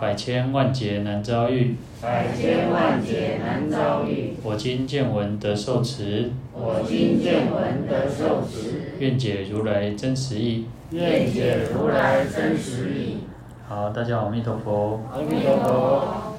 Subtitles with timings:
[0.00, 1.76] 百千万劫难遭遇。
[2.02, 4.34] 百千万劫难遭遇。
[4.42, 6.30] 我今见闻得受持。
[6.52, 8.92] 我今见闻得受持。
[8.98, 10.66] 愿解如来真实义。
[10.90, 13.20] 愿解如来真实义。
[13.66, 15.00] 好，大家好，阿弥陀佛。
[15.12, 16.34] 阿弥陀佛。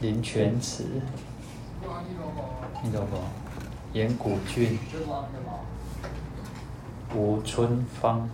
[0.00, 0.84] 林泉池。
[1.84, 2.02] 阿
[2.82, 3.22] 弥陀佛。
[3.92, 4.78] 岩谷俊。
[7.14, 8.28] 吴春芳。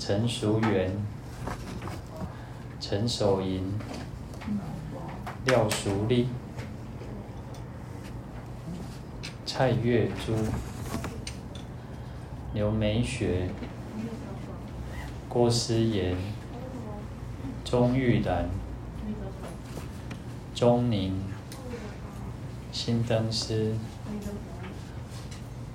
[0.00, 0.90] 陈淑媛。
[2.80, 3.78] 陈守银。
[5.44, 6.26] 廖淑丽。
[9.44, 10.32] 蔡月珠、
[12.54, 13.50] 刘美雪、
[15.28, 16.16] 郭思妍、
[17.62, 18.48] 钟玉兰、
[20.54, 21.20] 钟宁、
[22.72, 23.74] 辛登斯、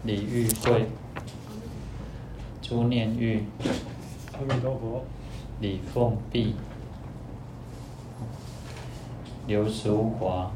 [0.04, 0.90] 李玉慧、
[2.60, 3.44] 朱念玉、
[5.60, 6.56] 李凤碧、
[9.48, 10.52] 刘淑华、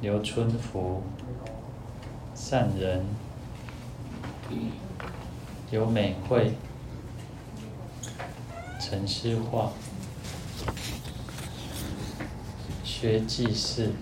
[0.00, 1.02] 刘春福。
[2.36, 3.06] 善人，
[5.70, 6.52] 刘美惠，
[8.78, 9.72] 陈诗画，
[12.84, 13.92] 薛继世，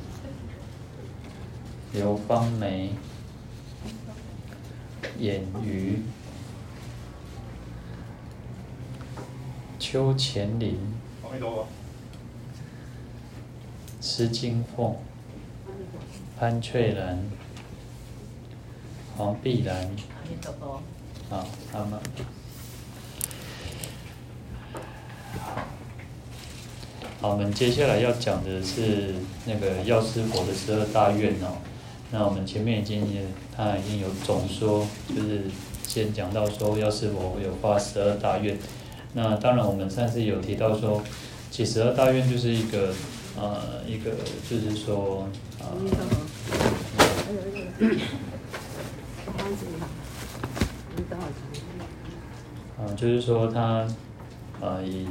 [1.92, 2.94] 刘芳梅，
[5.18, 6.02] 演瑜，
[9.83, 10.78] 邱乾林，
[14.00, 14.94] 施金凤，
[16.38, 17.19] 潘翠兰。
[19.16, 19.91] 黄碧兰，
[21.28, 22.00] 好，他们，
[27.20, 29.16] 好，我们接下来要讲的是
[29.47, 31.59] 那个药师佛的十二大愿哦。
[32.12, 35.43] 那我们前面已经也，他已经有总说，就是
[35.88, 38.56] 先讲到说药师佛有发十二大愿。
[39.15, 41.03] 那当然，我们上次有提到说，
[41.50, 42.93] 其实十二大愿就是一个，
[43.37, 44.11] 呃，一个
[44.49, 45.28] 就是说，
[45.61, 45.73] 啊、
[52.78, 52.95] 呃。
[52.95, 53.87] 就是说他，
[54.61, 55.06] 呃，以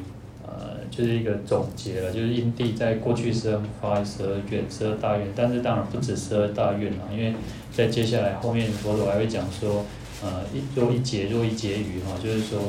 [0.46, 7.34] 呃，就是一个总结了，就是因地在过去生发十二愿、十二大愿，但是当然不止十二大愿了，因为
[7.74, 9.84] 在接下来后面佛陀还会讲说，
[10.24, 12.62] 呃，一若一劫若一劫余哈，就是说，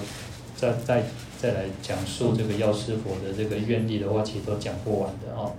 [0.62, 1.02] 再再
[1.36, 5.52] 再来讲述这个药师佛的这个愿力的话，其实都讲不完的哦。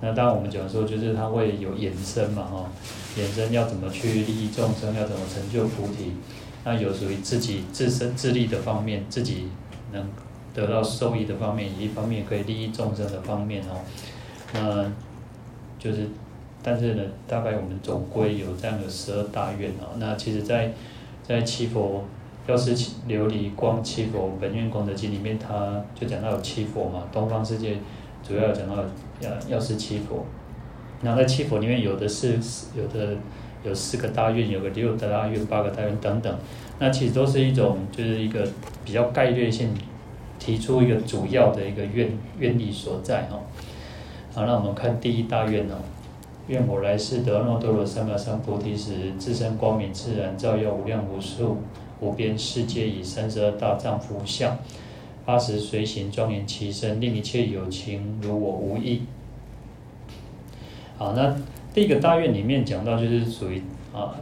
[0.00, 2.68] 那当然我们讲说，就是他会有衍生嘛哈，
[3.16, 6.14] 衍生要怎么去利益众生，要怎么成就菩提。
[6.64, 9.48] 那有属于自己自身自利的方面，自己
[9.92, 10.04] 能
[10.52, 13.82] 得到受益的方面，一方面可以利益众生的方面哦。
[14.52, 14.90] 那
[15.78, 16.08] 就是，
[16.60, 19.94] 但是呢，大概我们总归有这样的十二大愿哦。
[19.98, 20.72] 那其实，在
[21.22, 22.04] 在七佛
[22.50, 22.74] 药师
[23.08, 27.04] 琉璃光七佛本愿功德经里面，他就讲到有七佛嘛。
[27.12, 27.76] 东方世界
[28.26, 28.76] 主要讲到
[29.20, 30.24] 药药师七佛。
[31.02, 32.38] 那在七佛里面，有的是
[32.76, 33.16] 有的。
[33.62, 36.34] 有四个大愿，有个六个大愿，八个大愿等等，
[36.78, 38.42] 那其实都是一种，就是一个
[38.86, 39.68] 比较概略性，
[40.38, 43.38] 提出一个主要的一个愿愿力所在哈。
[44.32, 45.76] 好，那我们看第一大愿哦，
[46.46, 51.58] 愿我来世得阿耨多罗三藐三菩提时，自身光明自然照耀无量无数
[52.00, 54.58] 无边世界，以三十二大丈夫相，
[55.24, 59.02] 八十随行庄严其身，令一切有情如我无异。
[60.96, 61.36] 好，那。
[61.72, 63.62] 第一个大愿里面讲到，就是属于
[63.94, 64.16] 啊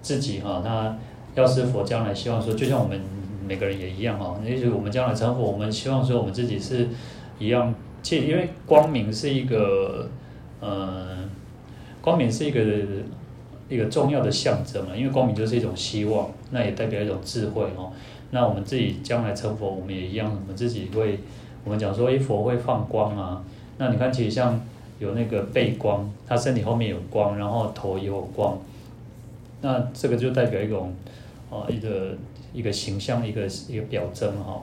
[0.00, 0.96] 自己哈，那
[1.34, 2.98] 药师佛将来希望说，就像我们
[3.46, 6.88] 每个人也一样哈，也许我们将来成佛，我们希望说我们自己是
[7.38, 10.08] 一样，其因为光明是一个
[10.60, 11.28] 呃，
[12.00, 12.62] 光明是一个
[13.74, 17.90] 一个重要的象征嘛，因为光明就是一种希望，那也代表一种智慧哦。
[18.30, 21.18] 那我们自己将来成佛，我们也一样，我们自己会，
[21.64, 23.42] 我们讲说，一佛会放光啊，
[23.78, 24.60] 那你看，其实像。
[25.00, 28.56] 有那个背光，他身体后面有光，然后头也有光，
[29.60, 30.94] 那这个就代表一种，
[31.50, 32.16] 啊，一个
[32.54, 34.62] 一个形象，一个一个表征哈。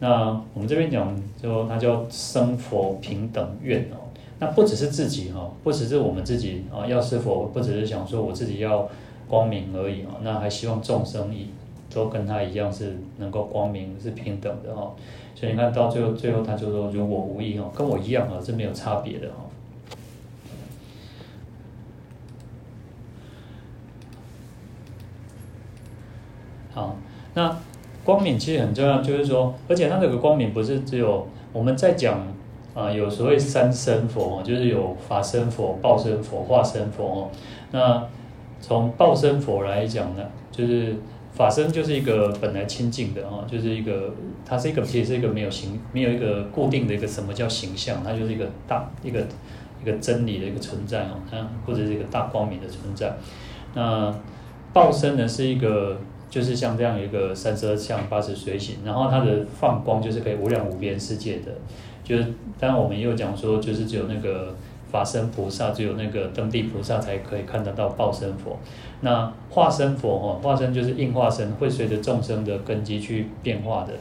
[0.00, 4.01] 那我们这边讲，就它叫生佛平等愿哦。
[4.42, 8.88] 那不只是自己哈不只是我们自己啊要是否不只是想说我自己要
[9.28, 11.50] 光明而已啊那还希望众生意
[11.94, 14.96] 都跟他一样是能够光明是平等的哈。
[15.36, 19.34] 所以你看到最后最后他就说如果无意哈跟我一样啊是没有差别的哈。
[26.72, 26.96] 好
[27.34, 27.56] 那
[28.02, 32.26] 光明其实很重要就是说而且它这个光明不是只有我们在讲
[32.74, 37.30] 啊、有所谓三身佛，就是有法身佛、报身佛、化身佛哦。
[37.70, 38.06] 那
[38.60, 40.96] 从报身佛来讲呢，就是
[41.32, 44.14] 法身就是一个本来清净的哦，就是一个
[44.44, 49.20] 它是一个其实是一个没有形、没有一个固定的一个什么叫形象，它就是一个大一个
[49.82, 51.36] 一个真理的一个存在哦，它
[51.66, 53.14] 或者是一个大光明的存在。
[53.74, 54.14] 那
[54.72, 55.98] 报身呢是一个。
[56.32, 61.52] 就是像这样一个三十二相八十随行，然后它的放光就是可以无量无边世界的，
[62.04, 62.26] 就是
[62.58, 64.54] 当然我们又讲说，就是只有那个
[64.90, 68.58] 法身菩萨，只有那个登地菩萨才可以看得到报身佛。
[69.00, 73.92] 那化身佛哈，化身就是应化身，会随着众生的根基去变化的。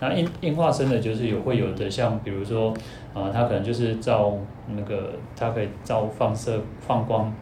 [0.00, 2.74] 那应应化身的，就是有会有的像比如说
[3.14, 4.34] 啊，它可能就是照
[4.74, 7.32] 那个，它可以照放射放光。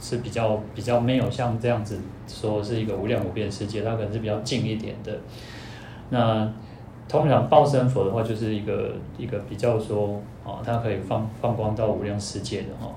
[0.00, 1.98] 是比较比较没有像这样子
[2.28, 5.12] 说是一个无量无边世界，它可能是比较近一点的。
[6.10, 6.48] 那
[7.08, 12.92] 通常报身佛的话，就是一个一个比较说哦，它可以放放光到无量世界的哈。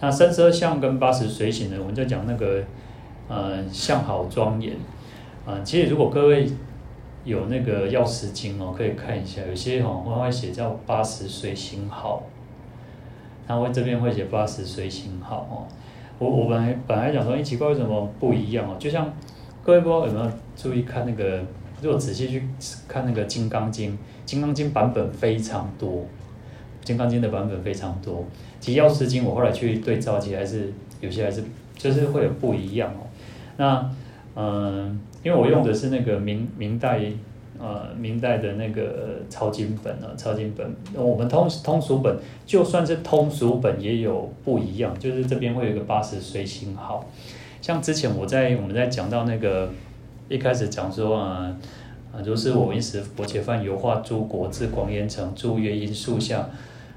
[0.00, 2.62] 那三十二相跟八十随行呢，我们在讲那个
[3.28, 4.76] 呃相好庄严
[5.44, 5.60] 啊。
[5.64, 6.48] 其实如果各位
[7.24, 12.22] 有那个药师经哦，可以看一下，有些哦会会写叫八十随行好。
[13.48, 15.54] 他会这边会写八十随行好哦，
[16.18, 18.74] 我我本来本来讲说，哎，奇怪为什么不一样哦？
[18.76, 19.12] 就像
[19.62, 21.40] 各位不知道有没有注意看那个，
[21.82, 22.42] 如果仔细去
[22.88, 23.92] 看那个《金刚经》，
[24.24, 25.90] 《金刚经》版本非常多，
[26.82, 28.24] 《金刚经》的版本非常多。
[28.60, 31.42] 其实《药师经》我后来去对照，其实还是有些还是
[31.76, 33.06] 就是会有不一样哦。
[33.56, 33.90] 那
[34.34, 37.00] 嗯，因为我用的是那个明明代。
[37.58, 42.14] 呃，明代的那个抄经本啊，抄经本，我们通通俗本，
[42.44, 47.08] 就算是通俗本也有不一样，就是这边会有一个八十随行好，
[47.62, 49.70] 像之前我在我们在讲到那个
[50.28, 51.56] 一开始讲说啊
[52.12, 56.48] 啊，如是我闻时，佛且饭游化诸国，至广严城，住月因树下，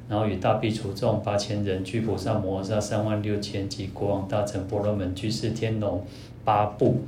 [0.07, 6.03] 然后与大苾刍众八千人，俱菩萨摩诃萨三万六千，及国王大臣婆罗门居士天龙
[6.43, 7.01] 八部。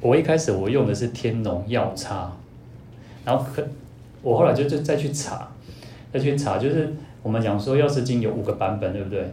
[0.00, 2.32] 我一开始我用的是天龙药叉，
[3.24, 3.62] 然后可
[4.22, 5.52] 我后来就就再去查，
[6.10, 6.90] 再去查，就是
[7.22, 9.30] 我们讲说药师经有五个版本，对不对？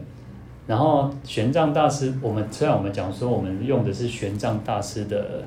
[0.66, 5.42] 然后玄奘大师，我们虽然我们讲说我们用的是玄奘大师的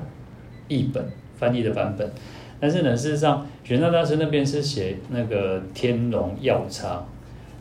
[0.68, 1.04] 译本
[1.36, 2.10] 翻译的版本，
[2.60, 7.04] 但是呢，事实上玄奘大师那边是写那个天龙药叉，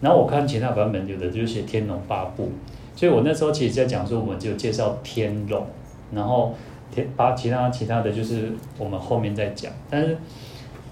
[0.02, 2.52] 然后我看其他版本有的就写天龙八部，
[2.96, 5.66] 所以我那时候其实在讲说，我们就介绍天龙，
[6.14, 6.56] 然后
[6.92, 7.08] 天。
[7.16, 10.16] 把其他其他的就是我们后面再讲，但是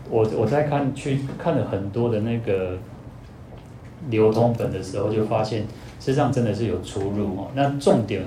[0.10, 2.78] 我我在看去看了很多的那个
[4.10, 5.66] 流通本的时候，就发现
[6.00, 7.52] 实上真的是有出入哦。
[7.54, 8.24] 那重点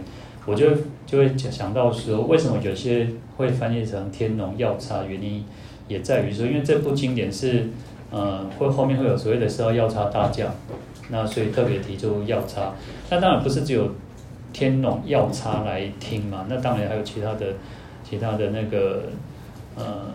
[0.46, 0.68] 我就
[1.06, 5.02] 就会想到说，为什么有些会翻译成天龙药叉？
[5.04, 5.44] 原因
[5.88, 7.68] 也在于说，因为这部经典是
[8.10, 10.54] 呃会后面会有所谓的十二药叉大将，
[11.10, 12.72] 那所以特别提出药叉。
[13.10, 13.90] 那当然不是只有。
[14.56, 17.44] 天龙药叉来听嘛，那当然还有其他的，
[18.08, 19.02] 其他的那个，
[19.74, 20.06] 呃，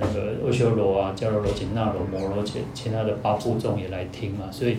[0.00, 4.78] 那个阿修罗啊、迦楼罗、紧那罗、摩罗其，其他的八部众也来听嘛，所以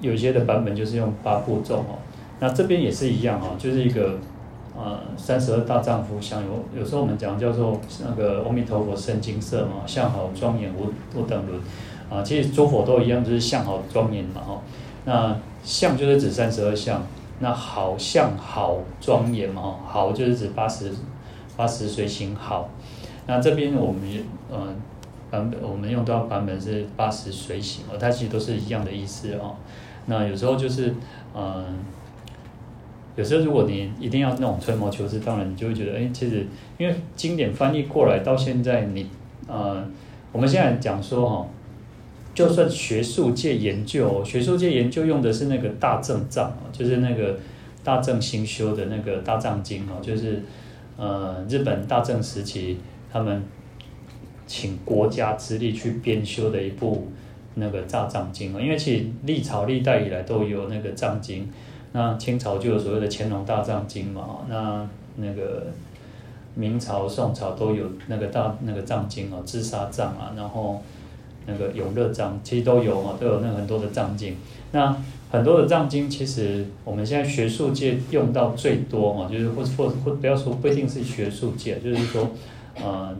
[0.00, 1.98] 有些的版本就是用八部众哦。
[2.44, 4.18] 那这边也是一样哦，就是一个
[4.76, 11.58] 呃三十二大丈夫相，有有时候我们讲叫做那个阿弥陀佛身金色嘛，相好庄严无无等伦
[12.10, 14.60] 啊，其实诸佛都一样，就是相好庄严嘛哈。
[15.06, 17.00] 那相就是指三十二相。
[17.40, 20.92] 那好相好庄严嘛，好就是指八十
[21.56, 22.68] 八十随行好。
[23.26, 24.02] 那这边我们
[24.52, 24.76] 嗯
[25.30, 29.56] 版本我们用到版本是八十随行哦，它其实都是一样的意思哦。
[30.06, 30.94] 那有时候就是
[31.34, 31.64] 嗯，
[33.16, 36.46] 有时候如果你一定要那种吹毛求疵，当然你就会觉得哎，其实
[36.78, 39.10] 因为经典翻译过来到现在你，你
[39.46, 39.86] 呃，
[40.32, 41.46] 我们现在讲说哈。
[42.34, 47.38] 就算学术界研究，学术界研究用的是那个大正藏啊，就是那个
[47.84, 50.42] 大正新修的那个大藏经哦，就是
[50.96, 52.76] 呃日本大正时期
[53.12, 53.40] 他们
[54.48, 57.06] 请国家之力去编修的一部
[57.54, 61.48] 那个大藏经啊，因为其实历朝历代以来都有那个藏经，
[61.94, 64.86] 那清朝就有所谓的乾隆大藏经嘛，那
[65.16, 65.68] 那个
[66.54, 70.82] 明朝宋朝都有那个大那个藏经啊，智沙藏啊，然后。
[71.46, 74.34] 那个永乐藏其实都有嘛，都有那很多的藏经。
[74.72, 74.96] 那
[75.30, 82.30] 很多的藏经，其实我们现在学术界用到最多嘛，就是或或或不要说不一定是学术界，就是说，
[82.82, 83.14] 呃，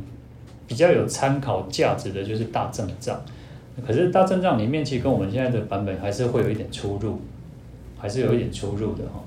[0.66, 3.20] 比较有参考价值的，就是大正藏。
[3.86, 7.20] 可是大正藏里面，其实跟我们现在的版本还是会有一点出入，
[8.04, 9.24] 还是有一点出入的哈。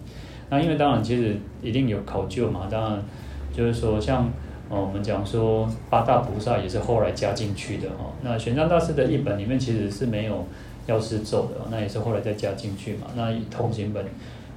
[0.52, 3.04] 那因为当然，其实一定有考究嘛，当然
[3.52, 4.26] 就是说像
[4.70, 8.14] 哦，我们讲说八大菩萨也是后来加进去的哈。
[8.22, 10.46] 那玄奘大师的译本里面其实是没有
[10.86, 13.08] 药师咒的，那也是后来再加进去嘛。
[13.16, 14.06] 那通行本，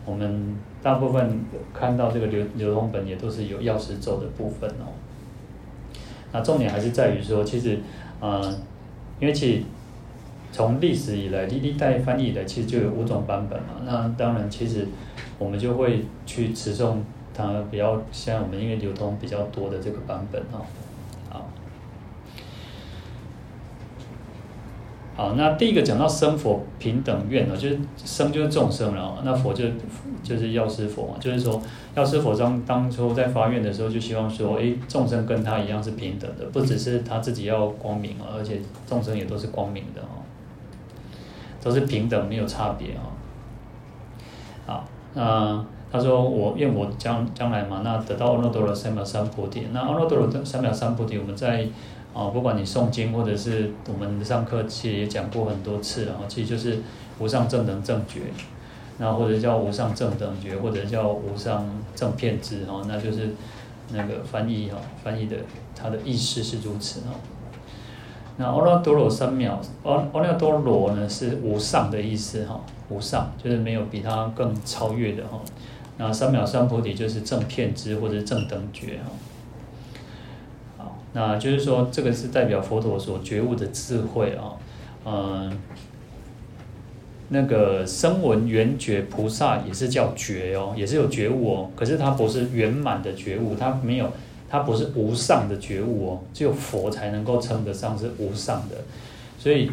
[0.04, 1.40] 我们大部分
[1.72, 4.92] 看到这个流流通本也都是有药师咒的部分哦。
[6.30, 7.80] 那重点还是在于说，其实，
[8.20, 8.40] 呃，
[9.18, 9.62] 因为其实
[10.52, 13.68] 从历史以来，历历代翻译以来，其实就有五种版本嘛。
[13.84, 14.86] 那当然，其实
[15.38, 16.96] 我们就会去持诵
[17.32, 20.66] 它比较像我们因为流通比较多的这个版本哦。
[21.28, 21.48] 好，
[25.14, 29.72] 好那第一个讲到生佛平等愿呢，就是生就是众生了，那佛就是
[30.22, 31.62] 就是药师佛嘛，就是说
[31.94, 40.19] 药师佛当当初在发愿的时候，就希望说，哎，众生跟他一样是平等的，不只是他自己要光明，而且众生也都是光明的哦，
[41.62, 43.10] 都是平等，没有差别啊。
[44.66, 51.66] 好，那他说我愿我将将来嘛，那得到阿耨多罗三藐三菩提，那阿耨多罗三藐三菩提，我们在。
[52.12, 56.14] 啊，不管你诵经或者是我们上课，其实也讲过很多次了。
[56.26, 56.80] 其实就是
[57.20, 58.22] 无上正等正觉，
[58.98, 61.64] 那或者叫无上正等觉，或者叫无上
[61.94, 63.30] 正遍知哈，那就是
[63.92, 65.36] 那个翻译哈，翻译的
[65.72, 67.14] 它的意思是如此哈。
[68.40, 69.50] 那阿耨多罗三藐，
[69.84, 75.38] 阿阿耨多罗呢是无上的意思哈，无上就是没有比它更超越的哈。
[75.98, 78.98] 那三藐三菩提就是正遍知或者正等觉
[80.78, 80.86] 哈。
[81.12, 84.56] 那就是说，这个是代表佛陀所觉悟的智慧啊，
[85.04, 85.60] 嗯，
[87.28, 94.10] 那个声闻缘觉菩萨也是叫觉哦，也是有觉悟哦，可是他不是圆满的觉悟，他没有，
[94.50, 98.74] 它不是无上的觉悟哦，只有佛才能够称得上是无上的，
[99.38, 99.70] 所以，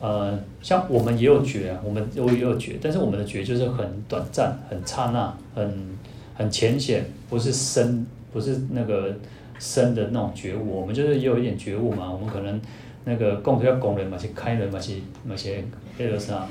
[0.00, 5.96] 呃，像我们也有觉啊，我们都也有觉，但是我们的觉就是很短暂、很刹那、很
[6.34, 9.14] 很浅显，不是深，不是那个。
[9.60, 12.08] 深的那种觉悟，我们就是也有一点觉悟嘛。
[12.08, 12.60] 我们可能
[13.02, 15.64] 那个供要供人嘛，去开人嘛，去嘛些
[15.98, 16.46] 那个啥，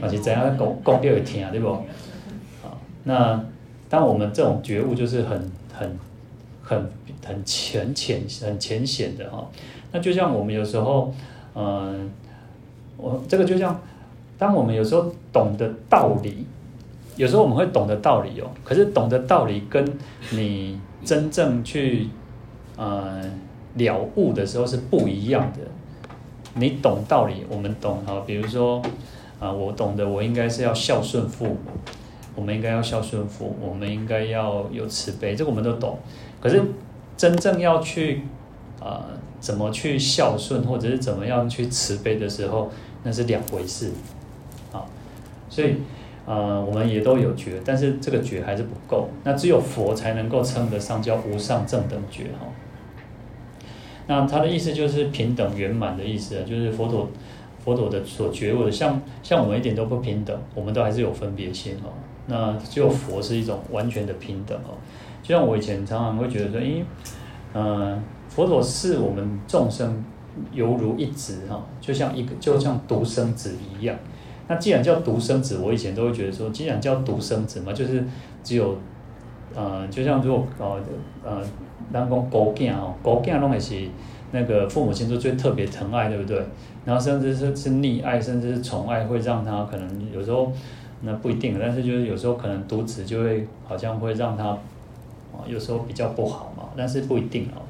[0.00, 1.70] 嘛是怎样供供掉会听对不？
[2.62, 3.44] 好，那
[3.88, 5.98] 当我们这种觉悟就是很很
[6.70, 6.88] 很
[7.26, 9.44] 很浅浅很浅显的哈。
[9.90, 11.12] 那就像我们有时候，
[11.56, 12.08] 嗯、
[12.96, 13.80] 我这个就像
[14.38, 16.46] 当我们有时候懂得道理，
[17.16, 18.48] 有时候我们会懂得道理哦。
[18.62, 19.84] 可是懂得道理跟
[20.30, 22.06] 你真正去
[22.76, 23.20] 呃，
[23.74, 25.58] 了悟的时候是不一样的。
[26.54, 28.22] 你懂道理，我们懂哈。
[28.24, 28.80] 比如说，
[29.40, 31.56] 啊、我懂得，我应该是要孝顺父母，
[32.36, 35.98] 我们应该要孝顺父母，我们应该要有慈悲，这个我们都懂。
[36.40, 36.62] 可是
[37.16, 38.22] 真正要去、
[38.80, 39.02] 呃，
[39.38, 42.70] 怎么去孝顺，或者是怎么样去慈悲的时候，
[43.02, 43.92] 那是两回事
[44.72, 44.84] 啊。
[45.48, 45.74] 所以，
[46.24, 49.10] 呃，我们也都有觉，但是这个觉还是不够。
[49.24, 52.46] 那只有佛才能够称得上叫无上正等觉哈。
[54.06, 57.08] 那他的意思就是平等圆满的意思，就是佛陀
[57.64, 61.92] 佛陀的所觉悟的，像像我们一点都不平等，我们都还是有分别心哦。
[62.26, 64.78] 那只有佛是一种完全的平等哦。
[65.22, 66.84] 就像我以前常常会觉得说，因为，
[67.52, 70.04] 呃，佛陀视我们众生
[70.52, 73.96] 犹如一子哈，就像一个就像独生子一样。
[74.48, 78.04] 那既然叫独生子，我以前都会觉得说，既然叫独生子嘛，就是
[78.42, 78.76] 只有，
[79.54, 80.80] 呃，就像如果呃
[81.24, 81.42] 呃。
[81.92, 83.74] 当讲孤囝哦，孤囝拢也是
[84.30, 86.40] 那个父母亲都最特别疼爱，对不对？
[86.84, 90.52] 然后甚至是是溺爱，甚至是宠爱，会让他可能有时候
[91.00, 94.56] 那不一定，但是就是有时候可能独子就会好像会让他
[95.46, 97.62] 有时候比较不好嘛，但是不一定哦。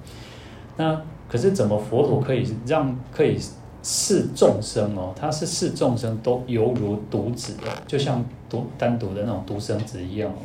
[0.77, 3.39] 那可是怎么佛陀可以让可以
[3.83, 5.15] 视众生哦？
[5.19, 10.39] 他是视众生都犹如独子哦，就像独单独的那种独生子一样哦。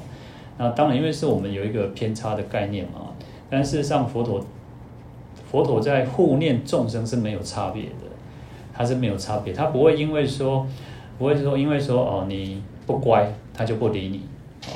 [0.58, 3.12] 那当然，因为是我们有一个偏差的概念嘛。
[3.50, 4.44] 但事实上，佛陀
[5.51, 8.08] 佛陀在护念众生是没有差别的，
[8.74, 10.65] 他是没有差别，他不会因为说，
[11.17, 14.22] 不会说因为说哦你不乖，他就不理你，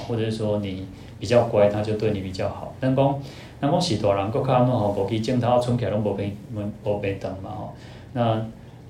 [0.08, 0.86] 或者是说你
[1.20, 2.74] 比较乖，他就对你比较好。
[2.80, 3.20] 但讲，
[3.60, 6.36] 但讲，许多人国卡弄好，过去镜头存起来拢无平，
[6.84, 7.74] 无平等嘛吼。
[8.14, 8.34] 那，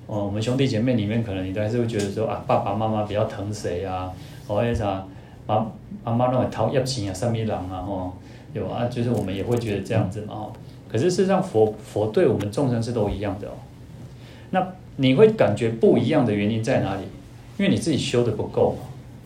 [0.06, 4.10] 哦，我们兄弟姐妹里面，可能你都还是会觉得说啊，爸爸妈妈比较疼谁啊？
[4.46, 5.04] 或者啥，
[5.46, 5.66] 妈
[6.04, 7.82] 妈妈拢会讨业钱啊，什么人啊？
[7.86, 8.12] 吼。
[8.52, 10.52] 有啊，就是我们也会觉得这样子嘛，吼，
[10.90, 13.52] 可是事实上佛佛对我们众生是都一样的哦。
[14.50, 17.02] 那你会感觉不一样的原因在哪里？
[17.58, 18.78] 因为你自己修的不够嘛。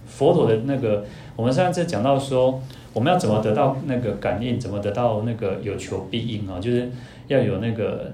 [0.07, 1.07] 佛陀的那个，
[1.37, 2.61] 我们上次讲到说，
[2.95, 6.59] 我们要怎么得到那个感应，怎么得到那个有求必应啊？
[6.59, 6.91] 就是
[7.27, 8.13] 要有那个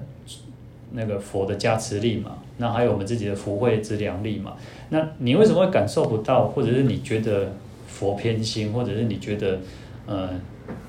[0.91, 2.39] 那个佛的加持力嘛。
[2.57, 4.55] 那还有我们自己的福慧资粮力嘛。
[4.89, 7.53] 那你为什么会感受不到，或者是你觉得
[7.87, 9.59] 佛偏心，或者是你觉得，
[10.05, 10.29] 呃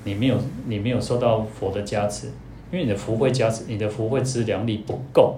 [0.04, 2.26] 你没有你没有受到佛的加持，
[2.70, 5.36] 因为你的福慧加持，你的福慧资粮力不够，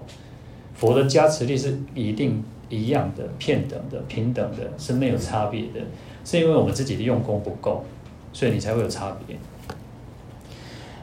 [0.75, 5.81] 佛的加持力是一定一样的、平等的、平等的，是没有差别的，
[6.25, 7.85] 是因为我们自己的用功不够，
[8.35, 9.39] 所以你才会有差别。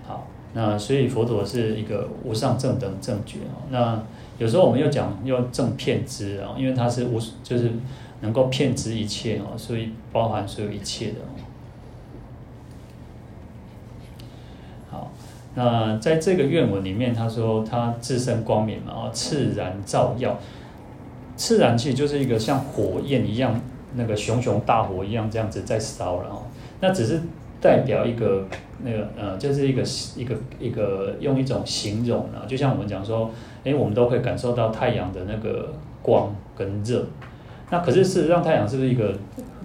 [0.06, 3.66] 好，那所以佛陀是一个无上正等正觉啊。
[3.72, 4.04] 那
[4.38, 7.72] 有时候我们又讲要正遍知啊，因为它是无就是
[8.20, 11.16] 能够遍知一切哦，所以包含所有一切的。
[14.90, 15.10] 好
[15.56, 20.38] 那在这个愿文里面，他说他自身光明嘛，啊，炽然照耀，
[21.38, 23.58] 炽然气就是一个像火焰一样，
[23.96, 26.42] 那个熊熊大火一样这样子在烧了哦。
[26.82, 27.22] 那只是
[27.62, 28.46] 代表一个
[28.84, 29.82] 那个呃，就是一个
[30.18, 33.32] 一个一个用一种形容啊，就像我们讲说，
[33.64, 37.06] 诶，我们都会感受到太阳的那个光跟热。
[37.70, 39.14] 那可是事实上，太阳是不是一个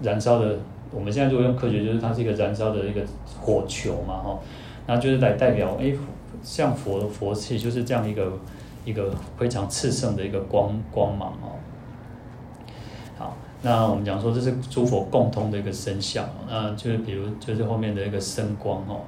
[0.01, 0.57] 燃烧的？
[0.89, 3.01] 我们现在如果用科学，就是它是一个燃烧的一个
[3.41, 4.39] 火球嘛，哈。
[4.85, 5.91] 那就是来代表，哎，
[6.41, 8.31] 像佛佛气就是这样一个
[8.85, 11.59] 一个非常炽盛的一个光光芒哦。
[13.61, 19.01] 那我们讲说这是诸佛共通的一个身相，那就是比如就是后面的一个身光哦，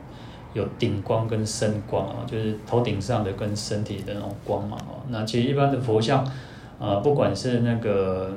[0.53, 5.01] 有顶光跟身光啊，就是头顶上的跟身体的那种光芒哦。
[5.09, 6.25] 那其实一般的佛像，
[6.79, 8.35] 呃，不管是那个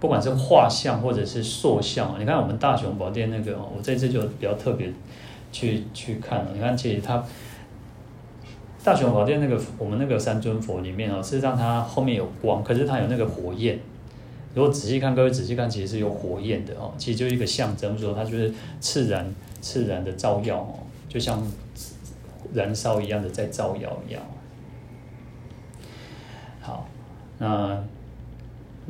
[0.00, 4.92] 不管是画像或者是塑像，你看我们大雄宝殿那个，我这次就比较特别。
[5.50, 7.24] 去去看了，你看，其实它
[8.84, 13.78] 大雄宝殿那个我们那个三尊佛里面哦，事实上它后面有光，可是它有那个火焰。
[14.54, 16.92] 如果仔细看，各位仔细看，其实是有火焰的哦。
[16.98, 20.74] 其实就是一个象征，说它就是炽然炽然的照耀哦，
[21.08, 21.42] 就像
[22.52, 24.22] 燃烧一样的在照耀一样。
[26.60, 26.88] 好，
[27.38, 27.84] 那。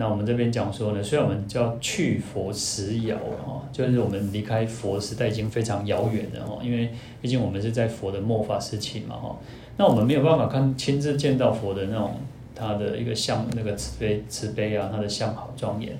[0.01, 6.89] 那我们这边讲说呢，虽然我们叫去佛时遥哈，就是我们离开佛时代已经非常遥远了哈，因为
[7.21, 9.37] 毕竟我们是在佛的末法时期嘛哈，
[9.77, 12.15] 那我们没有办法看亲自见到佛的那种
[12.59, 15.97] 他的一个相那个慈悲慈悲啊，他的相好庄严。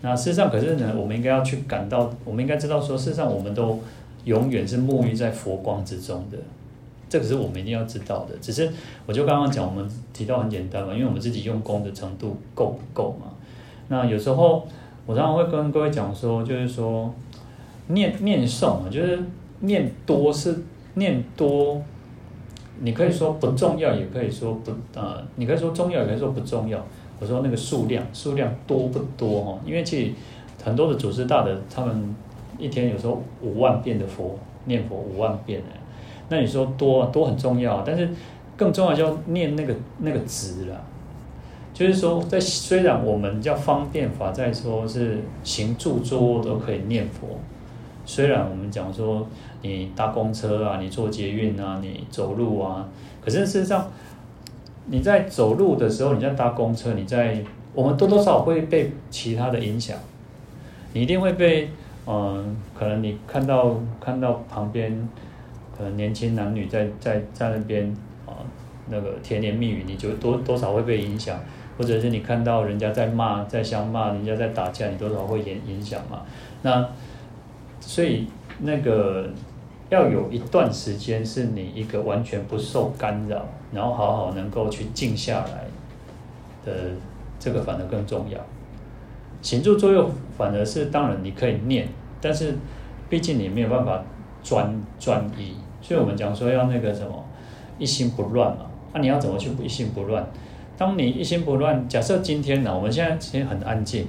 [0.00, 3.78] 那事实上，可是呢，我们应该要去感到，我们应该知道说，事实上我们都
[4.24, 6.38] 永远是沐浴在佛光之中的。
[7.08, 8.68] 这个是我们一定要知道的，只是
[9.06, 13.30] 我就刚刚讲，我们提到很简单嘛，因为我们自己用功的程度够不够嘛？
[13.88, 14.66] 那有时候
[15.04, 17.14] 我常常会跟各位讲说，就是说
[17.88, 19.22] 念念诵啊，就是
[19.60, 20.62] 念多是
[20.94, 21.82] 念多，
[22.84, 26.84] 你可以说不重要，也可以说不、呃，你可以说重要，也可以说不重要。
[27.20, 29.58] 我说那个数量数量多不多哈？
[29.64, 30.12] 因为其实
[30.64, 32.14] 很多的祖师大的，他们
[32.58, 35.66] 一天有时候五万遍的佛念佛五万遍呢。
[36.28, 38.08] 那你说多多很重要，但是
[38.56, 40.84] 更重要就要念那个那个值了。
[41.72, 47.28] 就是说，在虽然我们叫方便法，在说是行住坐卧都可以念佛。
[48.04, 49.26] 虽然我们讲说
[49.62, 52.86] 你搭公车啊，你坐捷运啊，你走路啊，
[53.24, 53.90] 可是事实上
[54.86, 57.42] 你在走路的时候，你在搭公车，你在
[57.74, 59.96] 我们多多少少会被其他的影响。
[60.92, 61.70] 你一定会被
[62.06, 65.08] 嗯，可能你看到看到旁边。
[65.74, 67.90] 可能年轻男女在在在那边
[68.26, 68.36] 啊，
[68.90, 71.40] 那个甜言蜜语，你就多多少会被影响，
[71.78, 76.22] 或者是你看到人家在骂，在相骂，人家在打架，你多少会影影响嘛。
[76.60, 76.86] 那
[77.80, 78.26] 所以
[78.58, 79.30] 那个
[79.92, 85.66] 要有一段时间是你一个完全不受干扰，然后好好能够去静下来
[86.64, 86.92] 的，
[87.38, 88.38] 这个反而更重要。
[89.42, 91.88] 行住坐卧反而是当然你可以念，
[92.20, 92.56] 但是
[93.10, 94.02] 毕竟你没有办法。
[94.44, 97.24] 专专一，所以我们讲说要那个什么
[97.78, 98.66] 一心不乱嘛。
[98.92, 100.26] 那、你要怎么去一心不乱？
[100.76, 104.04] 当你一心不乱，假设今天呢，我们现在其实很安静，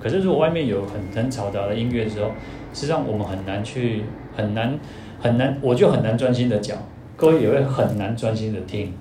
[0.00, 2.30] 可是如果外面有很很嘈杂的音乐的时候，
[2.72, 4.78] 实际上我们很难去很难
[5.20, 6.78] 很难，我就很难专心的讲，
[7.16, 8.92] 各位也会很难专心的听，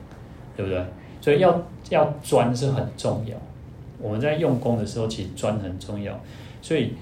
[0.56, 0.84] 对不对？
[1.21, 3.36] 所以要要专是很重要。
[3.99, 6.19] 我们在用功的时候，其实专很重要，
[6.62, 6.93] 所以。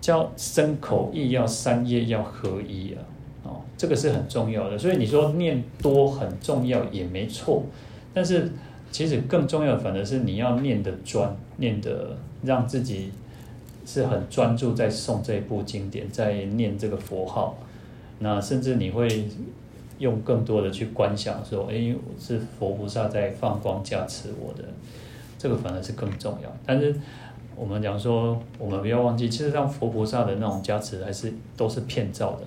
[0.00, 3.00] 叫身口意要三业要合一啊，
[3.42, 4.76] 哦，这个是很重要的。
[4.76, 7.62] 所以你说念多很重要也没错，
[8.12, 8.52] 但是
[8.92, 13.12] 其实更重要的反而是你要念的专，念的让自己
[13.86, 17.56] 是很专注在诵这一部经典，在念这个佛号。
[18.18, 19.26] 那甚至你会
[19.98, 24.64] 用更多的去观想，说，哎，是佛菩萨在放光加持我的，
[25.38, 26.56] 这个反而是更重要。
[26.66, 26.94] 但是。
[27.56, 32.46] 我们讲说，我们不要忘记，其实让佛菩萨的那种加持，还是都是骗造的。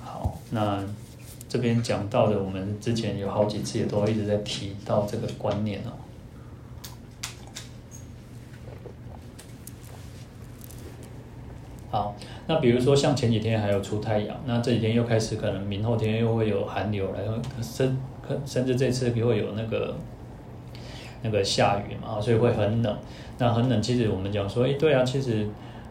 [0.00, 0.80] 好，那
[1.48, 5.90] 这边讲到的，我们之前有好几次也都一直在提到这个观念哦。
[11.92, 17.20] 好，那比如说像前几天还有出太阳，那这几天又开始可能明后天又会有寒流来，
[17.60, 17.98] 甚
[18.46, 19.94] 甚至这次会有那个
[21.20, 22.96] 那个下雨嘛，所以会很冷。
[23.36, 25.46] 那很冷，其实我们讲说，哎，对啊，其实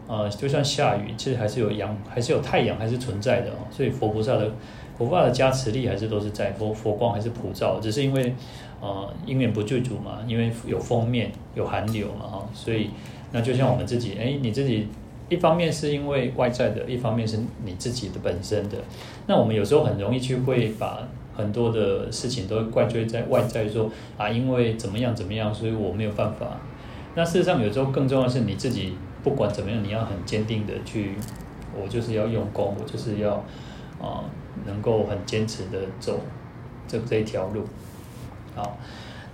[0.07, 3.69] 呃，就算下雨，其实还是有阳，还是有太阳，还是存在的哦。
[3.69, 4.49] 所以佛菩萨的
[4.97, 8.33] 佛菩萨的加持力还是都是在，佛佛光还是普照，只是因为
[8.81, 12.89] 呃因缘不具足嘛，因为有封面有寒流嘛哈，所以
[13.31, 14.87] 那就像我们自己，哎，你自己。
[15.31, 18.77] 一方面是因为外在的，一方面是你自己的本身的。
[19.27, 26.59] 那我们有时候很容易去会把很多的事情都怪罪在外在，说啊，因为怎么样怎么样，所以我没有办法。
[27.15, 31.15] 那事实上，有时候更重要的是你自己，不管怎么样，你要很坚定的去，
[31.81, 33.35] 我就是要用功，我就是要
[34.01, 34.25] 啊，
[34.65, 36.19] 能够很坚持的走
[36.89, 37.63] 这这一条路。
[38.53, 38.77] 好，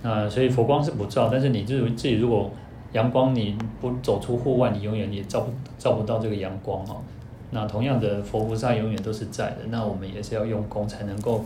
[0.02, 2.52] 那所以佛光是不照，但是你自自己如果。
[2.92, 7.02] 阳光，你不走出户外，你永远也照不照不到这个阳光哦。
[7.50, 9.56] 那同样的，佛菩萨永远都是在的。
[9.68, 11.44] 那我们也是要用功才能够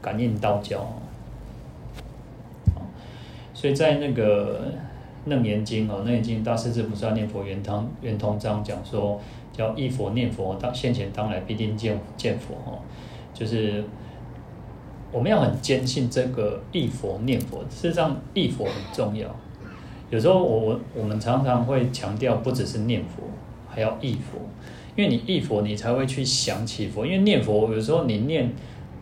[0.00, 1.02] 感应道教哦。
[3.52, 4.62] 所以在那个
[5.30, 9.20] 《楞严经》哦，《楞严经》大势至菩萨念佛圆通圆通章讲说，
[9.52, 12.78] 叫一佛念佛，当现前当来必定见见佛哦。
[13.32, 13.82] 就是
[15.10, 19.28] 我们要很坚信这个一佛念佛，事实上一佛很重要。
[20.14, 23.24] 有时候我我我们常常会强调，不只是念佛，
[23.68, 24.38] 还要忆佛，
[24.94, 27.04] 因为你忆佛，你才会去想起佛。
[27.04, 28.48] 因为念佛，有时候你念，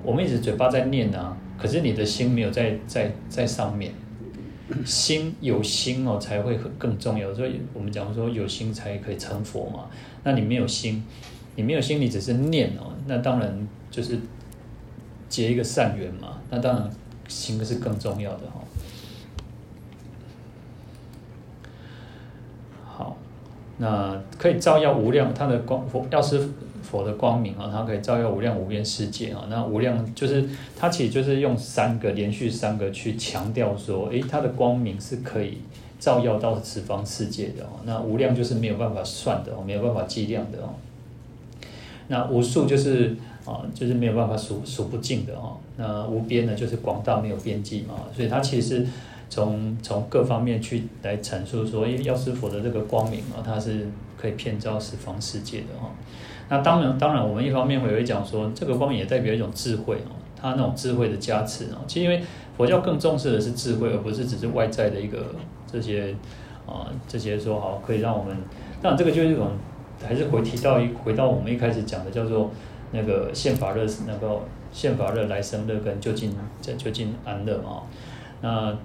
[0.02, 3.92] 我们一直嘴巴在念啊，可是你的心没有在在在上面，
[4.86, 7.34] 心有心哦，才会更重要。
[7.34, 9.90] 所以我们讲说，有心才可以成佛嘛。
[10.24, 11.04] 那你没有心，
[11.56, 14.18] 你没有心，你只是念哦，那当然就是
[15.28, 16.38] 结一个善缘嘛。
[16.48, 16.90] 那当然
[17.28, 18.61] 心是更重要的哈。
[23.78, 26.48] 那可以照耀无量，它的光佛药师
[26.82, 29.46] 佛的光明啊，它可以照耀无量无边世界啊。
[29.48, 30.44] 那无量就是
[30.78, 35.58] 它其实就是用三个连续三个去强调说，诶，它的光明是可以
[35.98, 37.80] 照耀到十方世界的哦。
[37.84, 40.74] 那无量就是没有办法算的哦，没有办法计量的哦。
[42.08, 45.56] 那无数就是啊，就是没有办法数数不尽的哦。
[45.78, 47.94] 那无边呢，就是广大没有边际嘛。
[48.14, 48.86] 所以它其实。
[49.32, 55.88] 从从各方面去来阐述说，因为药师佛的这个光明啊，它是可以遍照十方世界的哈。
[56.50, 61.78] 那当然，当然，我们一方面会有讲说，这个光明也代表一种智慧哦，它那种智慧的加持哦。
[61.86, 62.22] 其实因为
[62.58, 65.34] 佛教更重视的是智慧，而不是只是外在的一个
[65.66, 66.14] 这些
[66.66, 68.36] 啊这些说好可以让我们。
[68.82, 69.52] 当然，这个就是一种
[70.06, 72.50] 还是回提到一回到我们一开始讲的叫做
[72.90, 74.42] 那个现法乐，那个
[74.72, 77.84] 现法乐来生乐跟究竟在究竟安乐嘛。
[78.42, 78.76] 那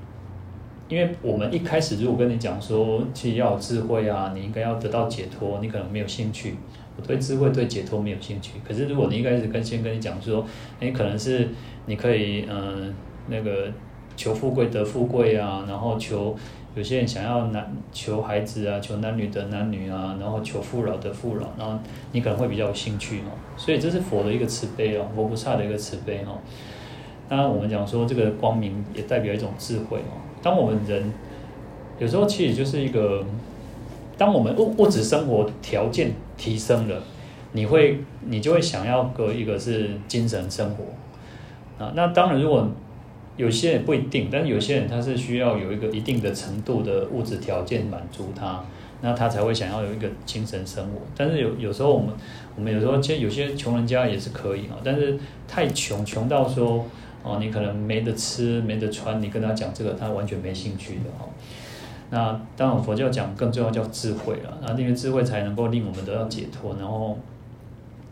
[0.89, 6.55] 因为我们一开始如果跟你讲说，其实要有智慧啊，你应该要得到解脱，你可能没有兴趣。
[6.95, 8.53] 我对智慧、对解脱没有兴趣。
[8.67, 10.45] 可是如果你一开始跟先跟你讲说，
[10.79, 11.49] 诶，可能是
[11.85, 12.93] 你可以嗯、
[13.27, 13.71] 那个
[14.15, 16.35] 求富贵得富贵啊，然后求
[16.73, 21.77] 有些人想要男求孩子啊，求男女得男女啊，然后求富老得富老，然后
[22.13, 23.35] 你可能会比较有兴趣哦。
[23.57, 26.39] 所以这是佛的一个慈悲哦，佛菩萨的一个慈悲哦。
[27.29, 30.17] 当然我们讲说这个光明也代表一种智慧哦。
[30.47, 31.11] 当我们人
[31.99, 33.21] 有时候其实就是一个，
[34.17, 37.03] 当我们物物质生活条件提升了，
[37.51, 41.91] 你会你就会想要个一个是精神生活啊。
[41.97, 42.65] 那当然，如果
[43.35, 48.63] 有些人不一定，但是有些人他是需要有一个一定的程度的物质条件满足他，
[49.01, 51.01] 那他才会想要有一个精神生活。
[51.13, 52.13] 但是有有时候我们
[52.55, 56.85] 我们有时候其实有些穷人家也是可以啊，但是太穷穷到说。
[57.23, 61.27] 哦，你可能没得吃，没得穿，你跟他讲这个，他完全没兴趣的哦。
[62.09, 67.17] 那当然，佛教讲更重要叫智慧了，那因为智慧才能够令我们得到解脱，然后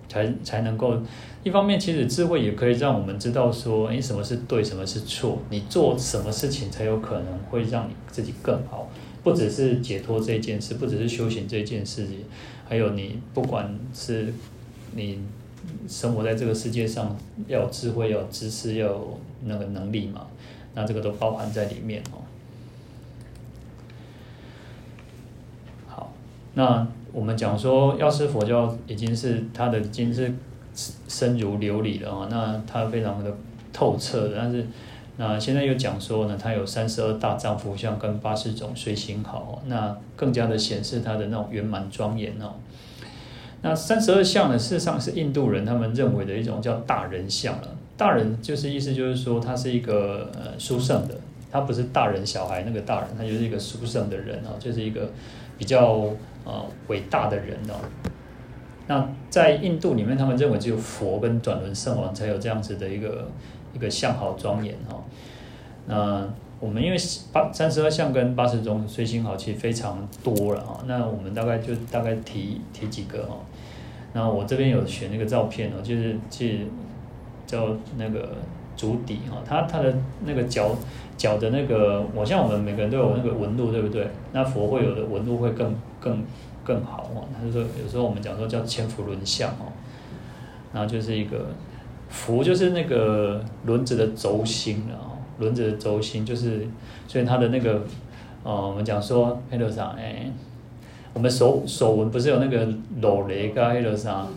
[0.10, 0.98] 才才能够
[1.44, 8.90] 一方面，其实智慧也可以让我们知道说，诶，什么是对，什么是错，你做什么事情才有可能会让你自己更好，
[9.24, 12.26] 不只是解脱这件事，不只是修行这件事情，
[12.68, 14.34] 还有你不管是
[14.94, 15.20] 你。
[15.88, 17.16] 生活在这个世界上，
[17.48, 20.28] 要有智慧，要有知识，要有那个能力嘛，
[20.74, 22.20] 那这个都包含在里面哦。
[25.88, 26.12] 好，
[26.54, 30.34] 那我们讲说，药师佛教已经是它的已经是
[31.08, 33.34] 深如琉璃了啊，那它非常的
[33.72, 34.66] 透彻，但是
[35.18, 42.56] 那现在又讲说呢，它有三十二大丈夫相跟八十种随行好，那更加的显示它的那种圆满庄严哦。
[43.66, 47.76] 那三十二相呢，事实上是印度人他们认为的一种叫大人相了。
[47.98, 51.16] 大人就是意思就是说，他是一个呃殊胜的，
[51.52, 55.10] 他不是大人小孩那个大人，他就是一个殊胜的人啊，就是一个
[55.58, 56.08] 比较
[56.44, 57.74] 呃伟大的人哦。
[58.86, 63.28] 那在印度里面，他们认为只有佛跟转轮圣王才有这样子的一个
[63.74, 65.04] 一个相好庄严哈。
[65.88, 66.30] 那
[66.66, 66.98] 我们因为
[67.32, 70.84] 八三十二相跟八十种随行好，其实非常多了啊。
[70.88, 73.38] 那我们大概就大概提提几个哈。
[74.14, 76.66] 那我这边有选那个照片哦，就是去
[77.46, 78.30] 叫那个
[78.76, 79.94] 足底哈，它它的
[80.26, 80.76] 那个脚
[81.16, 84.08] 脚的那个，我像我们每个人都有那个纹路，对不对？
[84.34, 86.24] 那佛会有的纹路会更更。
[86.66, 89.70] 更好哦，他就说有时候我们讲说叫千佛轮相哦，
[90.74, 91.46] 然后就是一个
[92.10, 96.68] 佛就是那个轮子的轴心哦，轮子的轴心就是，
[97.08, 97.82] 所以它的那个
[98.44, 100.32] 哦，我们讲说黑头上哎，
[101.14, 102.68] 我们手手纹不是有那个
[103.02, 104.28] 裸雷跟黑头上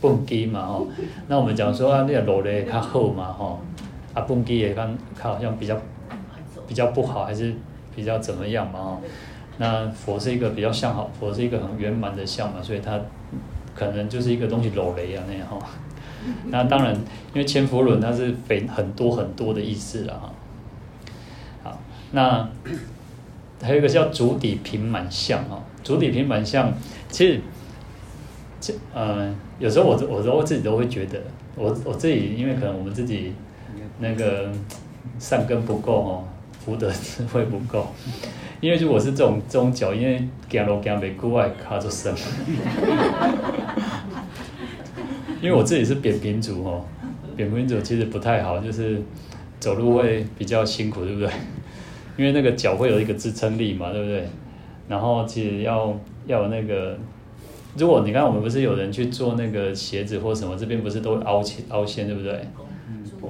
[0.00, 0.86] 蹦基嘛哦，
[1.28, 3.58] 那我们讲说啊那个裸雷它厚嘛哈，
[4.14, 5.76] 啊蹦基也看看好像比较
[6.66, 7.54] 比较不好还是
[7.94, 8.98] 比较怎么样嘛哦。
[9.58, 12.98] 那佛是一个比较相好，佛是一个很圆满的相嘛，所以它
[13.74, 15.58] 可能就是一个东西漏雷啊那样哈。
[16.46, 20.32] 那当然，因为千佛轮它是非很多很多的意思了哈。
[22.12, 22.48] 那
[23.60, 26.72] 还有一个叫足底平满相哈，足底平满相，
[27.10, 27.40] 其实
[28.60, 31.20] 这呃有时候我我我自己都会觉得，
[31.56, 33.32] 我我自己因为可能我们自己
[33.98, 34.52] 那个
[35.18, 36.24] 善根不够哦，
[36.64, 37.92] 福德智慧不够。
[38.60, 42.14] 因为如果是这种这种脚，因为走路走袂久，我卡住身。
[45.40, 46.84] 因为我自己是扁平足哦，
[47.36, 49.02] 扁平足其实不太好，就是
[49.58, 51.30] 走路会比较辛苦，对不对？
[52.16, 54.26] 因为那个脚会有一个支撑力嘛，对不对？
[54.88, 56.96] 然后其实要要有那个，
[57.76, 62.46] 如果你看我们不是有人去做那个鞋子或什么，这边不是都凹起凹陷，对不对？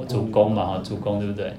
[0.09, 1.53] 足弓嘛哈，足弓对不对？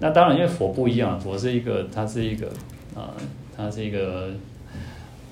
[0.00, 2.48] 那当然，因为佛不一样，佛是一个，它是一个。
[2.92, 3.14] 啊，
[3.56, 4.30] 它是一个，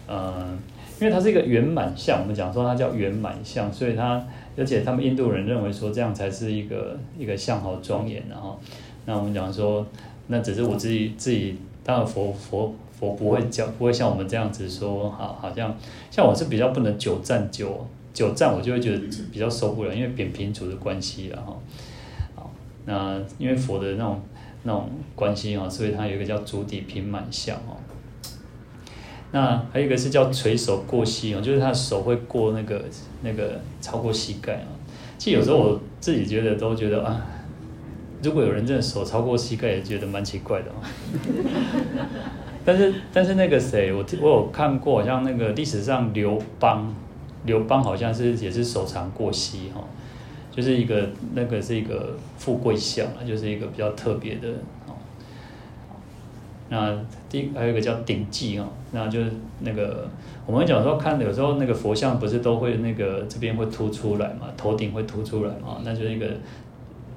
[0.07, 0.57] 呃，
[1.01, 4.25] 因为它是一个圆满相，我们讲说它叫圆满相，所以它，
[4.57, 8.61] 而且他们印度人认为说这样才是一个一个相好庄严，然后，
[9.07, 9.85] 那我们讲说，
[10.29, 15.77] 那只是我自己自己，当然佛佛佛不会教，不会像我们这样子说，好，好像
[16.11, 21.57] 像我是比较不能久站久久站，我就会觉得比较受不了，因为扁平足的关系了哈，
[22.37, 22.51] 好，
[22.87, 24.21] 那因为佛的那种。
[24.64, 27.79] 那种关系哦，所以它有一个叫足底平满相哦。
[29.31, 32.85] 那还有一个是叫垂手过膝哦，就是他的手会过那个
[33.23, 34.67] 那个超过膝盖啊。
[35.17, 37.25] 其实有时候我自己觉得都觉得啊，
[38.22, 40.74] 如果有人真的手超过膝盖，也觉得蛮奇怪的哦。
[42.64, 46.94] 但是但是那个谁，我我有看过，好像那个历史上刘邦，
[47.44, 49.83] 刘邦好像是也是手长过膝哈。
[50.50, 54.48] 就是一个那个是一个富贵相啊，就是一个比较特别的
[54.88, 54.96] 哦。
[56.68, 60.09] 那第还有一个叫顶髻哦，那就是那个
[60.44, 66.26] 我们讲说看有时候那个佛像不是都会那个这边会凸出来嘛，头顶会凸出来嘛，那就是一个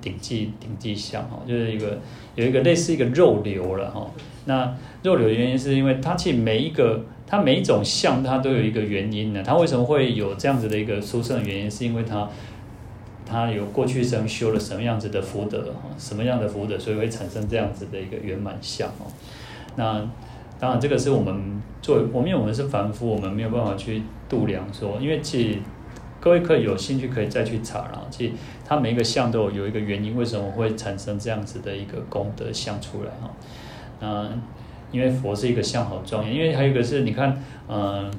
[0.02, 2.00] 顶髻顶髻相哦，就是一个
[2.36, 4.10] 有一个类似一个肉瘤了哈。
[4.46, 12.28] 那肉瘤的原因是因为它其实每一个它每一种相它都有一个原因呢，它为什么会有这样子的一个殊胜的原因，是因为它。
[13.24, 19.08] 它有过去生修了什么样子的福德哈，什么样的福德，所以会产生这样子的一个圆满相哦。
[19.78, 20.06] 那
[20.60, 25.60] 当然，这个是我们作为，我们因为我们是凡夫，我们没有办法去度量说，因为其实
[26.22, 28.08] 各位可以有兴趣可以再去查了。
[28.10, 33.30] 其实它每一个像都有有一个原因，为什么会产生这样子的一个功德像出来哈？
[34.00, 34.42] 嗯
[34.92, 38.10] 因为佛是一个相好庄严，因为还有一个是你看，嗯。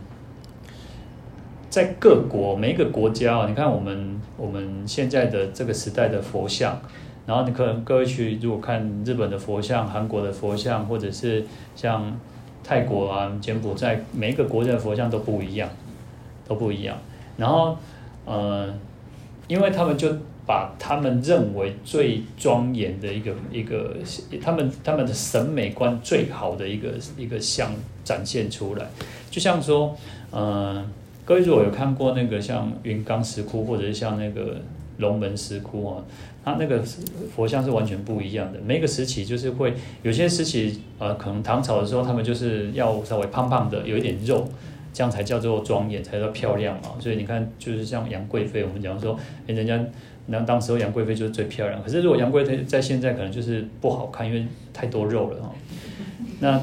[1.71, 6.79] 在各国每一个国家啊，你看我们我们现在的这个时代的佛像，
[7.25, 11.43] 然后你可能各位去如果看日本的佛像、韩国的佛像，或者是
[11.75, 12.15] 像
[12.63, 15.67] 泰国啊、柬埔寨，每一个国家的佛像都不一样，
[16.47, 16.95] 都不一样。
[17.43, 17.77] 然后
[18.25, 18.73] 呃，
[19.49, 20.09] 因为他们就
[20.47, 23.97] 把他们认为最庄严的一个一个，
[24.41, 27.73] 他们他们的审美观最好的一个一个像
[28.05, 28.87] 展现出来，
[29.29, 29.97] 就像说
[30.31, 30.85] 呃。
[31.25, 34.61] 各位如果有看过那个像云冈石窟，或者是像那个
[34.99, 36.03] 龙门石窟啊，
[36.45, 36.83] 它那个
[37.33, 38.59] 佛像是完全不一样的。
[38.67, 44.45] 每个时期就是会有些时期，呃，可能唐朝的时候，他们就是要稍微胖胖的，有一点肉，
[44.93, 46.91] 这样才叫做庄严，才叫漂亮嘛。
[47.01, 49.83] 所以你看，就是像杨贵妃，我们讲说，哎，人家
[50.27, 51.83] 那当时候杨贵妃就是最漂亮。
[51.83, 55.53] 可是如果杨贵妃在现在，可能就是不好看，因为太多肉了哈。
[56.41, 56.61] 那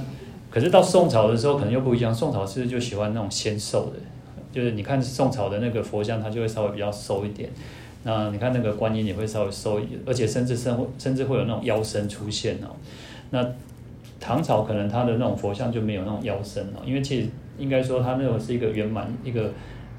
[0.50, 2.14] 可是到宋朝的时候，可能又不一样。
[2.14, 3.94] 宋朝是就喜欢那种纤瘦的。
[4.52, 7.50] 就是你看宋朝的那个佛像，它就会稍微比较瘦一点。
[8.04, 12.74] 那你看那个观音也会稍微瘦一点，而且甚至甚甚至会有那种腰身出现哦。
[13.30, 13.46] 那
[14.20, 17.28] 唐朝可能它的那种佛像就没有那种腰身哦，因为其实
[17.60, 19.52] 应该说它那种是一个圆满一个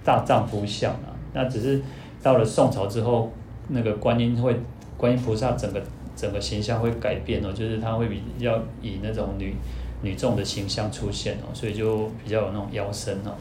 [0.02, 1.14] 大丈夫相啊。
[1.32, 1.80] 那只是
[2.22, 3.30] 到了宋朝之后，
[3.68, 4.56] 那个观音会
[4.96, 5.80] 观音菩萨整个
[6.16, 9.54] 整个形象会改变哦，就是他会比较以那种女
[10.02, 13.32] 女众的形象出现哦，所以就比较有那种妖身哦。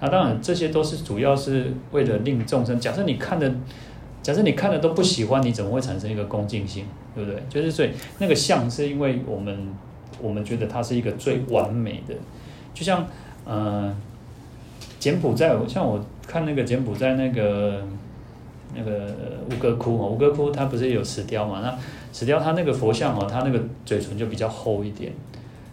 [0.00, 2.78] 那当然这些都是主要是为了令众生。
[2.78, 3.48] 假设你看的，
[4.20, 6.84] 假设你看的都不喜欢，你怎么会产生一个恭敬心？
[7.14, 7.42] 对不对？
[7.48, 9.68] 就是所以那个像是因为我们
[10.20, 12.14] 我们觉得它是一个最完美的，
[12.72, 13.06] 就像
[13.44, 13.94] 呃
[14.98, 17.82] 柬埔寨，像我看那个柬埔寨那个
[18.74, 19.14] 那个
[19.50, 21.60] 吴哥窟哦，吴哥窟它不是有石雕嘛？
[21.62, 21.76] 那
[22.12, 25.12] 石雕它那个佛像哦，它那个嘴唇就比较厚一点，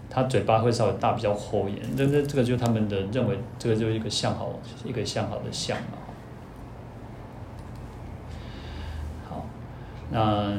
[0.09, 1.85] 它嘴巴会稍微大，比较厚一点。
[1.95, 4.51] 那那这个就是他们的认为，这个就是一个相好，
[4.85, 5.97] 一个相好的相嘛。
[9.29, 9.45] 好，
[10.11, 10.53] 那。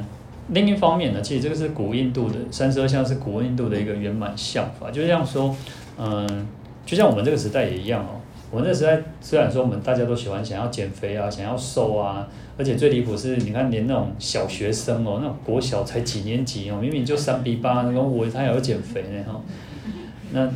[0.53, 4.91] 另一方面呢，其实这个是古印度的三十二相，是古印度的一个圆满相法。
[4.91, 5.55] 就像说，
[5.97, 6.49] 嗯，
[6.85, 8.21] 就像我们这个时代也一样哦。
[8.51, 19.41] 我们这个时代虽然说我们大家都喜欢想要减肥啊，想要瘦啊，而且最离谱是，你看连那种小学生哦，那种国小才几年级哦，明明就三比八，然后我他也要减肥呢哈。
[20.33, 20.49] 那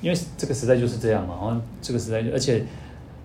[0.00, 2.64] 因为这个时代就是这样嘛，然后这个时代，而且。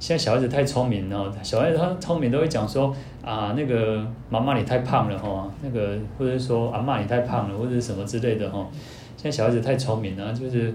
[0.02, 2.92] 现在小孩子太聪明了，小孩子他聪明都会讲说
[3.24, 8.68] 啊，那个妈妈你太胖了哈，那个或者说阿妈你太胖了，或者什么之类的哈。
[9.16, 10.74] 现在小孩子太聪明了，就是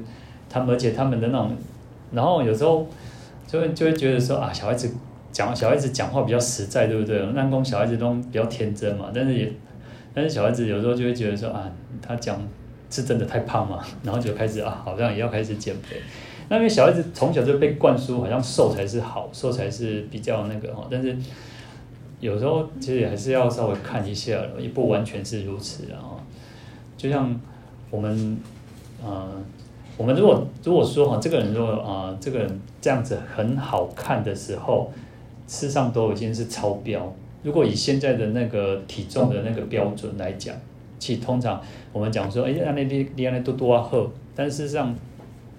[0.49, 1.53] 他们而且他们的那种，
[2.13, 2.87] 然后有时候
[3.47, 4.91] 就会就会觉得说啊，小孩子
[5.33, 7.25] 讲小孩子讲话比较实在，对不对？
[7.35, 9.53] 那公小孩子都比较天真嘛，但是也
[10.15, 12.41] 但是小孩子有时候就会觉得说啊，他讲
[12.91, 15.97] 是真的太胖嘛， 然后就开始啊，好像也要开始减肥。
[16.49, 20.87] 那因为小孩子从小就被灌输，好像瘦才是好，瘦才是比较那个哈。
[20.91, 21.17] 但是
[22.21, 26.15] 有时候其实也还是要稍微看一下，也不完全是如此啊。
[26.97, 27.39] 就像
[27.91, 28.39] 我们，
[29.05, 29.29] 呃，
[29.97, 34.91] 我们如果如果说哈，这个人如果啊，这个人这样子很好看的时候，
[35.47, 37.15] 事实上都已经是超标。
[37.43, 40.55] 如果以现在的那个体重的那个标准来讲，
[40.99, 44.95] 其实通常我们讲说，哎，那那你你那多多啊喝，但事实上。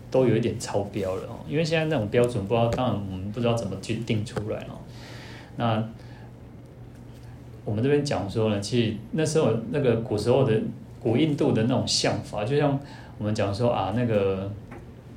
[0.09, 4.79] 都有一点超标了哦，因为现在那种标准不知道，当然我们不知道怎么去定出来哦。
[5.57, 5.83] 那
[7.65, 10.57] 我们这边讲说呢，其实那时候那个古时候的
[11.01, 12.79] 古印度的那种相法，就像
[13.17, 14.51] 我们讲说啊，那个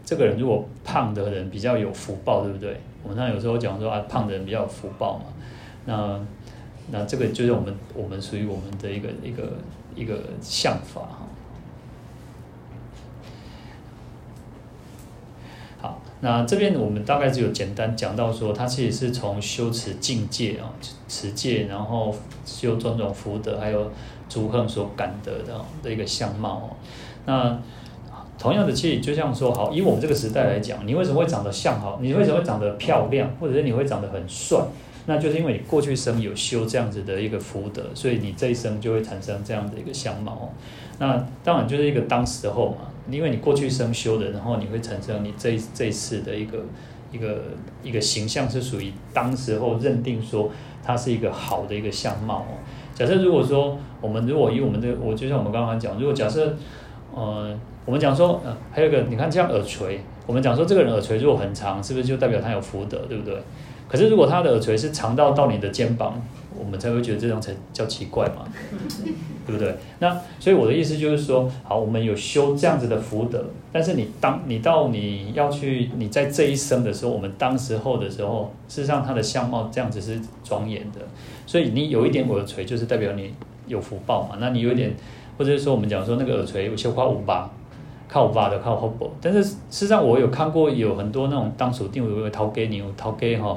[0.04, 2.80] 这个人如果胖的人比较有福报，对不对？
[3.02, 5.24] 我们那有时候讲说啊，胖的人比较有福报嘛。
[5.86, 6.20] 那
[6.90, 9.52] 那这个就是我们我们属于我们的一个一个
[9.94, 11.26] 一个相法哈。
[15.80, 20.72] 好那这边我们大概只有简单讲到说，它其实是从修持境界啊，
[21.08, 23.90] 持戒，然后修种种福德，还有
[24.28, 26.70] 诸恨所感得的的一个相貌哦。
[27.24, 27.58] 那
[28.40, 31.98] 同样的，其实就像说，好，以我们这个时代来讲，你为什么会长得像好？
[32.00, 33.30] 你为什么会长得漂亮？
[33.38, 34.58] 或者是你会长得很帅？
[35.06, 40.48] 那就是因为你过去生有修这样子的一个福德，所以你这一生就会产生这样的一个相貌哦。
[40.98, 42.76] 那当然就是一个当时候嘛。
[43.10, 46.58] 因为你过去生修的，然后你会产生你这这一次的一个
[47.10, 47.42] 一个
[47.82, 50.48] 一个形象是属于当时候认定说
[50.84, 52.54] 它是一个好的一个相貌哦。
[52.94, 56.54] 假设如果说我们如果以我们的我就像我们刚刚讲，如果假设
[57.14, 63.36] 呃我们讲说呃还有一个你看这样耳垂，我们讲说这个人耳垂如果很长，是不是就代表他有福德，对不对？
[63.88, 66.20] 可是如果他的耳垂是长到到你的肩膀。
[66.58, 68.44] 我们才会觉得这样才叫奇怪嘛，
[69.46, 69.74] 对不对？
[69.98, 73.42] 那所以我的意思就是说，好，我们有修这样子的福德，
[73.72, 81.00] 但是你当你到你要去你在这一生的时候，我们当时候的时候，事实上他的相貌这样子是庄严的，
[81.46, 83.32] 所以你有一点耳垂，就是代表你
[83.66, 84.36] 有福报嘛。
[84.38, 84.92] 那你有一点，
[85.40, 87.50] 或者是说我们讲说那个耳垂有些花五八，
[88.06, 93.56] 靠五八的靠后脖，但是事实上我有看过有很多那种当属定位头给牛头给哈，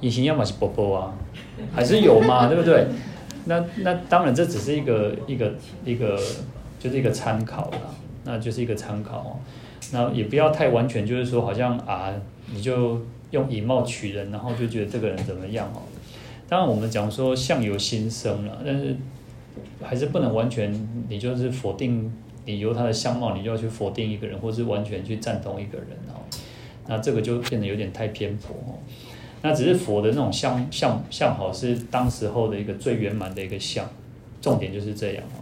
[0.00, 1.14] 以前要么是波波啊。
[1.72, 2.88] 还是有嘛，对不对？
[3.44, 5.52] 那那当然，这只是一个一个
[5.84, 6.18] 一个，
[6.80, 7.78] 就是一个参考啦，
[8.24, 9.38] 那就是一个参考哦。
[9.92, 12.12] 那也不要太完全，就是说好像啊，
[12.52, 13.00] 你就
[13.30, 15.78] 用以貌取人，然后就觉得这个人怎么样哦。
[16.48, 18.96] 当然，我们讲说相由心生了，但是
[19.80, 20.72] 还是不能完全，
[21.08, 22.12] 你就是否定
[22.44, 26.20] 你由他的相貌，你就要去否定一个人，或是完全去赞同一个人哦。
[26.86, 28.78] 那这个就变得有点太偏颇哦。
[29.42, 33.88] 那只是佛的那种相相相好，是当时候的一个最圆满的一个相，
[34.40, 35.36] 重点就是这样哦。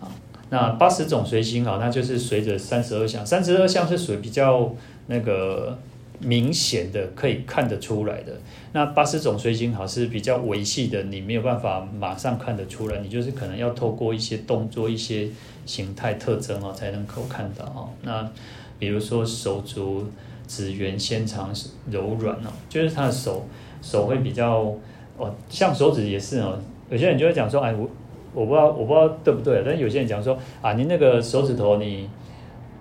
[0.00, 0.10] 好，
[0.50, 4.74] 那八十种随心好，那就是随着三十二相，三十二相是属于比较
[5.08, 5.78] 那个
[6.20, 8.32] 明显的，可以看得出来的。
[8.72, 15.28] 那八十种水晶好是比较维系的，你没有办法马上看得出来，你就是可能要透过一些动作、一些
[15.64, 17.90] 形态特征哦，才能够看到哦。
[18.02, 18.30] 那
[18.78, 20.06] 比如说手足。
[20.48, 21.52] 指缘纤长
[21.90, 23.44] 柔软哦，就是他的手
[23.82, 24.72] 手会比较
[25.16, 26.56] 哦，像手指也是哦。
[26.88, 27.90] 有些人就会讲说，哎，我
[28.32, 32.08] 我不知道我不知道对不对，但有些人讲说啊，你那个手指头你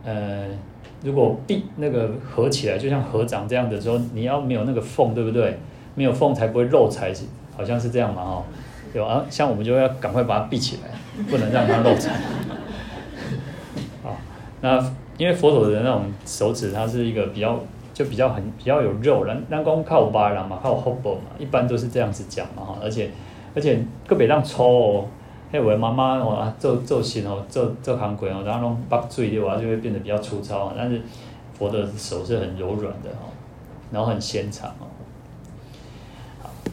[0.04, 0.48] 呃，
[1.04, 5.58] 如果闭那个合起来，就像合掌这样的时候，你要没有那个缝，对不对？
[5.94, 7.14] 没有缝才不会漏财，
[7.56, 8.44] 好像是这样嘛，哈。
[8.94, 12.14] 有啊，像我们就要赶快把它闭起来，不能让它漏财。
[14.02, 14.16] 好，
[14.62, 14.80] 那
[15.18, 17.60] 因为佛陀的那种手指，它是一个比较
[17.94, 22.78] 就比较很比较有肉，然然光靠巴人嘛，靠 hobo 嘛，一般都是这样子讲嘛，哈。
[22.82, 23.10] 而且
[23.54, 25.06] 而且个别让抽哦，
[25.56, 31.02] 还有我妈妈哦做做事哦做做行规哦，然后弄把嘴的话就会变得比较粗糙，但是
[31.58, 33.32] 佛的手是很柔软的哈，
[33.90, 34.88] 然后很纤长哦。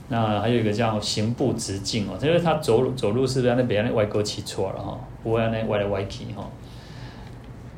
[0.09, 6.45] 那还有一个叫行步直进哦，就是他走路走路是不是那边那歪勾起错了哈，不会那歪来歪去哈。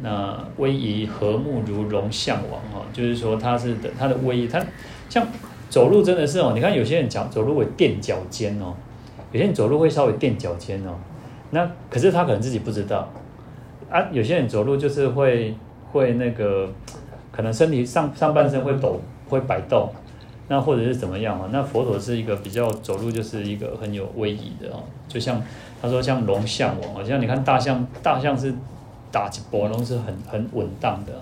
[0.01, 4.65] 那威仪和睦如龙象王哈，就是说他是的他的威仪，他
[5.11, 5.27] 像
[5.69, 8.75] 走路真的是哦，你看有些人讲走路会垫脚尖哦，
[9.35, 10.95] 有些人走路会稍微垫脚尖哦，
[11.51, 13.11] 那可是他可能自己不知道
[13.91, 14.01] 啊。
[14.13, 15.53] 有些人走路就是会
[15.91, 16.71] 会那个，
[17.33, 19.91] 可能身体上上半身会抖会摆动。
[20.47, 21.49] 那或者是怎么样啊？
[21.51, 25.43] 那佛陀是一个比较走路就是一个很有威仪的哦，就像
[25.83, 28.55] 他说像龙象王，好像你看大象，大象是
[29.11, 31.13] 打起波龙是很很稳当的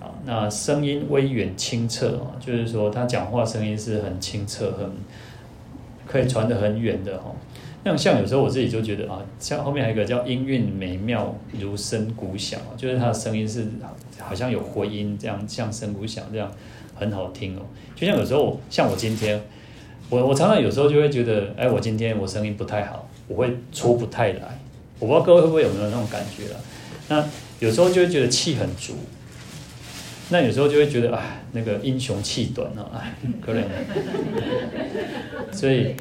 [0.00, 0.12] 啊。
[0.24, 4.88] 那声音微远清澈啊，就是说他讲话声音是很清澈，很
[6.16, 7.34] 可以传得很远的哈。
[7.84, 13.66] 那像有时候我自己就觉得啊，像后面还有一个叫音韵美妙如声鼓响，就是他的声音是
[14.18, 16.50] 好像有回音这样，像声鼓响这样。
[16.98, 17.60] 很好听哦，
[17.94, 19.38] 就像有时候像我今天，
[20.08, 24.58] 我我常常有时候就会觉得，哎，我今天我声音不太好，我会出不太来，
[24.98, 26.60] 我不知道各位会不会有没有那种感觉了？
[27.08, 27.22] 那
[27.60, 28.94] 有时候就会觉得气很足，
[30.30, 33.12] 那有时候就会觉得，啊，那个英雄气短啊，哎，
[33.44, 33.62] 可能，
[35.52, 35.94] 所以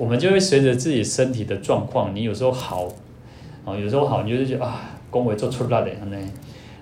[0.00, 2.88] 我们就会随着自己身体的状况，你有时候好，
[3.66, 4.80] 啊，有时候好，你就是觉得啊，
[5.10, 6.16] 恭维做出来的那。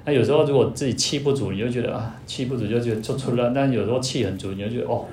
[0.05, 5.07] 那有时候如果自己气不足，你就觉得啊，气不足就觉得做出了；但有时候气很足，你就觉得哦。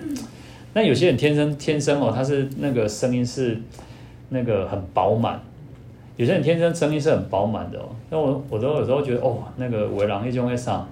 [0.73, 3.59] 那有些人天生天生哦，他是那个声音是
[4.29, 5.39] 那个很饱满；
[6.15, 7.89] 有些人天生声音是很饱满的哦。
[8.11, 10.87] 那我我都有时候觉得哦，那个伟朗一中会上，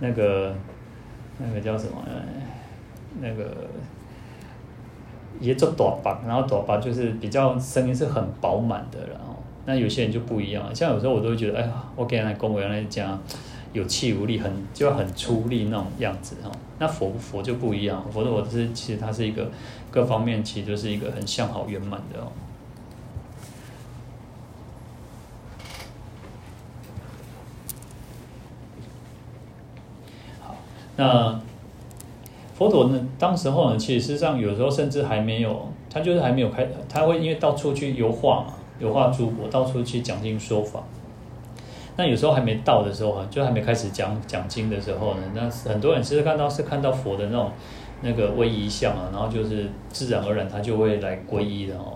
[0.00, 0.52] 那个
[1.38, 1.92] 那个叫什么？
[3.20, 3.44] 那个
[5.40, 9.36] 也做短把，然后短把就是比较声音是很饱满的，然后。
[9.66, 13.20] 那有些人就不一样，像有时候我都会觉得，哎呀，我给人来恭维人来讲，
[13.72, 16.50] 有气无力，很就很出力那种样子哈。
[16.78, 19.50] 那佛不佛就不一样，佛的我是其实它是一个
[19.90, 22.32] 各方面其实都是一个很相好圆满的哦。
[30.40, 30.56] 好，
[30.96, 31.40] 那
[32.60, 38.54] 佛陀呢，当时候呢，其实上有时候甚至还没有，他就是还没有开，他会因为到处去游化嘛。
[38.78, 40.82] 有化诸国，到处去讲经说法。
[41.96, 47.50] 那有时候还没到的时候啊，就还没开始讲讲经的时候呢，那很多人其实看到是看到佛的那种
[48.02, 51.94] 那个威仪相啊，然后就是自然而然他就会来皈依的哦。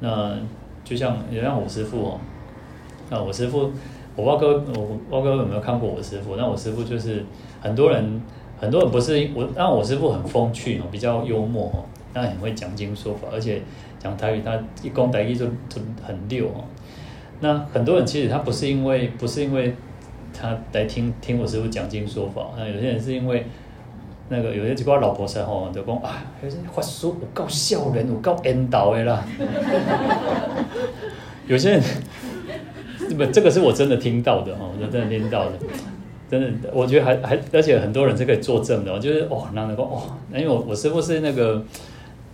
[0.00, 0.36] 那
[0.84, 2.20] 就像也像我师父哦，
[3.08, 3.70] 那我师父，
[4.16, 6.34] 我不知道各位我我不知道各位有没有看过我师父？
[6.36, 7.24] 那我师父就是
[7.60, 8.22] 很多人
[8.62, 11.84] 很多人不是我，但我师父很风趣哦，比较幽默哦，
[12.14, 13.60] 那很会讲经说法，而且。
[14.02, 16.64] 讲台语，他一讲台语就就很溜哦。
[17.38, 19.76] 那很多人其实他不是因为不是因为
[20.36, 23.46] 他来听听我师父讲经说法，那有些人是因为
[24.28, 29.24] 那个有些几个老婆生吼就讲啊，有些法师有够笑人，有够缘投的啦。
[31.46, 31.82] 有些人
[33.16, 35.52] 不，这个是我真的听到的哈，我真的听到的，
[36.40, 40.02] 真的，我觉得还还而且很多人是可以作证的，就是哦，那那个哦，
[40.32, 41.62] 因为我我师父是那个。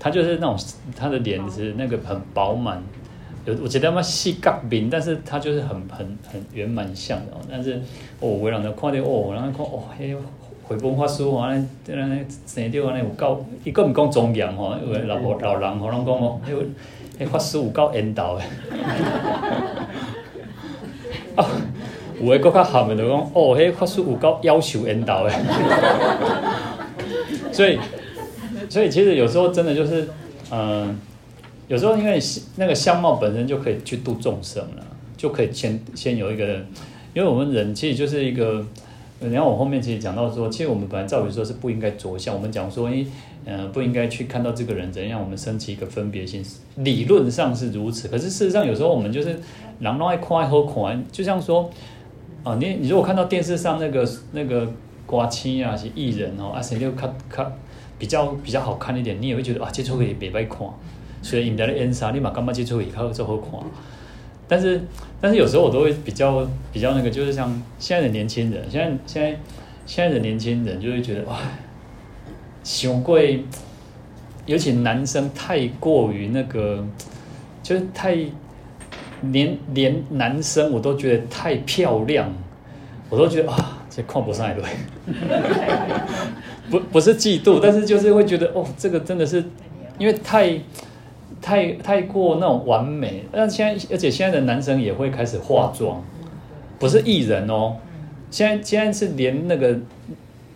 [0.01, 0.57] 他就是那种，
[0.97, 2.81] 他的脸是那个很饱满，
[3.45, 7.33] 有我觉得他妈细角面，但是他就是很很很圆满相的。
[7.51, 7.83] 但是
[8.21, 10.17] 哦，为人就看到哦，然后看哦，迄
[10.63, 16.63] 回本法师哦，安尼安尼生着安尼有够，伊个毋讲庄严吼，因为老老人吼，拢讲哦，迄个
[17.19, 18.45] 迄法师有够缘投的。
[22.21, 25.33] 有诶阁较含的讲哦，迄法师有够夭寿缘投的。
[27.53, 27.79] 所以。
[28.71, 30.07] 所以其实有时候真的就是，
[30.51, 30.95] 嗯、
[31.69, 32.21] 有时候因为
[32.57, 34.85] 那个相貌本身就可以去度众生了，
[35.17, 36.57] 就可以先先有一个，
[37.15, 38.63] 因为我们人其实就是一个，
[39.21, 43.07] 然后我后面其实讲到说，其实我们本来照理说是不应该着相，我们讲说，诶，
[43.47, 46.45] 呃，不应该去看到这个人怎样，我们升起一个分别心，
[46.77, 49.41] 理论上是如此，可是事实上有时候我们就是
[49.81, 51.71] 人拢爱看好看，就像说，
[52.45, 54.67] 啊，你你如果看到电视上那个那个
[55.07, 57.53] 瓜青啊，是艺人哦，啊，谁就看看
[57.99, 60.67] 比较比较好看一点，你也会觉得啊，这出戏袂歹看。
[61.21, 63.61] 所以你的演啥，你嘛感觉这出戏较较好看。
[64.47, 64.81] 但是
[65.21, 69.39] 但是有时候我都会比较比较那个，就是像现在的年轻人，现在现在
[69.85, 71.37] 现在的年轻人就会觉得哇，
[72.65, 73.21] 太过，
[74.47, 76.85] 尤其男生太过于那个，
[77.63, 78.17] 就是太。
[79.23, 82.33] 连连男生我都觉得太漂亮，
[83.11, 84.65] 我都觉得啊，这看不上一对，
[86.71, 89.45] 不不是嫉妒，但是就是会觉得哦，这个真的是
[89.99, 90.59] 因为太
[91.41, 93.25] 太太过那种完美。
[93.33, 96.03] 但现在而且现在的男生也会开始化妆，
[96.79, 97.77] 不是艺人哦，
[98.31, 99.77] 现在现在是连那个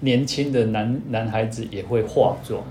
[0.01, 2.63] 年轻的男男孩子也会化妆，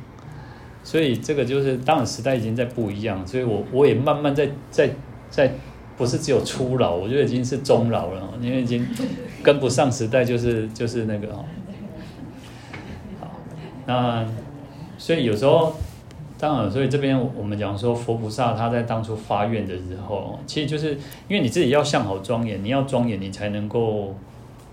[0.83, 4.89] 所以这个就是当然时代已经在不一样，所以我我也慢慢在在
[5.29, 5.51] 在。
[6.01, 8.83] 不是只有初老，我觉得已经是中老了，因为已经
[9.43, 11.45] 跟不上时代，就是就是那个哈。
[13.19, 13.27] 好，
[13.85, 14.25] 那
[14.97, 15.75] 所以有时候，
[16.39, 20.93] 当然，所以这边我们讲说，佛菩萨他在当初发愿的时候，其实就是
[21.27, 24.15] 因为你自己要向好庄严，你要庄严，你才能够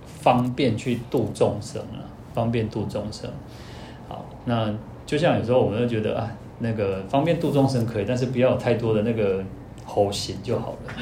[0.07, 3.31] 方便去度众生啊，方便度众生。
[4.09, 4.74] 好，那
[5.05, 9.45] 就像有时候我们就觉得啊，那个方便度众生可以，但是不要有太多的那个。
[9.89, 10.95] 猴行就好了，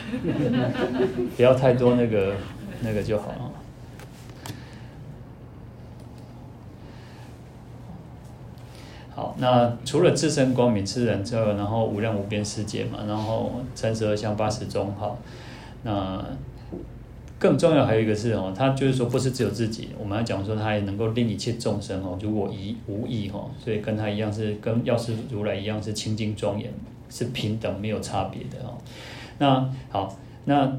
[1.37, 2.35] 不要太多那个
[2.83, 3.53] 那个就好了。
[9.11, 15.19] 好，那除了自身光明、自然之外，然后无量无边世界嘛，然后三十二相八十种好，
[15.83, 16.25] 那
[17.39, 26.71] 更重要还有一个是哦，他就是说不是只有自己，我们要讲说他也能够令一切众生哦，如果一无意哦，所以跟他一样是跟药师如来一样是清净庄严。
[27.09, 28.79] 是平等没有差别的哦。
[29.39, 30.73] 那好，那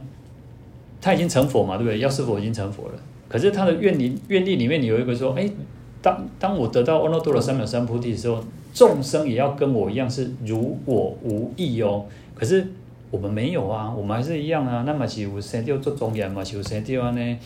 [1.00, 2.00] 他已经成佛嘛，对不对？
[2.00, 2.94] 药师佛已经成佛了。
[3.30, 5.48] 可是他的愿力愿力里面，你有一个说，哎，
[6.02, 12.06] 当当我得到阿耨多罗三藐三菩提的时候，众生也要跟我一样是如我无异哦。
[12.34, 12.66] 可是
[13.12, 14.84] 我们没有啊，我们还是一样啊。
[14.88, 17.38] 那么是有生掉做庄严嘛，是有生掉呢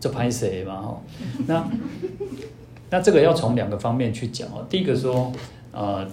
[0.00, 1.00] 做歹势嘛哈。
[1.46, 1.64] 那
[2.90, 4.66] 那这个要从两个方面去讲哦。
[4.68, 5.30] 第一个说，
[5.70, 6.04] 呃，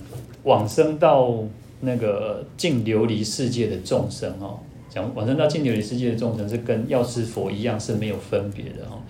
[0.43, 1.43] 往生到。
[1.85, 4.59] 那个净琉璃世界的众生哦，
[4.89, 9.01] 讲往生到净琉璃世界的众生是跟药师佛一样是没有分别的哦，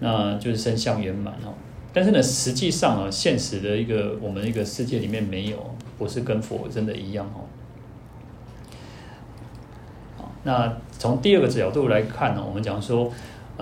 [0.00, 1.54] 那就是身相圆满哦。
[1.92, 7.48] 但是呢，实际上啊，现实的一个我们一个世界里面没有，不是跟佛真的一样哦。
[10.44, 13.10] 那从第二个角度来看呢，我们讲说。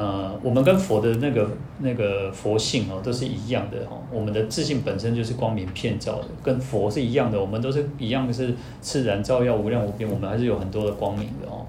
[0.00, 3.98] 呃，我们跟佛的那个那个佛性哦，都是一样的哦。
[4.12, 7.40] 我们的自信本身就是光明遍照的，跟佛是一样的。
[7.40, 11.66] 我们都是一样的是自然照耀无量无边，我们还是有很多的光明的哦。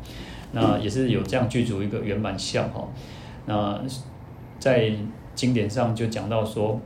[0.51, 2.87] 那也是有这样具足一个圆满相哈。
[3.47, 3.81] 那
[4.59, 4.91] 在
[5.33, 6.75] 经典上就讲到说，《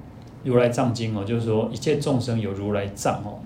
[0.45, 3.39] 如来藏经》哦，就是说一切众生有如来藏哦。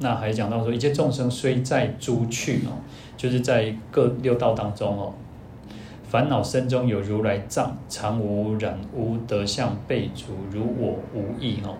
[0.00, 2.74] 那还讲到说，一切众生虽在诸趣哦，
[3.16, 5.14] 就是在各六道当中哦。
[6.08, 11.70] 烦恼身中有如来藏，常无染污，德相备足，如我无异哈。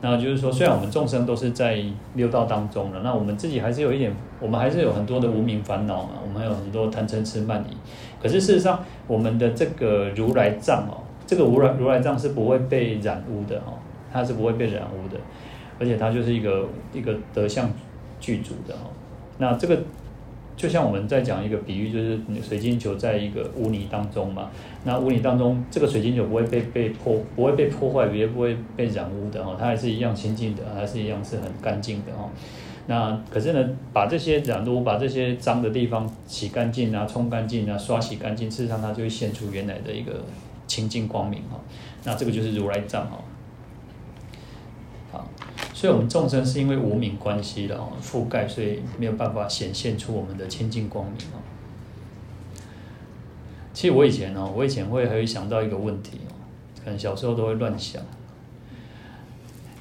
[0.00, 1.82] 那就是说，虽然我们众生都是在
[2.14, 7.76] 六道当中了，那我们自己还是有一点，我们还是有很多的无明烦恼嘛，我们还有很多贪嗔痴慢疑。
[8.22, 13.72] 可是事实上，我们的这个如来藏哦，这个如来如来藏是不会被染污的哈，
[14.12, 15.18] 它是不会被染污的，
[15.78, 17.70] 而且它就是一个一个德相
[18.20, 18.84] 具足的哈。
[19.38, 19.78] 那这个。
[20.58, 24.50] 就像我们在讲一个比喻，就是水晶球在一个污泥当中嘛，
[24.84, 32.28] 那污泥当中，这个水晶球不会被被破，不会被破坏，也不会被染污的哈，它还是一样清净的，还是一样是很干净的哈。
[32.88, 40.24] 那可是呢，把这些染污、把这些脏的地方洗干净啊、冲干净啊、刷洗干净，事实上它就会现出原来的一个
[40.66, 41.60] 清净光明哈。
[42.04, 43.18] 那这个就是如来藏哈。
[45.78, 51.38] 所以，我们众生是因为无明关系的哦，覆盖，所以没有办法显现出我们的清净光明哦。
[53.72, 56.34] 其实我以前哦，我以前会还会想到一个问题哦，
[56.84, 58.02] 可能小时候都会乱想。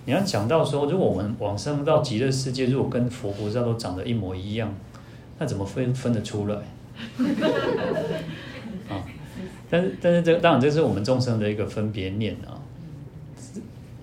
[0.06, 4.72] 你要讲到说，如果我们往生到极乐世界，如果跟佛菩萨都长得一模一样，
[5.40, 6.56] 那怎么分分得出来？
[8.88, 9.02] 啊，
[9.68, 12.57] 但是但是这当然这是我们众生的一个分别念啊。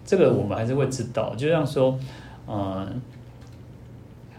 [0.05, 1.99] 这个我们还是会知道，就像说，
[2.47, 3.01] 嗯，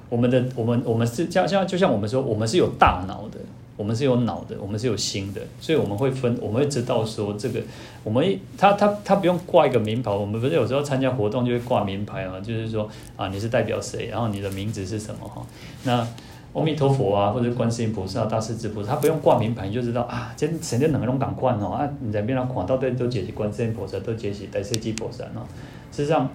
[0.10, 3.40] 我们的我们我们是像像就像我们说，我们是有大脑的，
[3.76, 7.60] 我们是有脑的，我们是有心的，所以我们会分，我们会知道说这个，
[8.04, 12.88] 我们他他他不用挂一个名牌，我们不是有时候参加活动就会挂名牌嘛，就是说
[13.18, 15.42] 啊你是代表谁，然后你的名字是什么哈，
[15.84, 16.08] 那
[16.56, 25.44] 阿弥陀佛啊，或者观世音菩萨、大势至菩萨，他不用挂名牌，你就知道啊，这神仙两个拢同款哦啊，你在边上看到底都解释观世音菩萨，都解释大势至菩萨哦。
[25.92, 26.30] 事实上，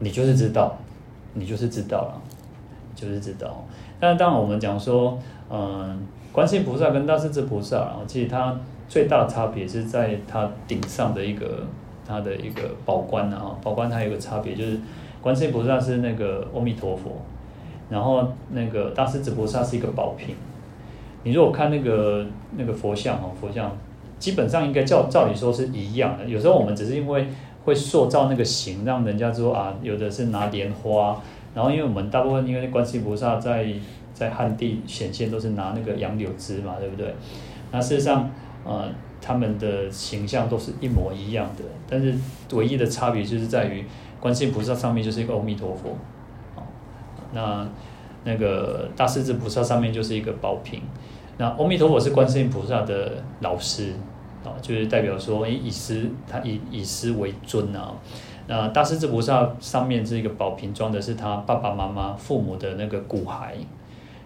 [0.00, 0.76] 你就是知道，
[1.34, 2.20] 你就是知道了，
[2.96, 3.64] 就是知道。
[4.00, 5.16] 但是当然我们讲说，
[5.48, 6.00] 嗯，
[6.32, 8.58] 观世音菩萨跟大势至菩萨，然后其实它
[8.88, 11.64] 最大的差别是在它顶上的一个
[12.04, 14.80] 它的一个宝冠啊，宝冠它有一个差别就是，
[15.22, 17.12] 观世音菩萨是那个阿弥陀佛。
[17.90, 20.34] 然后那个大势至菩萨是一个宝瓶，
[21.24, 22.26] 你如果看那个
[22.56, 23.76] 那个佛像哦，佛像
[24.18, 26.24] 基本上应该照照理说是一样的。
[26.26, 27.26] 有时候我们只是因为
[27.64, 31.20] 会塑造那个形，让人家说啊，有的是拿莲花，
[31.54, 33.66] 然后因为我们大部分因为观世菩萨在
[34.12, 37.14] 在汉地显现都是拿那个杨柳枝嘛，对不对？
[37.70, 38.30] 那事实上，
[38.64, 38.88] 呃，
[39.20, 42.14] 他们的形象都是一模一样的，但是
[42.52, 43.84] 唯一的差别就是在于
[44.18, 45.96] 观世音菩萨上面就是一个阿弥陀佛。
[47.32, 47.66] 那
[48.24, 50.82] 那个大势至菩萨上面就是一个宝瓶，
[51.36, 53.92] 那阿弥陀佛是观世音菩萨的老师
[54.44, 57.94] 啊，就是代表说，以师他以以师为尊啊。
[58.46, 63.52] 那大势至菩萨上面这个宝瓶装的是他爸爸妈妈父母的那个骨骸，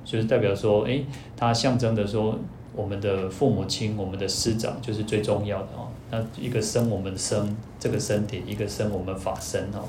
[0.04, 1.04] 就是代表说，诶，
[1.36, 2.38] 他象征的说，
[2.74, 5.88] 我们的父母亲，我们的师长就是最重要的哦。
[6.10, 9.82] 那一个生我们生这个身体，一个生我们法身哦，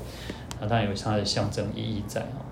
[0.60, 2.42] 那它有它的象征意义在哦。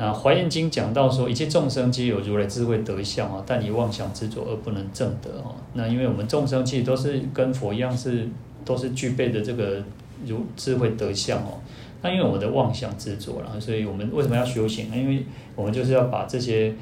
[0.00, 5.54] 那《华严经》讲到说，一切众生皆有如来智慧德相啊，但以妄想执着而不能证得哦。
[5.74, 8.26] 那因为我们众生其实都是跟佛一样，是
[8.64, 9.84] 都是具备的这个
[10.24, 11.60] 如智慧德相哦。
[12.00, 14.96] 那因为我们的妄想执着了，所以我们为什么要修行呢？
[14.96, 15.22] 因为
[15.54, 16.72] 我们就是要把这些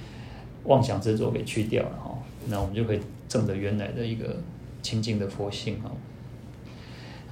[0.66, 2.16] 妄想执着给去掉了哈，
[2.46, 4.36] 那我们就可以证得原来的一个
[4.80, 5.90] 清净的佛性哦。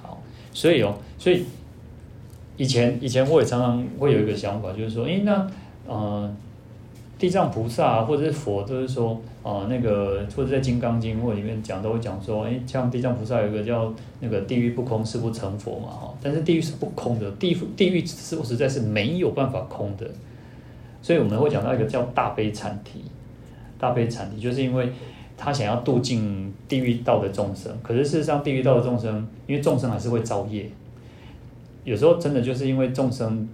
[0.02, 0.20] 好，
[0.52, 1.44] 所以哦，所以
[2.56, 5.48] 以前以前我也常常会有一个想法，就是说，诶，那。
[5.86, 6.30] 呃，
[7.18, 16.14] 地藏菩萨、或者是佛，都是说，呃，那个或者在《金刚经》或里面讲，都会讲说，哎，像地藏菩萨有一个叫那个地狱不空，誓不成佛嘛，哈。
[16.22, 20.06] 但是地狱是不空的，地地狱是实在是没有办法空的。
[21.00, 23.00] 所以我们会讲到一个叫大悲阐提，
[23.78, 24.92] 大悲阐提，就是因为
[25.38, 30.68] 他想要度尽地狱道的众生，可是事实上地狱道的众生，因为众生还是会造业，
[31.84, 33.48] 有时候真的就是因为众生。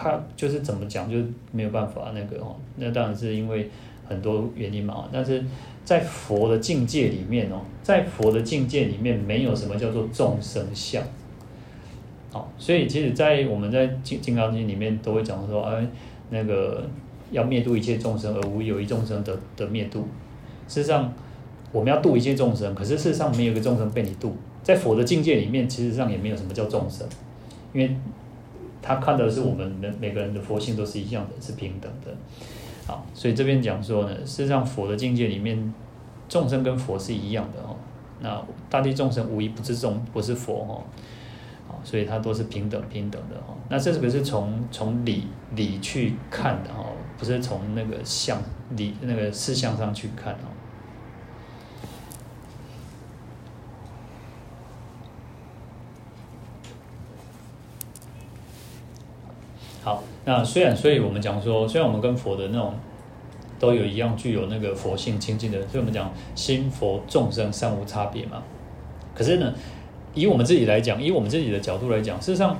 [0.00, 3.68] 他就是怎么讲，就是没有办法那个哦，那当然是因为
[4.06, 5.08] 很多原因嘛。
[5.12, 5.44] 但是
[5.84, 11.02] 在佛的境界里面哦，在佛的境界里面，没有什么叫做众生相。
[12.30, 15.84] 好，所以其实，在我们在金金刚经里面都会讲说，哎，
[16.30, 16.88] 那个
[17.32, 20.06] 要灭度一切众生，而无有一众生得得灭度。
[20.68, 21.12] 事实上，
[21.72, 24.36] 我们要度一切众生，可是事实上没有一个众生被你度。
[24.62, 27.04] 在佛的境界里面，其实上也没有什么叫众生，
[27.72, 27.96] 因为。
[28.88, 32.10] 他看到的是我们每每个人的佛性都是一样的，是平等的。
[32.86, 35.74] 好，所以这边讲说呢，事实上佛的境界里面，
[36.26, 37.76] 众生跟佛是一样的哦。
[38.20, 40.80] 那大地众生无一不是众，不是佛哦。
[41.68, 43.54] 好，所以它都是平等平等的哦。
[43.68, 50.48] 那这个是从从理理去看的哦，不是从那个相理那个事相上去看哦。
[59.88, 62.74] 好，那虽然，所以我们讲说，虽然我们跟佛的那种
[63.58, 68.42] 都有一样具有那个佛性清净的，所以我们讲心佛众生三无差别嘛。
[69.14, 69.50] 可是呢，
[70.12, 72.54] 以我们自己来讲，以我们自己的角度来讲，事实上，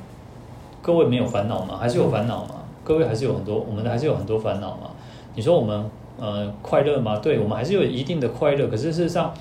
[0.80, 1.76] 各位没有烦恼吗？
[1.78, 2.54] 还是有烦恼吗？
[2.82, 4.92] 各位还是有很多，我们还是有很多烦恼嘛。
[5.34, 5.84] 你说我们
[6.18, 7.18] 呃快乐吗？
[7.18, 8.68] 对，我们还是有一定的快乐。
[8.68, 9.34] 可是事实上，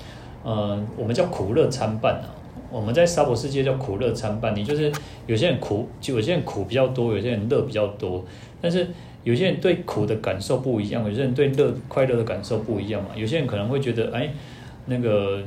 [0.44, 2.36] 呃，我们叫苦乐参半啊。
[2.70, 4.92] 我们在娑婆世界叫苦乐参半，你就是
[5.26, 8.24] 有些人苦，就有些人苦比较多，有些人乐比较多。
[8.60, 8.86] 但是
[9.24, 13.10] 有些人对苦的感受不一样，有些人对乐快乐的感受不一样嘛。
[13.14, 14.30] 有些人可能会觉得，哎，
[14.86, 15.42] 那个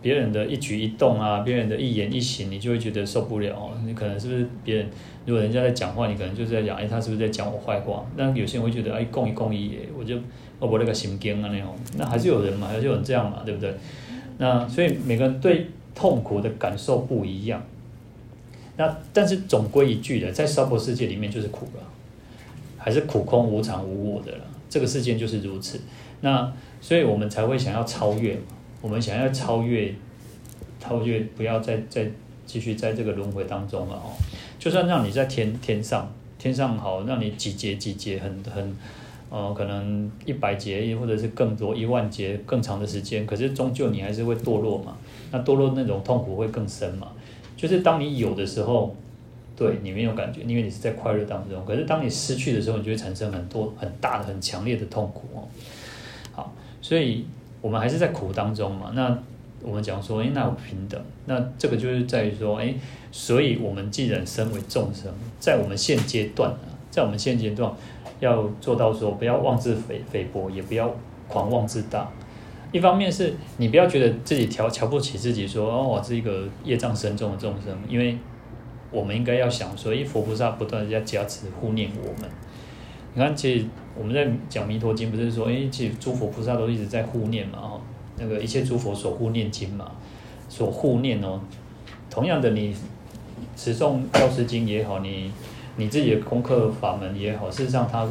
[0.00, 3.70] 别人的一举一动啊，别人的一言一行，你就会觉得受不了。
[3.86, 4.86] 你可能是不是别人？
[5.24, 8.04] 如果人家在讲话，你可能就是在讲，哎，他是不是在讲我坏话？
[8.16, 10.16] 那有些人会觉得，哎，共一共一，我就
[10.58, 11.74] 我我那个心经啊那种。
[11.96, 13.72] 那还是有人嘛，还是有人这样嘛，对不对？
[14.38, 15.66] 那所以每个人对。
[15.94, 17.62] 痛苦的感受不一样，
[18.76, 21.82] 那但是总归一句的，在娑婆世界里面就是苦了，
[22.78, 24.44] 还是苦空无常无我的了。
[24.68, 25.80] 这个世界就是如此。
[26.22, 28.38] 那所以我们才会想要超越，
[28.80, 29.94] 我们想要超越，
[30.80, 32.10] 超越不要再再
[32.46, 34.12] 继续在这个轮回当中了哦。
[34.58, 38.76] 就算让你在天天上，天上好，让你几劫几劫很很。
[39.34, 44.94] 呃，可能一百节，或者是更多一万节更长的时间，可是终究你还是会堕落嘛。
[45.30, 47.08] 那堕落那种痛苦会更深嘛。
[47.56, 48.94] 就是当你有的时候，
[49.56, 51.64] 对，你没有感觉，因为你是在快乐当中。
[51.64, 55.48] 可是当你失去的时候，你就会产生很多很大的、很强烈的痛苦哦。
[56.32, 56.52] 好，
[56.82, 57.24] 所以
[57.62, 58.92] 我们还是在苦当中嘛。
[58.94, 59.18] 那
[59.62, 62.74] 我们讲说，诶，那有平等，那这个就是在于说，诶，
[63.10, 65.10] 所以我们既然身为众生，
[65.40, 67.72] 在我们现阶段啊，在我们现阶段
[68.24, 70.94] 要做到说，不要妄自菲菲薄，也不要
[71.28, 72.08] 狂妄自大。
[72.70, 78.16] 一方面是你不要觉得自己瞧瞧不起自己说，哦，我是一个业障深重的众生，因为
[78.90, 82.30] 我们应该要想说，因佛菩萨不断地在加持护念我们。
[83.14, 87.80] 你看，其实我们在讲弥陀经，不是说，诶，其实诸佛菩萨都一直在护念嘛，哦，
[88.16, 89.92] 那个一切诸佛所护念经嘛，
[90.48, 91.40] 所护念哦。
[92.08, 92.74] 同样的，你
[93.54, 95.30] 持诵药师经也好，你
[95.76, 98.08] 你自己的功课法门也好，事实上它。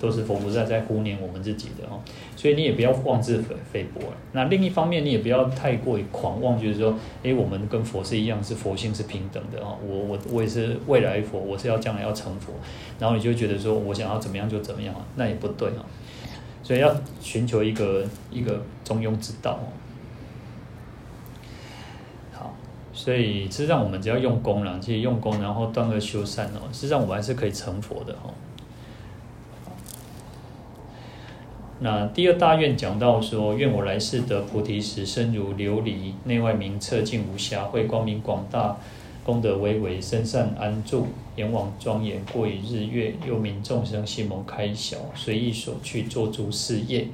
[0.00, 2.00] 都是佛菩萨在护念我们自己的哦，
[2.34, 4.00] 所以你也不要妄自菲菲薄。
[4.32, 9.76] 那另一方面，你也不要太过于狂妄，就是说，诶，我们跟佛是一样，是佛性是平等的哦。
[9.86, 12.54] 我我我也是未来佛，我是要将来要成佛，
[12.98, 15.84] 然后你就觉得说我想要怎么样就怎么样，那也不对哦。
[16.62, 19.68] 所以要寻求一个一个中庸之道哦。
[22.32, 22.56] 好，
[23.02, 28.28] 所以实际上我们只要用功了，其实用功，然后断恶修善哦，实际上我们还是可以成佛的哦。
[31.78, 38.76] 那第二大愿讲到说，愿我来世得菩提时，身如琉璃，内外明彻净无瑕秽，光明广大，
[39.24, 47.06] 功德巍巍，身善安住，阎王庄严，过于日月，又名众生心蒙开晓，随意所去做诸事业。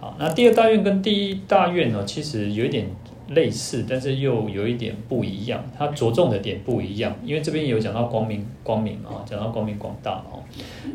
[0.00, 2.86] 好，那第二大愿跟第一大愿呢，其实有一点
[3.28, 10.42] 类似，但是又有一点不一样，它着重的点不一样，因为这边有讲到光明光明啊，讲到光明广大哦。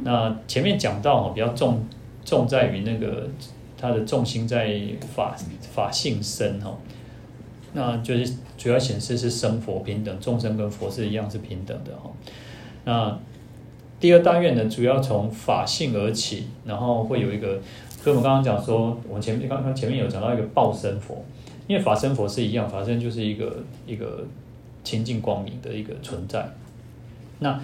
[0.03, 1.84] 那前面讲到哦，比较重。
[2.25, 3.27] 重在于那个，
[3.75, 4.80] 他的重心在
[5.15, 5.36] 法
[5.73, 6.77] 法性身哈，
[7.73, 12.11] 那就是主要显示是生佛平等，众生跟佛是一样是平等的哈。
[12.86, 13.17] 那
[13.99, 17.59] 第二大愿呢，主要从法性而起，然后会有一个，
[18.03, 21.25] 所以我们刚刚讲说，我们前面刚刚前面有讲到一个报身佛，
[21.70, 24.26] 因为法身佛是一样，法身就是一个一个
[24.84, 26.49] 清净光明的一个存在。
[27.38, 27.61] 那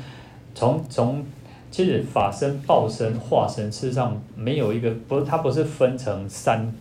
[0.53, 1.25] 从从
[1.71, 6.71] 其实法身、报身、化身，事实上没有一个不是，它不是分成三，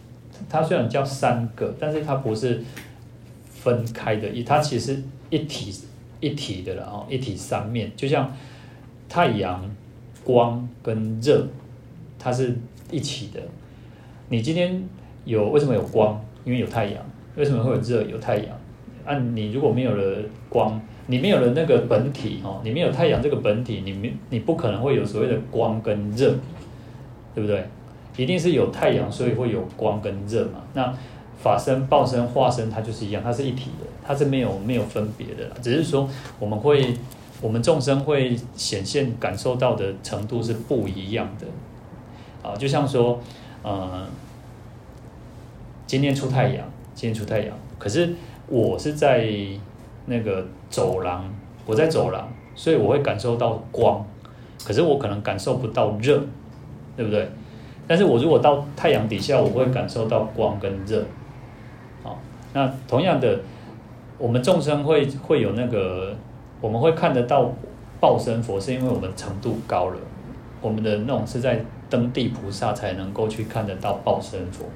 [0.51, 2.63] 它虽然叫三个，但是它不是
[3.49, 5.75] 分开的，它其实一体
[6.21, 8.31] 一体的了哦，一体三面，就像
[9.09, 9.75] 太阳
[10.23, 11.47] 光跟热，
[12.19, 12.55] 它是
[12.91, 13.41] 一起的。
[14.29, 14.87] 你今天
[15.25, 16.23] 有为什么有光？
[16.45, 17.03] 因为有太阳。
[17.37, 18.03] 为什么会有热？
[18.03, 18.49] 有太阳。
[19.05, 20.19] 啊，你如果没有了
[20.49, 20.81] 光。
[21.07, 26.35] 你没有了那个本体哦，你没有太阳这个本体，你没你不可能会有所谓的光跟热，
[27.35, 27.63] 对不对？
[28.17, 30.63] 一定是有太阳，所以会有光跟热嘛。
[30.73, 30.95] 那
[31.37, 36.09] 法身、报身、化身，它就是一样，它是一体的，它是没有没有分别的，只是说
[36.39, 36.95] 我们会，
[37.43, 41.47] 我们众生会显现感受到的程度是不一样的。
[42.49, 43.21] 啊，就像说，
[43.63, 44.07] 呃，
[45.87, 48.15] 今天出太阳，今天出太阳，可是
[48.49, 49.29] 我是在。
[50.07, 51.25] 那个走廊，
[51.65, 54.05] 我在走廊，所以我会感受到光，
[54.63, 56.23] 可是我可能感受不到热，
[56.95, 57.27] 对不对？
[57.89, 61.03] 但是我如果到太阳底下，我会感受到光跟热。
[62.03, 62.19] 好，
[62.53, 63.41] 那同样的，
[64.19, 66.15] 我们众生会会有那个，
[66.61, 67.51] 我们会看得到
[67.99, 69.97] 报身佛，是因为我们程度高了，
[70.61, 74.67] 我们的那种是在登地菩萨才能够去看得到报身佛。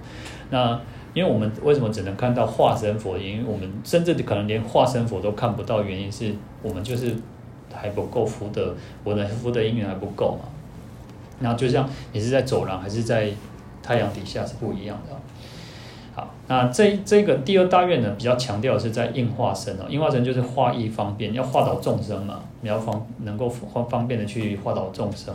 [0.48, 0.80] 那
[1.18, 3.18] 因为我们为什么只能看到化身佛？
[3.18, 7.12] 因为我们甚至可能连化身佛都看不到，原因是我们就是
[7.74, 10.48] 还不够福德，我的福德因缘还不够嘛。
[11.40, 13.30] 然后就像你是在走廊还是在
[13.82, 15.16] 太阳底下是不一样的。
[16.14, 25.34] 好，那这这个第二大愿呢，比较强调的是在应化身哦，应化身就是化义方便，要化导众生嘛，你要方能够方方便的去化导众生。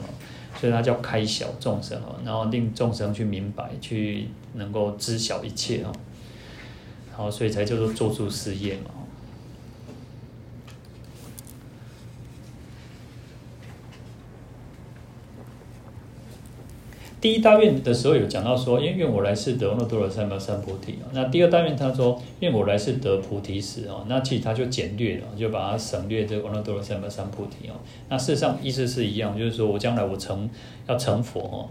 [0.60, 5.92] 所以它叫开小众生哦，然后令众生去明白，去能够知晓一切哦，
[7.10, 8.92] 然后所以才叫做做出事业嘛。
[17.24, 20.96] 第一大愿的时候有讲到说，因愿我来世得阿耨多罗三藐三菩提。
[21.14, 27.76] 那第二大愿他说，愿我来世得菩提时哦，那其实他就简略了，就把它省略这个阿耨多罗三藐三菩提哦。
[28.10, 30.50] 那事实上意思是一样，就是说我将来我成
[30.86, 31.70] 要成佛哦，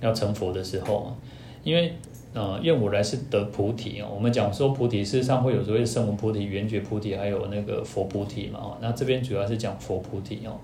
[0.00, 1.14] 要成佛的时候，
[1.62, 1.92] 因为
[2.32, 4.08] 呃愿我来世得菩提哦。
[4.14, 8.78] 我们讲说菩提事实上会有所谓声闻菩提、缘觉菩提，还有那个佛菩提嘛。
[8.80, 10.58] 那这边主要是讲佛菩提哦。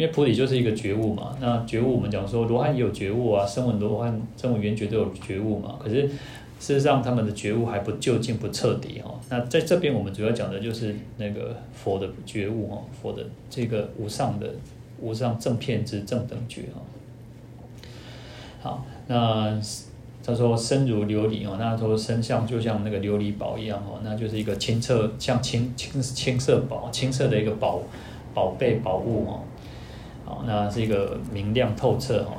[0.00, 5.78] 因为菩提就是一个觉悟嘛，那觉悟我们讲说罗汉也有觉悟啊，声闻罗汉、声闻缘觉都有觉悟嘛。
[5.78, 6.16] 可是事
[6.58, 9.20] 实上他们的觉悟还不究竟不彻底哦。
[9.28, 14.50] 那在这边我们主要讲的就是那个佛的觉悟哦，佛的这个无上的
[15.02, 16.80] 无上正遍知正等觉哦。
[18.62, 19.60] 好，那
[20.24, 27.82] 他说身如琉璃哦，那他说身相就像那个琉璃宝一样哦，那就是一个清澈像青青青色宝青色的一个宝
[28.32, 29.40] 宝贝宝物哦。
[30.30, 32.38] 好，那是一个明亮透彻哦。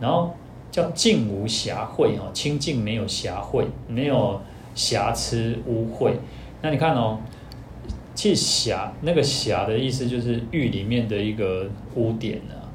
[0.00, 0.34] 然后
[0.72, 4.40] 叫净无瑕秽哦，清净没有瑕秽，没有
[4.74, 6.14] 瑕疵污秽。
[6.60, 7.18] 那你看哦，
[8.12, 12.66] 其实瑕那个瑕的意思就是玉里面的一个污点啊。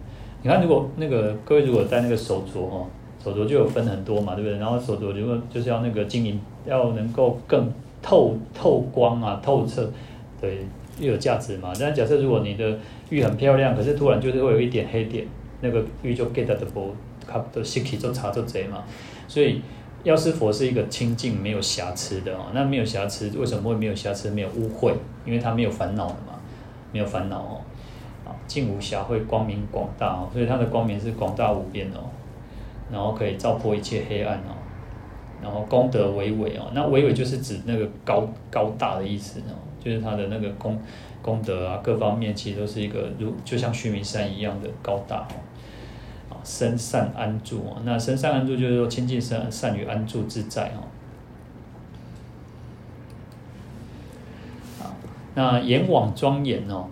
[0.42, 2.88] 你看，如果那个各位如果戴那个手镯哦，
[3.22, 4.58] 手镯就有分很多嘛，对不对？
[4.58, 7.70] 然后手镯如果就是要那个晶莹，要能够更
[8.02, 9.92] 透透光啊，透彻，
[10.40, 10.66] 对，
[11.00, 11.74] 又有价值嘛。
[11.78, 12.78] 但假设如果你的
[13.10, 15.26] 玉很漂亮，可是突然就是会有一点黑点，
[15.62, 16.96] 那个玉就 get 的不。
[17.30, 18.86] 它的习气就差就贼嘛，
[19.28, 19.62] 所以
[20.06, 22.46] 药师佛是一个清净没有瑕疵的哦。
[22.54, 24.30] 那没有瑕疵，为什么会没有瑕疵？
[24.30, 24.94] 没有污秽，
[25.26, 26.40] 因为它没有烦恼的嘛，
[26.94, 27.60] 没有烦恼哦。
[28.26, 32.08] 啊，净无瑕会，光明广大哦，所以它的光明是广大无边哦，
[32.90, 34.56] 然后可以照破一切黑暗哦，
[35.44, 40.82] 然后功德巍巍哦，那巍巍就是指那个高高大的意思哦，就是它的那个功
[41.22, 45.28] 功德啊，各方面其实都是一个如就像须弥山一样的高大
[46.30, 46.38] 哦。
[46.44, 50.88] 生善安住哦，那生善安住就是说亲近善善于安住自在哦。
[55.36, 56.88] 那阎王庄严哦，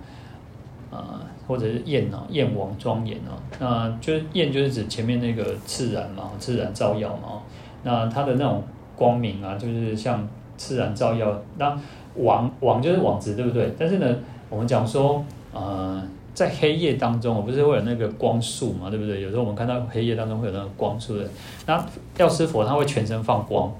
[0.91, 7.41] 啊，或者是焰哦，焰王庄严哦，那就是焰就是指前面那个炽然嘛，炽然照耀嘛。
[7.83, 8.61] 那它的那种
[8.95, 10.27] 光明啊，就是像
[10.59, 11.41] 炽然照耀。
[11.57, 11.75] 那
[12.15, 13.73] 网网就是网子，对不对？
[13.77, 14.15] 但是呢，
[14.49, 16.01] 我们讲说，呃。
[16.35, 19.21] 在黑夜当中，我不是会有那个光束嘛，对不对？
[19.21, 21.25] 有时候我们看到黑夜当中会有那个光束的。
[21.65, 21.81] 那
[22.17, 23.73] 药师佛他会全身放光，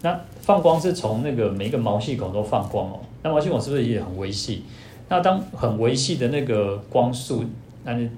[0.00, 3.00] 那放光是从那个每一个毛细孔都放光哦。
[3.22, 4.64] 那毛细孔是不是也很微细？
[5.10, 7.44] 那当很微细的那个光束，
[7.84, 8.08] 那你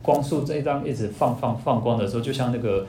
[0.00, 2.86] 光束这一张一直放放放光的时候，就像那个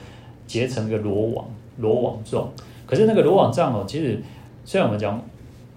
[0.47, 1.45] 结成一个罗网
[1.79, 2.47] 罗网状。
[2.85, 4.23] 可是那个罗网状哦，其实
[4.63, 5.21] 虽然我们讲。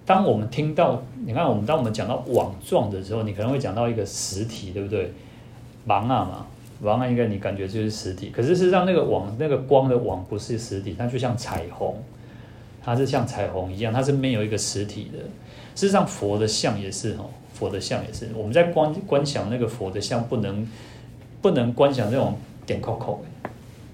[0.09, 5.13] 当我们听到，你看我们当我们讲到网状的时候，你可能会讲到一个实体，对不对？
[5.85, 6.47] 网啊嘛，
[6.81, 8.31] 网啊应该你感觉就是实体。
[8.35, 11.95] 可是事实上，那个网那个光的网不是实体，它就像彩虹，
[12.81, 15.19] 它是像彩虹一样，它是没有一个实体的。
[15.75, 18.29] 事实上，佛的像也是哦，佛的像也是。
[18.33, 20.67] 我们在观观想那个佛的像，不能
[21.39, 22.35] 不能观想这种
[22.65, 23.23] 点扣扣。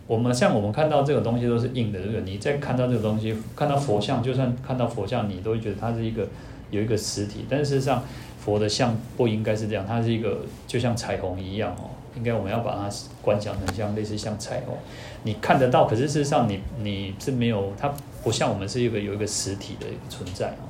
[0.07, 2.21] 我们像我们看到这个东西都是硬的，对不对？
[2.21, 6.27] 你再看到这个东西，看到佛像，就算看到佛像，你都会觉得它是一个
[6.69, 7.45] 有一个实体。
[7.49, 8.03] 但是事实上，
[8.39, 11.89] 佛的像不应该是这样，它是一个就像彩虹一样哦。
[12.15, 12.89] 应该我们要把它
[13.21, 14.77] 观想成像类似像彩虹，
[15.23, 17.91] 你看得到，可是事实上你你是没有，它
[18.23, 20.63] 不像我们是一个有一个实体的一个存在哦。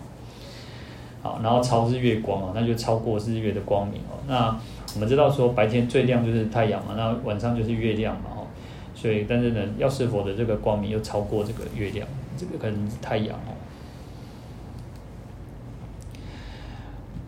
[1.22, 4.18] 好，然后超日月光哦，那就超过日月的光明哦。
[4.28, 4.58] 那
[4.96, 8.30] 我们知道说白天最亮就是太阳嘛，那晚上就是月亮嘛。
[8.96, 13.52] 所以，但是呢，药师佛的这个光明又超过这个月亮，这个可能是太阳哦。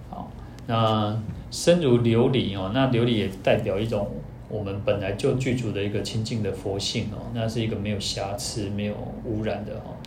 [0.10, 0.32] 好，
[0.66, 4.10] 那身如琉璃哦，那琉璃也代表一种
[4.48, 8.96] 我们本来就具足的一个清净的佛性哦，那是一个没有瑕疵、没有
[9.26, 10.00] 污染的哦。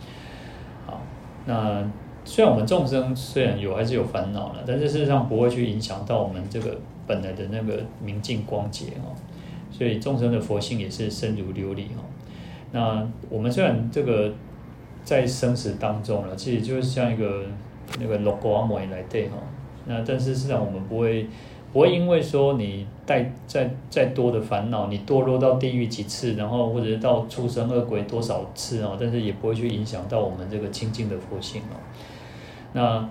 [0.87, 1.01] 好，
[1.45, 1.87] 那
[2.25, 9.13] 虽然我们众生虽然有还是有烦恼了，但是事实上不会去影响到我们这个本来的那个明净光洁哦。
[9.81, 12.03] 所以众生的佛性也是身如琉璃哈。
[12.71, 14.31] 那我们虽然这个
[15.03, 17.45] 在生死当中了，其实就是像一个
[17.99, 19.37] 那个六国阿摩来对哈。
[19.87, 21.25] 那但是实际上我们不会
[21.73, 31.81] 不会因为说你带再再多的烦恼，你堕落到地狱几次，然后或者到畜生恶鬼多少次啊，但是也不会去影响到我们这个清净的佛性哦。
[32.73, 33.09] 那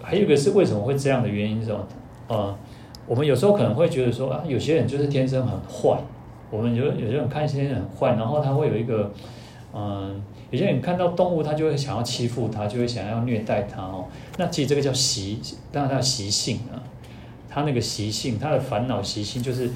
[0.00, 1.84] 还有一个是为什么会这样的原因是什么？
[2.28, 2.56] 呃。
[3.06, 5.98] 我们有时候可能会觉得说啊，有些人就是天生很坏。
[6.50, 9.10] 我们有有些人看一些人很坏，然后他会有一个，
[9.74, 14.04] 嗯，有些人看到动物，他就会想要欺负他，就会想要虐待他哦。
[14.38, 15.40] 那其实这个叫习，
[15.72, 16.78] 当然他的习性啊，
[17.48, 19.68] 他那个习性，他的烦恼习性就是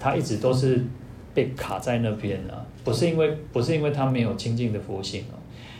[0.00, 0.84] 他一直都是
[1.32, 5.38] 被卡在那边啊，不是因为不是因为他没有清净的佛性啊。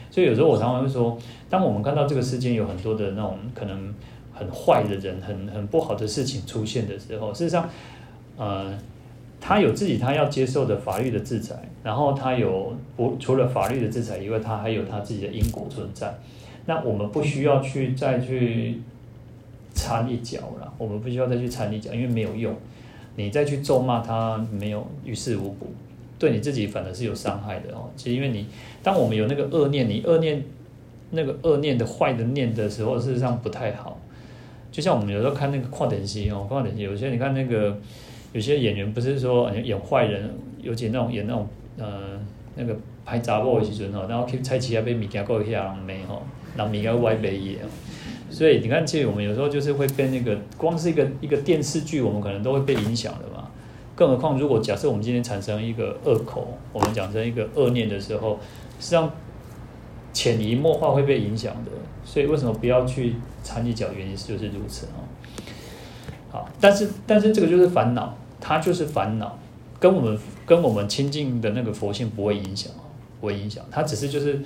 [0.08, 1.18] 所以有时候我常常会说，
[1.50, 3.92] 当我们看到这个世间有很多的那种可能。
[4.34, 7.68] 很坏的人，很很不好的事情出现的时候，事实上，
[8.36, 8.76] 呃，
[9.40, 16.14] 他有自己他要接受的法律的制裁，然后他有不除了法律的制裁以外，他还有他自己的因果存在。
[16.66, 18.80] 那我们不需要去再去
[19.74, 22.54] 掺一脚了，我们不需要再去掺一脚，因为没有用。
[23.16, 25.72] 你再去咒骂他，没有于事无补。
[26.18, 27.90] 对你自己反而是有伤害的哦。
[27.96, 28.46] 其实因为你
[28.82, 30.42] 当我们有那个恶念，你恶念
[31.10, 34.00] 那个恶念的坏的念的时候，事实上不太好。
[34.74, 37.78] 就像我们有时候看那个跨电视哦，跨电视有些你看那个
[38.32, 41.48] 有些演员不是说演坏人，尤其那种演那种
[41.78, 42.20] 呃
[42.56, 46.24] 那个拍杂货的时阵哦，然后去菜市啊买物件过去啊没吼，
[46.56, 47.58] 人物件歪卖嘢。
[48.28, 53.48] 所以你看，其实我们有时候就是会被那个光是一个一个电视剧，我们可能都会被影响的嘛。
[53.94, 58.40] 更何况，如果假设我们今天产生一个恶口，我们讲成一个恶念的时候，
[58.80, 59.08] 实际上
[60.14, 61.70] 潜移默化会被影响的。
[62.02, 63.88] 所以为什么不要去掺一脚？
[63.94, 64.96] 原因就是如此啊。
[66.30, 69.38] 好，但是但是这个就是烦恼，它就是烦恼，
[69.78, 72.72] 跟我们跟我们亲近的那个佛性不会影响，
[73.20, 74.40] 不会影响，它只是就是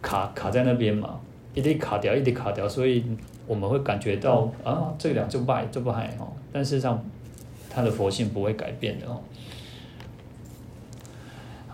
[0.00, 1.18] 卡卡在那边嘛，
[1.54, 3.04] 一直卡掉，一直卡掉，所以。
[3.46, 7.04] 我们会感觉到啊，这两就败就不害哦，但事实上，
[7.68, 9.20] 它的佛性不会改变的哦。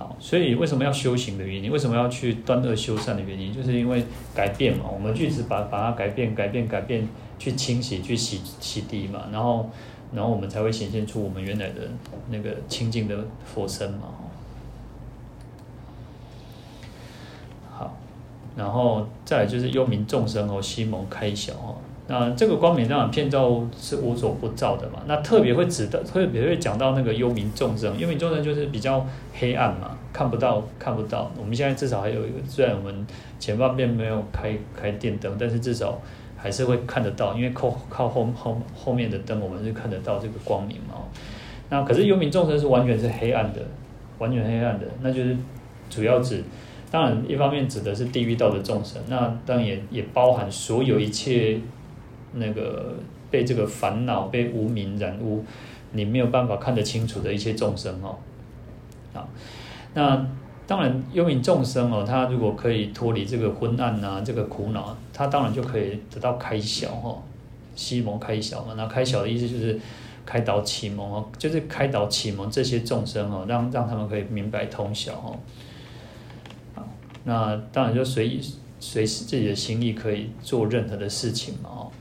[0.01, 1.71] 好，所以为什么要修行的原因？
[1.71, 3.55] 为什么要去断恶修善的原因？
[3.55, 4.03] 就是因为
[4.35, 4.87] 改变嘛。
[4.91, 7.07] 我们一直把把它改变、改变、改变，
[7.39, 9.69] 去清洗、去洗洗涤嘛，然后，
[10.15, 11.91] 然后我们才会显现出我们原来的
[12.31, 14.09] 那个清净的佛身嘛。
[17.71, 17.95] 好
[18.57, 21.77] 然后再来就是幽冥众生哦，西蒙开晓哦。
[22.13, 24.99] 那这个光明当然遍照是无所不照的嘛。
[25.07, 27.97] 那特别会指的，特别会讲到那个幽冥众生。
[27.97, 31.31] 幽冥众生就是比较黑暗嘛，看不到，看不到。
[31.39, 33.07] 我们现在至少还有一个，虽然我们
[33.39, 36.03] 前半边没有开开电灯，但是至少
[36.37, 40.97] 还是会看得到，因为靠靠后后后面的灯，我们是看得到这个光明嘛。
[41.69, 43.61] 那可是幽冥众生是完全是黑暗的，
[44.19, 45.37] 完全黑暗的，那就是
[45.89, 46.43] 主要指。
[46.91, 51.57] 当然，一方面指的是地狱道的众生，那当然也也包含所有一切
[52.33, 52.95] 那个
[53.31, 55.45] 被这个烦恼、被无明染污，
[55.93, 58.17] 你没有办法看得清楚的一些众生哦。
[59.13, 59.27] 啊，
[59.95, 60.27] 那
[60.67, 67.21] 当然，幽冥众生哦，他如果可以脱离这个昏暗呐，这个苦恼，他当然就可以得到开晓哈，
[67.75, 68.75] 悉蒙开晓嘛。
[68.77, 69.81] 那开晓的意思就是
[70.25, 75.39] 开导启蒙哦，就是开导启蒙这些众生哦，让让他们可以明白通晓哦。
[77.25, 78.41] 那当然就随意
[78.79, 81.93] 随时自己的心意可以做任何的事情嘛，哦，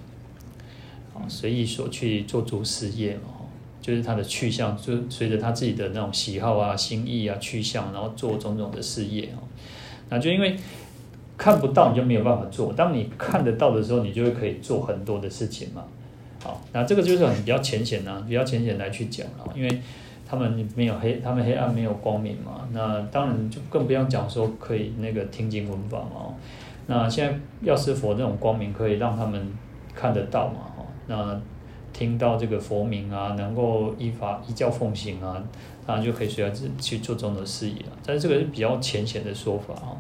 [1.28, 3.46] 随意所去做足事业嘛，
[3.82, 9.44] 就是他的去向，就随着他自己的那种喜好啊、心意啊、去向，然后做种种的事业哦。
[10.10, 10.56] 那就因为
[11.38, 15.84] 看不到，你就没有办法做；当你看得到的时候，你就会可以做很多的事情嘛。
[16.44, 19.82] 好，那这个就是很比较浅显啊，比较浅显来去讲啊，因为。
[20.32, 22.70] 他们没有黑，他们黑暗没有光明嘛？
[22.72, 26.36] 那当然就更不用讲说可以那个听经闻法嘛。
[26.86, 29.52] 那现在药师佛这种光明可以让他们
[29.96, 30.69] 看得到嘛？
[31.10, 31.38] 那
[31.92, 35.44] 听到这个佛名啊，能够依法依教奉行啊，
[35.86, 37.98] 那就可以随着去做这种的事业了。
[38.06, 39.98] 但是这个是比较浅显的说法啊。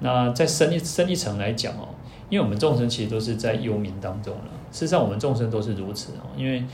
[0.00, 1.88] 那再深一深一层来讲哦，
[2.30, 4.44] 因为我们众生其实都是在幽冥当中了。
[4.72, 6.64] 事实上，我们众生都是如此哦，因为。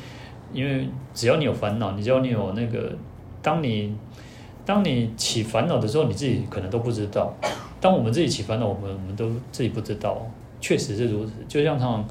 [0.52, 2.92] 因为只要你有烦恼，你只要你有那个，
[3.42, 3.92] 当你
[4.64, 7.34] 当你起烦恼的时候，你自己可能都不知道。
[7.80, 10.24] 当我们自己起烦恼，我们我们都自己不知道，
[10.60, 11.32] 确实是如此。
[11.48, 12.04] 就像他们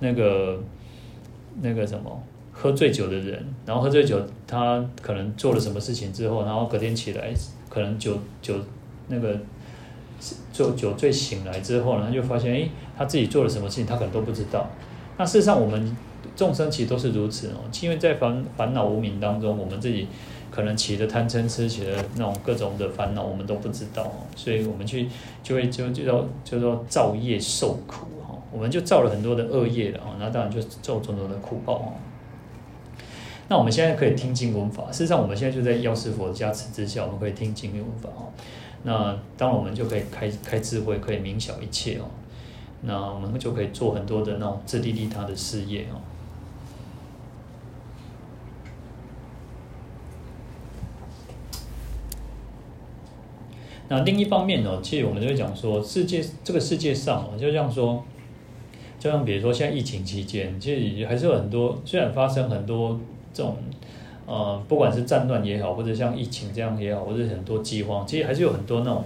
[0.00, 0.60] 那个
[1.60, 7.32] 那个什么，喝醉酒的人，然后喝醉酒，他可能做了什么事情之后，然后隔天起来，
[7.68, 8.54] 可能酒酒
[9.08, 9.38] 那个
[10.52, 14.68] 做酒醉醒来之后呢，他就发现，哎，他自己做了什么事情，他可能都不知道。
[15.18, 15.96] 那事实上，我们。
[16.34, 20.06] 众生其实都是如此哦，因为在烦烦恼无明当中，我们自己
[20.50, 25.08] 可能起的贪嗔痴，起的那种各种的烦恼，我们都不知道哦，所以我们去
[25.42, 28.06] 就会就就叫就说造业受苦，
[28.56, 31.92] 我们就造了很多的恶业了啊，那当然就受种种的苦报哦。
[33.48, 38.32] 那我们现在可以听经闻法，事实上我们现在就在药师佛的加持之下，我们可以听经闻法哦。
[38.84, 42.06] 那当然我们就可以开开智慧，可以明晓一切哦。
[42.80, 46.00] 那我们就可以做很多的那种自利利他的事业哦。
[53.88, 58.04] 那另一方面呢，其实我们就会讲说，世界这个世界上哦，就像说，
[59.06, 62.98] 就像比如说现在疫情期间，其实还是有很多，虽然发生很多
[63.32, 63.56] 这种，
[64.26, 69.04] 呃，不管是战乱也好，或者像疫情这样也好，或者很多饥荒，其实还是有很多那种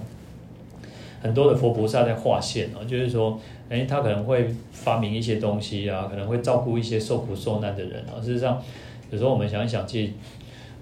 [1.21, 3.39] 很多的佛菩萨在化现哦，就是说，
[3.69, 8.17] 诶，他可能会发明一些东西啊，可能会照顾一些受苦受难的人啊。
[8.19, 8.59] 事实上，
[9.11, 10.13] 有时候我们想一想，其实。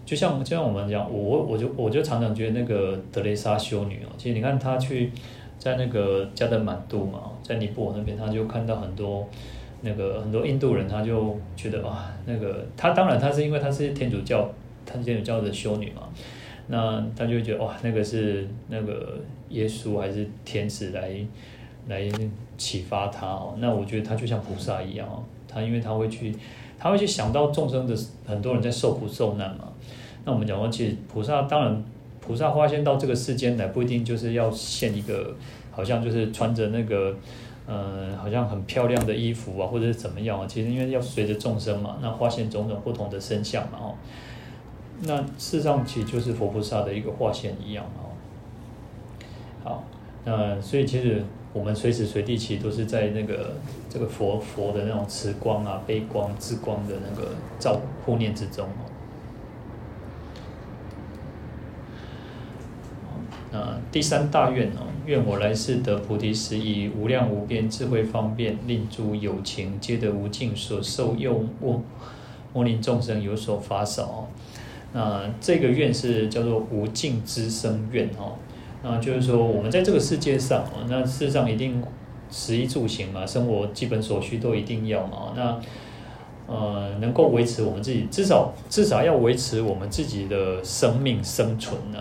[0.06, 5.12] 就像就像我们讲，我我就我就常常觉得那个德蕾莎修女哦，其实你看她去
[5.60, 9.28] 在那个加德满都嘛，在尼泊尔那边，他就看到很多
[9.82, 14.50] 那个很多印度人，他就觉得哇，那个他当然他是因为他是天主教，
[14.86, 16.10] 他是天主教的修女嘛，
[16.68, 19.18] 那他就觉得哇，那个是那个
[19.50, 21.12] 耶稣还是天使来
[21.88, 22.10] 来
[22.58, 23.56] 启发他哦？
[23.60, 26.34] 那我觉得他就像菩萨一样哦，他因为他会去，
[26.78, 27.96] 他会去想到众生的
[28.26, 29.68] 很多人在受苦受难嘛。
[30.26, 31.84] 那我们讲说，其实菩萨当然，
[32.30, 35.34] 菩萨化现到这个世间来，不一定就是要现一个，
[35.72, 37.16] 好像就是穿着那个，
[37.66, 40.46] 呃，好像很漂亮的衣服啊，或者是怎么样啊？
[40.48, 43.96] 其实因为要随着众生嘛，那化现种种不同的身相嘛，哦，
[45.02, 48.14] 那事实上其实就是佛菩萨的一个化现一样，哦。
[49.64, 49.84] 好，
[50.24, 53.56] 那所以其实我们随时随地其实都是在那个
[53.90, 58.86] 这个佛佛的那种慈光啊、悲光、智光的那个照护念之中哦。
[63.52, 71.82] 啊，第三大愿哦，愿我来世得菩提时，以无量无边智慧方便，令诸有情皆得无尽所受用物，
[72.54, 74.28] 莫令众生有所乏少。
[74.94, 78.34] 那这个愿是叫做无尽之生愿哦。
[78.84, 81.84] 那就是说，我们在这个世界上哦，那事实上一定
[82.30, 85.34] 食衣住行嘛，生活基本所需都一定要嘛。
[85.36, 85.60] 那
[86.48, 92.00] 呃，能够维持我们自己，至少至少要维持我们自己的生命生存呢。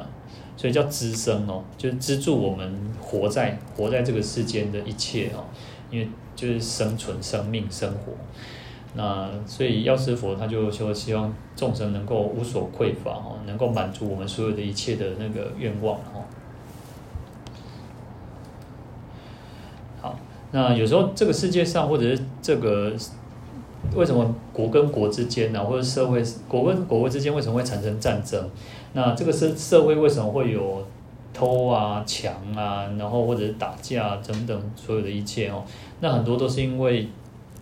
[0.58, 2.68] 所以叫资生哦，就是资助我们
[3.00, 5.44] 活在活在这个世间的一切哦，
[5.88, 8.12] 因为就是生存、生命、生活。
[8.94, 16.26] 那所以药师佛他就说，希望众生能够无所匮乏哦，能够满足我们所有的一切的那个愿望哦。
[20.00, 20.18] 好，
[20.50, 22.92] 那有时候这个世界上或者是这个
[23.94, 28.50] 为什么国跟国之间呢，或者社会国跟国之间为什么会产生战争？
[28.98, 30.84] 那这个社社会为什么会有
[31.32, 35.62] 偷啊、抢啊，然后或者是打架等等所有的一切哦？
[36.00, 37.06] 那很多都是因为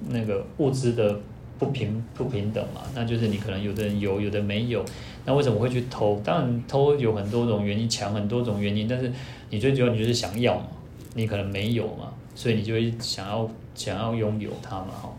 [0.09, 1.15] 那个物资的
[1.59, 2.81] 不平不平等嘛。
[2.95, 4.83] 那就是你可能有的人有，有的没有。
[5.27, 6.19] 那为什么会去偷？
[6.25, 8.89] 当然偷有很多种原因，抢很多种原因。
[8.89, 9.13] 但是
[9.51, 10.69] 你最主要你就是想要嘛，
[11.13, 14.87] 你可能没有嘛，所以你就会想要想要拥有它嘛。
[15.03, 15.13] 哈，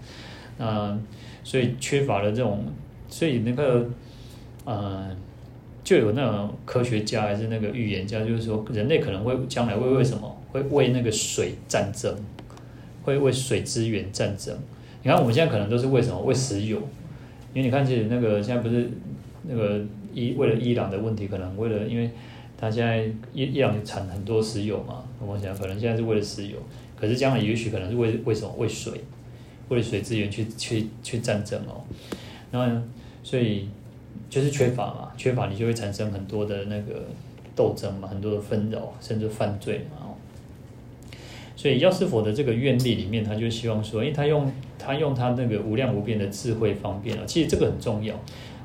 [0.57, 0.97] 那
[1.43, 2.65] 所以缺乏了这种，
[3.07, 3.87] 所以那个
[4.65, 5.15] 呃。
[5.87, 12.13] 就有那种科学家还是那个预言家，就是说人类可能会将来会为什么会为那个水战争，
[13.03, 14.53] 会为水资源战争。
[15.01, 16.77] 你看我们现在可能都是为什么为石油？
[17.53, 18.89] 因为你看其实那个现在不是
[19.43, 19.79] 那个
[20.13, 22.11] 伊为了伊朗的问题，可能为了因为
[22.57, 26.57] 他现在伊伊朗产很多石油嘛，我想可能现在是为了石油，
[26.99, 28.91] 可是将来也许可能是为为什么为水，
[29.69, 31.79] 为了水资源去去去战争哦。
[32.51, 32.81] 然后
[33.23, 33.69] 所以。
[34.29, 37.05] 就是缺乏嘛，缺乏你就会产生很多的那个
[37.55, 40.07] 斗争嘛，很多的纷扰，甚至犯罪嘛。
[41.55, 48.13] 所以药师佛的这个愿力里面，他就希望说，因为他用他用他那个无量无边的智慧方便啊，其实这个很重要，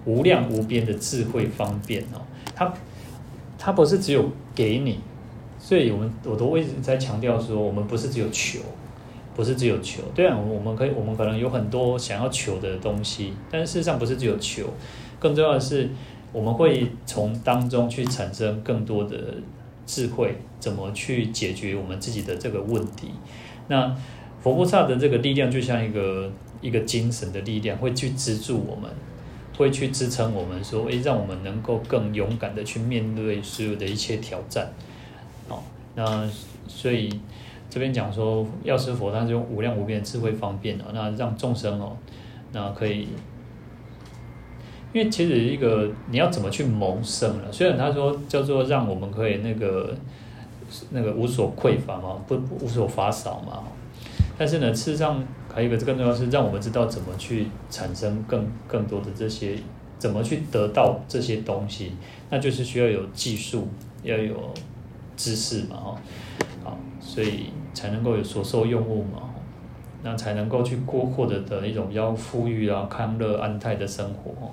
[0.04, 2.20] 无量无边的智慧方便哦，
[2.54, 2.74] 他
[3.58, 4.98] 他不是只有给你，
[5.58, 8.60] 所以我们我都一直在强调说，我们不是只有求，
[9.34, 14.66] 不是只有求，对啊，我们可以我们可能有很多想要求的东西，但是事实上不是只有求。
[15.22, 15.88] 更重要的是，
[16.32, 19.16] 我们会从当中去产生更多的
[19.86, 23.12] 智慧，怎么去解决我们自己的这个问题。
[23.68, 23.96] 那
[24.40, 26.28] 佛菩萨的这个力量就像一个
[26.60, 28.90] 一个精神的力量，会去资助我们，
[29.56, 34.72] 会去支撑我们，说，诶，让我们能够更勇敢的去面对所有的一切挑战。
[35.48, 35.62] 好，
[35.94, 36.28] 那
[36.66, 37.08] 所以
[37.70, 41.96] 这边讲说，药师佛他是用无量无边的智慧方便哦，那让众生哦，
[42.50, 43.06] 那可以。
[44.92, 47.50] 因为其实一个你要怎么去谋生了？
[47.50, 49.94] 虽然他说叫做让我们可以那个
[50.90, 53.62] 那个无所匮乏嘛，不无所乏少嘛，
[54.36, 59.56] 但是呢，事实上还有一个更重要是让我们知道怎么去产生更更多的这些，
[59.98, 61.92] 怎么去得到这些东西，
[62.28, 63.68] 那就是需要有技术，
[64.02, 64.34] 要有
[65.16, 65.96] 知识嘛，哈，
[66.64, 69.30] 好，所以才能够有所受用物嘛，
[70.02, 74.52] 那才能够去过获得的一种比较富裕啊、康乐安泰的生活。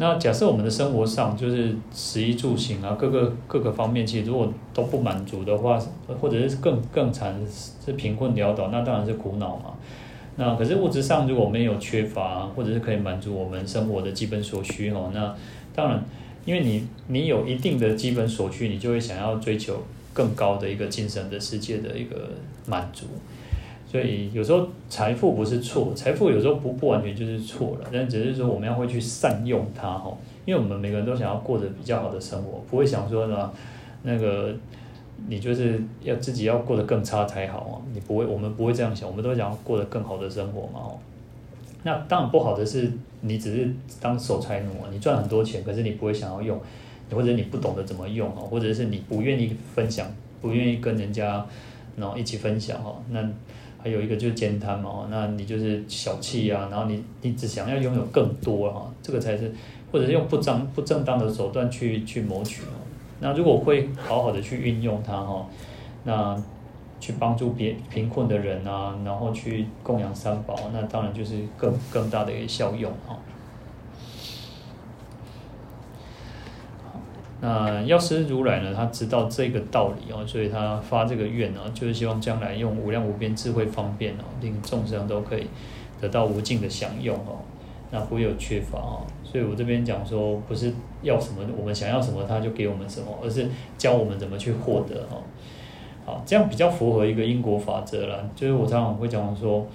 [0.00, 5.78] 那假设我们的生活上就是食衣住行啊，各个各个方面，其实如果都不满足的话，
[6.18, 7.38] 或者是更更惨
[7.84, 9.74] 是贫困潦倒，那当然是苦恼嘛。
[10.36, 15.36] 那可是物质上如果没有缺乏，或者是可以满足我们生活的基本所需哦，那
[15.74, 16.02] 当然，
[16.46, 19.82] 因为你你有一定的基本所需，你就会想要追求
[20.14, 22.30] 更高的一个精神的世界的一个
[22.64, 23.04] 满足。
[23.90, 33.50] 所以有时候财富不是错，财富有时候不不完全就是错了，但只是说我们要会去善用它哈，因为我们每个人都想要过得比较好的生活，不会想说呢，
[34.04, 34.54] 那个
[35.26, 40.98] 你就是要自己要过得更差才好啊，你不会，我们不会这样想，我们都想要过得更好的生活嘛哦。
[41.82, 42.92] 那当然不好的是，
[43.22, 43.68] 你只是
[44.00, 46.60] 当守财奴啊，你赚很多钱，可是你不会想要用，
[47.10, 50.06] 或者你不懂得怎么用哦，或者是你不愿意分享，
[50.40, 51.44] 不愿意跟人家
[51.96, 53.02] 然后一起分享哦。
[53.10, 53.28] 那
[53.82, 59.52] 还有一个就是慳贪嘛，那你就是小气啊，然后你你只想要拥有更多啊，这个才是，
[59.90, 62.74] 或者是用不正不正当的手段去去谋取哦。
[63.20, 65.46] 那如果会好好的去运用它哈，
[66.04, 66.42] 那。
[67.02, 73.18] 去帮助别贫困的人啊，然后去供养三宝，那当然就是更更大的一个效用哈。
[77.42, 85.46] 那药师如来呢，他知道这个道理哦，所以他发这个愿呢，就是希望将来用无量无边智慧方便哦，令众生都可以
[86.00, 87.40] 得到无尽的享用哦，
[87.90, 89.06] 那不会有缺乏哦。
[89.24, 90.72] 所以我这边讲说，不是
[91.02, 93.48] 要什么我们想要什么他就给我们什么，而是
[93.78, 95.22] 教我们怎么去获得哦。
[96.04, 98.28] 好，这样比较符合一个因果法则了。
[98.34, 99.66] 就是我常常会讲说，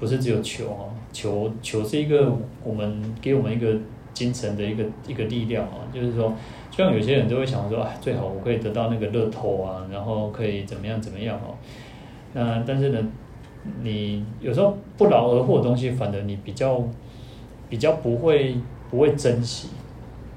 [0.00, 2.32] 不是只有求哦，求求是一个
[2.64, 3.74] 我们给我们一个
[4.12, 5.86] 精神的一个一个力量啊。
[5.92, 6.34] 就是说，
[6.76, 11.54] 像有些人都会想说，哎，最好我可以得到那个乐透啊，然后可以怎么样怎么样哦。
[12.32, 12.98] 那但是呢，
[13.82, 16.82] 你有时候不劳而获的东西，反而你比较
[17.68, 18.56] 比较不会
[18.90, 19.68] 不会珍惜。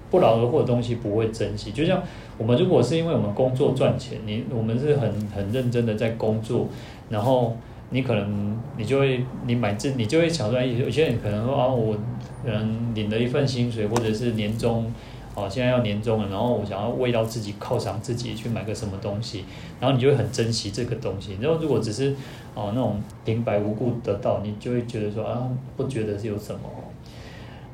[0.10, 2.02] 不劳而获的东西不会珍惜，就像
[2.38, 6.66] 我们如果是因为我们工作赚钱，你我们是很很认真的在工作，
[7.10, 7.58] 然后
[7.90, 11.94] 你可能你就会你买这你就会想说，有些人可能说啊，我
[12.42, 14.90] 可能领了一份薪水或者是年终，
[15.38, 19.46] 啊现在要年终了，然后我想要为到自己犒赏自己去买个什么东西，
[19.80, 21.38] 然后你就会很珍惜这个东西。
[21.40, 22.16] 然后如果只是
[22.56, 25.48] 哦那种平白无故得到，你就会觉得说啊
[25.78, 26.62] 不觉得是有什么，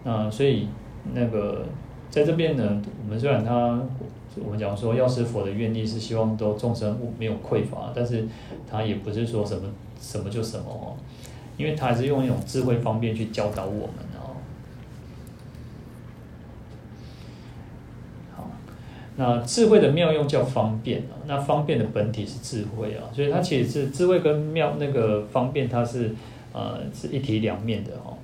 [0.04, 0.68] 那所以
[1.14, 1.66] 那个。
[2.14, 3.82] 在这边呢，我们虽然他，
[4.36, 8.28] 我们讲说药师佛的愿力是希望都众生没有匮乏，但是
[8.70, 9.68] 他也不是说什么
[10.00, 10.94] 什么就什么哦，
[11.58, 14.38] 因为他还是用一种智慧方便去教导我们哦。
[18.36, 18.52] 好，
[19.16, 26.14] 那智慧的妙用叫方便啊，那方便的本体是智慧啊，所以它其实是智慧跟妙那个方便，它是
[26.52, 28.18] 呃是一体两面的哦，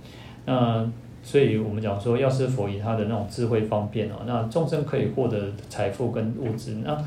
[0.45, 0.91] 那。
[1.21, 6.97] 所以我们讲说，药师佛以他的那种智慧方便哦，那众生可以获得财富跟物质，那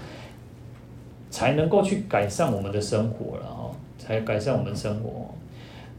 [1.30, 5.21] 才能够去改善我们的生活了哦，才改善我们生活。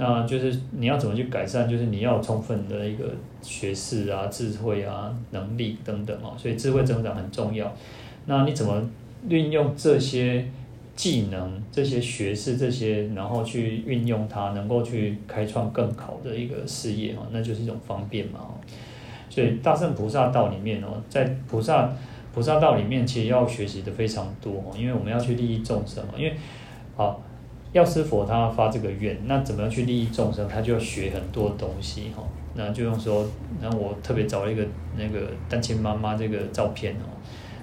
[0.03, 1.69] 那就是你要怎么去改善？
[1.69, 3.05] 就是你要充分的一个
[3.41, 6.33] 学识啊、智慧啊、能力等等哦。
[6.37, 7.73] 所以智慧增长很重要。
[8.25, 8.83] 那你怎么
[9.29, 10.45] 运用这些？
[10.95, 18.41] 技能这些学识这些，然后去运用它，能够去开创更好的一个事业哦，那就是一种方便嘛。
[19.27, 21.91] 所以大圣菩萨道里面哦，在菩萨
[22.31, 26.13] 菩萨道里面，其实要学习的非常多哦，因为我们要去利益众生嘛。
[26.15, 26.35] 因为
[26.95, 27.19] 好，
[27.73, 32.23] 药师佛他发这个愿，那怎么样去利益众生，他就要学很多东西哈。
[32.55, 33.25] 那就用说，
[33.59, 34.63] 那我特别找了一个
[34.95, 37.09] 那个单亲妈妈这个照片哦。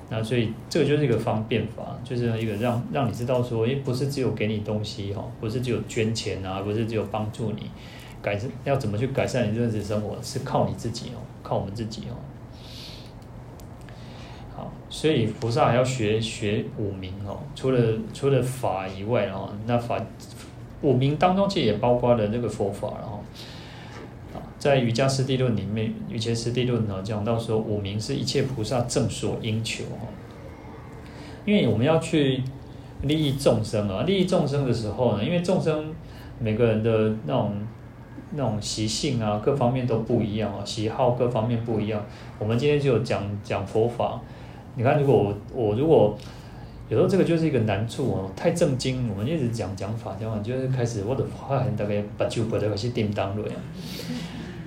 [0.08, 7.70] 那所以这个就是一个方便法，就是一个让让你知道说，诶，不是只有给你东西哈，不是只有捐钱啊，不是只有帮助你
[8.20, 12.18] 改善，要怎么去改善你这样子生活，是靠你自己哦，靠我们自己哦。
[14.90, 17.80] 所以菩萨还要学学五明哦，除了
[18.12, 19.98] 除了法以外哦，那法
[20.82, 23.24] 五明当中其实也包括了这个佛法然后。
[24.58, 30.04] 在瑜伽师地论里面，瑜伽师地论呢讲到说，五明是一切菩萨正所应求哦。
[31.46, 32.42] 因为我们要去
[33.00, 35.94] 利益众生啊，利益众生的时候呢，因为众生
[36.38, 37.54] 每个人的那种
[38.32, 42.04] 那种习性啊，各方面都不一样啊，喜好各方面不一样。
[42.38, 44.20] 我们今天就讲讲佛法，
[44.80, 46.16] 你看，如果我我如果
[46.88, 53.54] 有时候这个就是一个难处哦，太正经，我们一直讲讲法讲法，就是开始我的话很大概把酒杯的开始叮当了呀。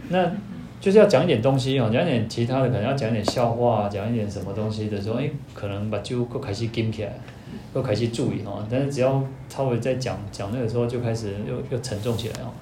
[0.10, 0.32] 那
[0.80, 7.12] 就是要讲一点东西哦，讲一点其他的，可能要讲一点笑话，讲一点什么东西的时候，诶，可能把就又开始紧起来，
[7.74, 8.64] 又开始注意哦。
[8.70, 9.20] 但是只要
[9.50, 12.54] 稍微在讲讲那个时候，就开始又又沉重起来哦。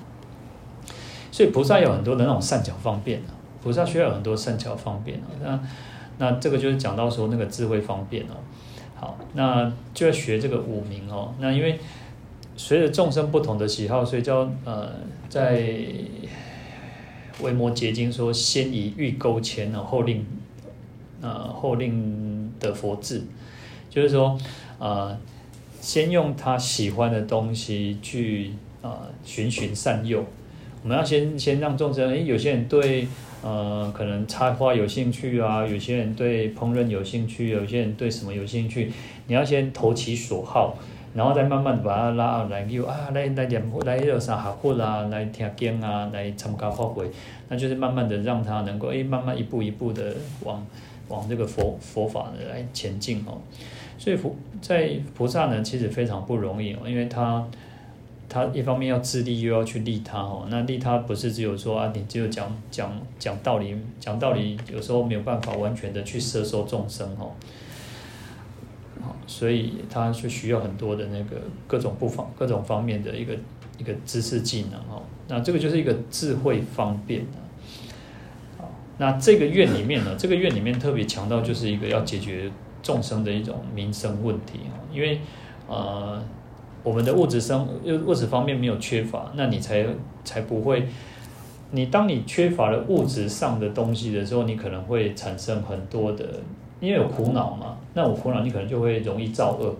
[1.29, 3.21] 所以菩萨有很多的那种善巧方便，
[3.61, 5.27] 菩萨需要有很多善巧方便哦。
[5.43, 5.59] 那
[6.21, 8.39] 那这个就是讲到说那个智慧方便哦。
[8.95, 11.33] 好，那就要学这个五明哦。
[11.39, 11.77] 那因为
[12.55, 14.89] 随着众生不同的喜好，所以叫呃
[15.27, 15.75] 在。
[17.41, 20.23] 维摩詰经说：“先以欲钩牵，后令，
[21.21, 23.23] 呃，后令得佛智。”
[23.89, 24.37] 就是说，
[24.77, 25.17] 呃，
[25.79, 28.51] 先用他喜欢的东西去
[28.83, 30.23] 啊循循善诱。
[30.83, 33.07] 我们要先先让众生，诶，有些人对
[33.43, 38.91] 呃可能插花有兴趣啊，有些人对烹饪有兴趣，有些人对什么有兴趣，
[39.27, 40.75] 你要先投其所好，
[41.13, 47.09] 然后再慢慢把它拉来又啊来来念来有啥好课啦，来听经啊，来参加法会，
[47.49, 50.13] 那就是慢慢的让他能够诶慢慢一步一步的
[50.43, 50.65] 往
[51.09, 53.41] 往这个佛佛法的来前进哦。
[53.97, 57.45] 所以佛在菩萨呢，其实非常不容易哦，因为他
[58.31, 60.47] 他一方面要自利，又要去利他哦。
[60.49, 67.31] 那利他不是只有说啊，你只有讲讲讲道理，讲道理有时候没有办法完全的去摄受众生哦。
[69.27, 73.33] 所以他就需要很多的那个各种不方各种方面的一个
[73.77, 75.03] 一个知识技能哦。
[75.27, 77.25] 那这个就是一个智慧方便。
[78.97, 82.51] 那这个院里面呢，这个院里面特别强调就是一个要解决
[82.83, 84.77] 众生的一种民生问题啊。
[84.93, 85.19] 因为
[85.67, 86.21] 呃，
[86.83, 87.67] 我们的物质生
[88.05, 89.85] 物质方面没有缺乏，那你才
[90.23, 90.87] 才不会。
[91.71, 96.25] 你当你缺乏了物质上的东西的时候，你可能会产生很多的。
[96.79, 99.71] 因为有苦恼嘛，那我苦恼，你可能就会容易造恶，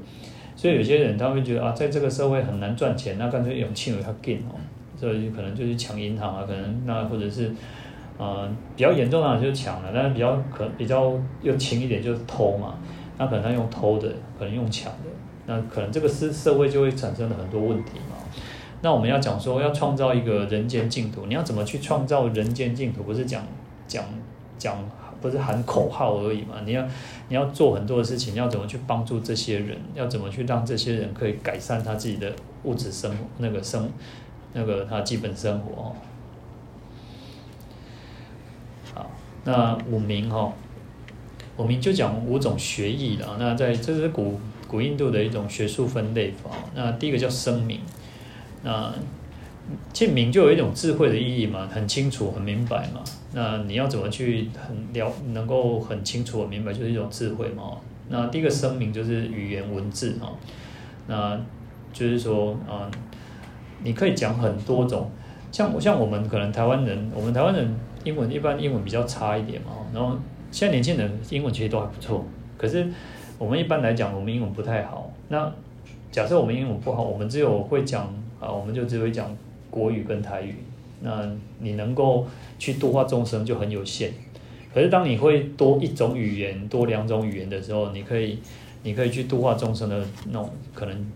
[0.56, 4.54] 所以有些人他会觉得啊，在这个社会很难赚钱，那干脆用轻微他给哦，
[4.96, 7.52] 所以可能就去抢银行啊，可能那或者是
[8.20, 11.12] 呃比较严重的就抢了，但是比较可比较
[11.42, 12.76] 又轻一点就是偷嘛，
[13.18, 14.08] 那可能他用偷的，
[14.38, 15.10] 可能用抢的，
[15.46, 18.18] 那可能这个社社会就会产生了很多问题嘛。
[18.82, 23.04] 那我们要讲说要创造一个人间净土，你要怎么去创造人间净土？
[23.04, 23.46] 不是讲
[23.88, 24.04] 讲
[24.58, 24.78] 讲。
[25.22, 26.56] 不是喊口号而已嘛？
[26.66, 26.84] 你要
[27.30, 29.78] 你要做很多的事情，要怎么去帮助这些人？
[29.94, 33.88] 要怎么去让这些人可以改善他自己的物质生，那个生
[34.54, 35.96] 那个他基本生活哦。
[38.96, 39.12] 好，
[39.44, 40.52] 那五明哈，
[41.58, 43.38] 五明就讲五种学义了。
[43.38, 44.40] 那在这是古
[44.72, 46.50] 古印度的一种学术分类法。
[46.74, 47.82] 那第一个叫声明，
[48.64, 48.94] 那。
[49.94, 53.02] 其实明就有一种智慧的意义嘛，很清楚、很明白嘛。
[53.32, 57.78] 那你要怎么去很了，能够很清楚、很明白，就是一种智慧嘛。
[58.10, 60.34] 那第一个声明就是语言文字哈，
[61.08, 61.40] 那
[61.94, 62.92] 就是说啊，
[63.84, 65.10] 你可以讲很多种，
[65.54, 67.74] 像我像我们可能台湾人，我们台湾人
[68.04, 69.70] 英文一般英文比较差一点嘛。
[69.94, 70.18] 然后
[70.52, 72.26] 现在年轻人英文其实都还不错，
[72.58, 72.86] 可是
[73.42, 75.12] 我们一般来讲，我们英文不太好。
[75.30, 75.52] 那
[76.12, 78.06] 假设我们英文不好，我们只有会讲
[78.40, 79.36] 啊，我们就只会讲。
[79.72, 80.56] 国语跟台语，
[81.00, 81.26] 那
[81.60, 82.28] 你能够
[82.60, 84.12] 去度化众生就很有限。
[84.74, 88.38] 可是当你会多一种语言、多两种语言的时候，你可以，
[88.84, 91.12] 你可以去度化众生的那种可能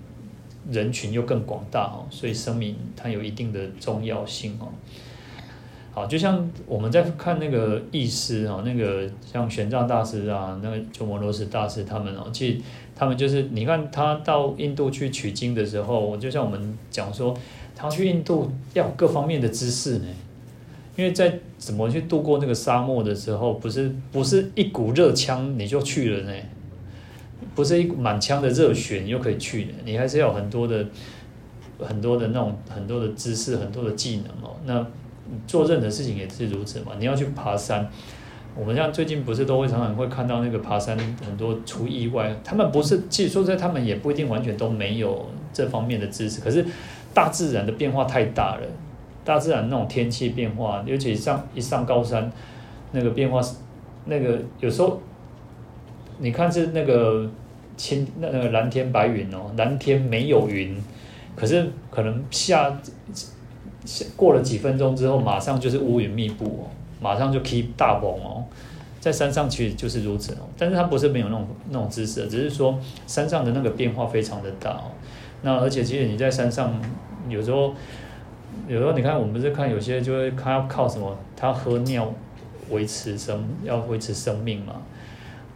[0.72, 2.08] 人群又更广大哦。
[2.10, 4.70] 所以声明它有一定的重要性哦。
[5.96, 12.62] 好，就像我们在看那个意师啊，那个像玄奘大师啊，那个鸠摩罗什大师他们哦，其实
[12.94, 17.36] 他们就是你看他到印度去取经的时候，就像我们讲说。
[17.78, 20.06] 他去印度要各方面的知识呢，
[20.96, 26.34] 因为在怎么去度过那个沙漠的时候，不是不是一股热枪你就去了呢，
[27.54, 30.86] 不是一股满腔的热血你就可以去的，你还是要很多的
[31.80, 34.56] 很多的那种很多的知识，很多的技能哦。
[34.66, 34.88] 那
[35.48, 37.90] 做任何事情也是如此嘛，你要去爬山，
[38.56, 46.66] 我们像最近不是都会常常会看到那个爬山很多出意外，他们不是，其实说在他们也不一定完全都没有这方面的知识，可是。
[47.16, 48.68] 大自然的变化太大了，
[49.24, 52.30] 大自然那种天气变化，尤其上一上高山，
[52.92, 53.56] 那个变化是
[54.04, 55.00] 那个有时候，
[56.20, 57.26] 你看是那个
[57.78, 60.76] 青那那个蓝天白云哦，蓝天没有云，
[61.38, 62.78] 可是可能下
[64.16, 66.64] 过了几分钟之后，马上就是乌云密布哦，
[67.02, 68.44] 马上就 keep 大风哦，
[69.00, 74.92] 在山上其实就是如此哦，但是它不是没有那种那种知识，只是说山上的那个变化非常的大哦。
[75.42, 76.74] 那而且其实你在山上，
[77.30, 77.74] 有时候，
[78.68, 82.12] 有时候你看我们是看有些就会看要靠什么，他喝尿
[82.72, 84.74] 维持生，要维持生命嘛。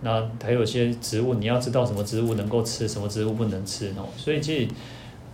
[0.01, 4.05] 那还有些植物，你要知道什么植物能够吃，什么植物不能吃哦。
[4.15, 4.67] 所以其实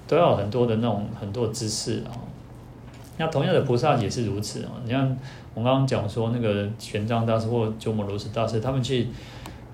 [0.07, 2.15] 都要很多的那种很多知识啊。
[3.17, 4.71] 那同样的菩萨也是如此啊。
[4.85, 5.17] 你看
[5.53, 9.07] 我刚刚讲说那个玄奘大师或鸠摩罗什大师，他们去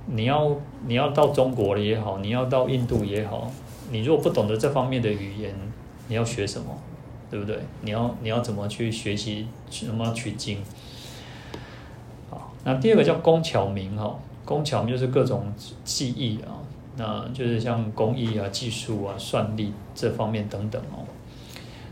[0.07, 0.55] 你要
[0.85, 3.51] 你要到中国了也好，你要到印度也好。
[3.91, 5.53] 你如果不懂得这方面的语言，
[6.07, 6.65] 你要学什么，
[7.29, 7.59] 对不对？
[7.81, 10.59] 你要你要怎么去学习，怎么取经？
[12.29, 14.15] 好，那第二个叫工巧明哈，
[14.45, 15.51] 工巧明就是各种
[15.83, 16.63] 技艺啊，
[16.95, 21.03] 那就是像工艺啊、技术啊、算力这方面等等哦。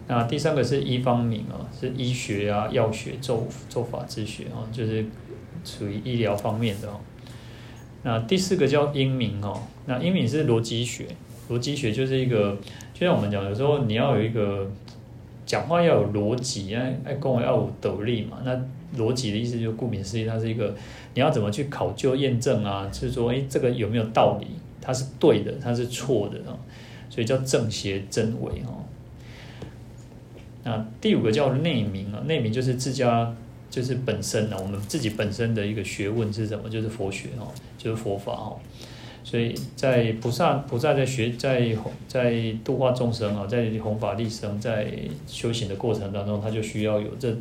[0.10, 5.06] 那第三个是医方明啊，是医学啊、药学、咒咒法之学啊，就是
[5.64, 7.00] 属于医疗方面的哦。
[8.02, 11.06] 那第四个叫英明哦，那英明是逻辑学。
[11.48, 12.58] 逻辑学就是一个，
[12.94, 14.68] 就像我们讲，有时候你要有一个
[15.46, 18.40] 讲话要有逻辑，哎哎，跟我要有斗力嘛。
[18.44, 18.60] 那
[18.98, 20.76] 逻辑的意思就顾名思义，它是一个
[21.14, 22.90] 你要怎么去考究验证啊？
[22.92, 24.48] 就是说，哎，这个有没有道理？
[24.82, 26.58] 它是对的，它是错的啊？
[27.12, 28.74] 所以叫正邪真伪哈。
[30.64, 33.36] 那第五个叫内明啊，内明就是自家
[33.70, 36.70] 就是本身呢，我们自己本身的一个学问是什么？
[36.70, 38.58] 就是佛学哦，就是佛法哦。
[39.24, 41.76] 所以在菩萨菩萨在学在
[42.08, 44.92] 在度化众生啊，在弘法利生，在
[45.28, 47.36] 修行的过程当中，他就需要有这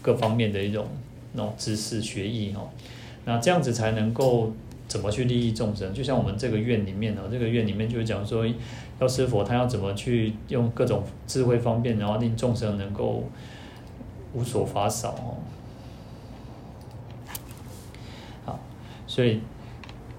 [0.00, 0.86] 各方面的一种
[1.34, 2.66] 那种知识学艺哈。
[3.26, 4.52] 那这样子才能够
[4.88, 5.92] 怎么去利益众生？
[5.92, 8.46] 就像我们这个院里面啊，这个院里面就讲说，
[9.00, 13.24] 药师佛他要怎么去用各种智慧方便，然后令众生能够
[14.32, 15.36] 无所法少哦。
[18.44, 18.58] 好，
[19.06, 19.40] 所以。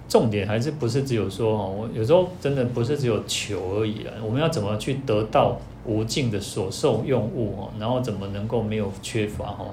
[0.07, 4.13] 重点还是不是只有说哦，我有时候真的不是只有求而已了。
[4.23, 9.65] 我们要怎么去得到无尽的所受用物哦，然后怎么能够没有缺乏哈？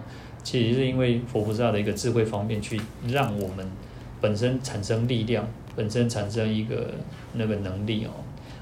[0.43, 3.65] 其实是因为佛菩萨的一个智慧方便，去让我们
[4.20, 5.47] 本身产生力量，
[5.77, 6.91] 本身产生一个
[7.35, 8.11] 那个能力哦，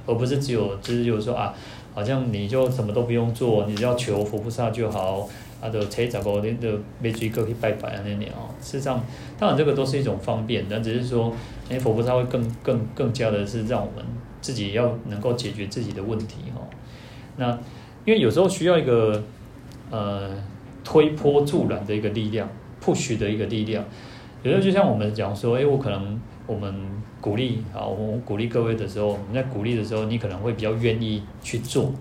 [0.06, 1.54] 而不是只有就是有说啊，
[1.94, 5.28] 好像你就什么都不用做，你只要求佛菩萨就好。
[5.62, 6.70] 啊，就车十五年就
[7.02, 8.98] 没追过去拜拜啊那年哦，事实上，
[9.38, 11.30] 当然这个都是一种方便，但只是说，
[11.68, 14.02] 哎，佛菩萨会更更更加的是让我们
[14.40, 16.62] 自己要能够解决自己的问题哈。
[17.36, 17.50] 那
[18.06, 19.22] 因为有时候需要一个
[19.90, 20.30] 呃
[20.82, 22.48] 推波助澜的一个力量
[22.82, 23.84] ，push 的一个力量。
[24.42, 26.74] 有时候就像我们讲说，哎，我可能我们
[27.20, 31.92] 鼓励啊，我们鼓励各位的时候，我们在鼓励的时候，你可能会比较愿意去做。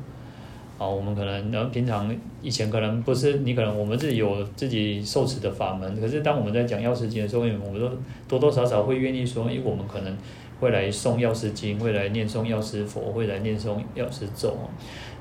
[0.78, 2.10] 好，我们可能，然后平常
[2.42, 7.90] 以前可能不是你可能我们自己有自己受持的法门，可是当我们在讲药师经的时候，我们都
[8.30, 10.18] 多多少少会愿意说，因为，我们可能
[10.62, 14.58] 会来诵药师经，会来念诵药师佛，会来念诵药师咒，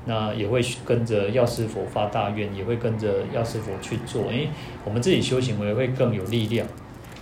[0.05, 4.47] 那也会跟着药师佛发大愿，也会跟着药师佛去做，因为，
[4.85, 6.65] 我们自己修行也会更有力量，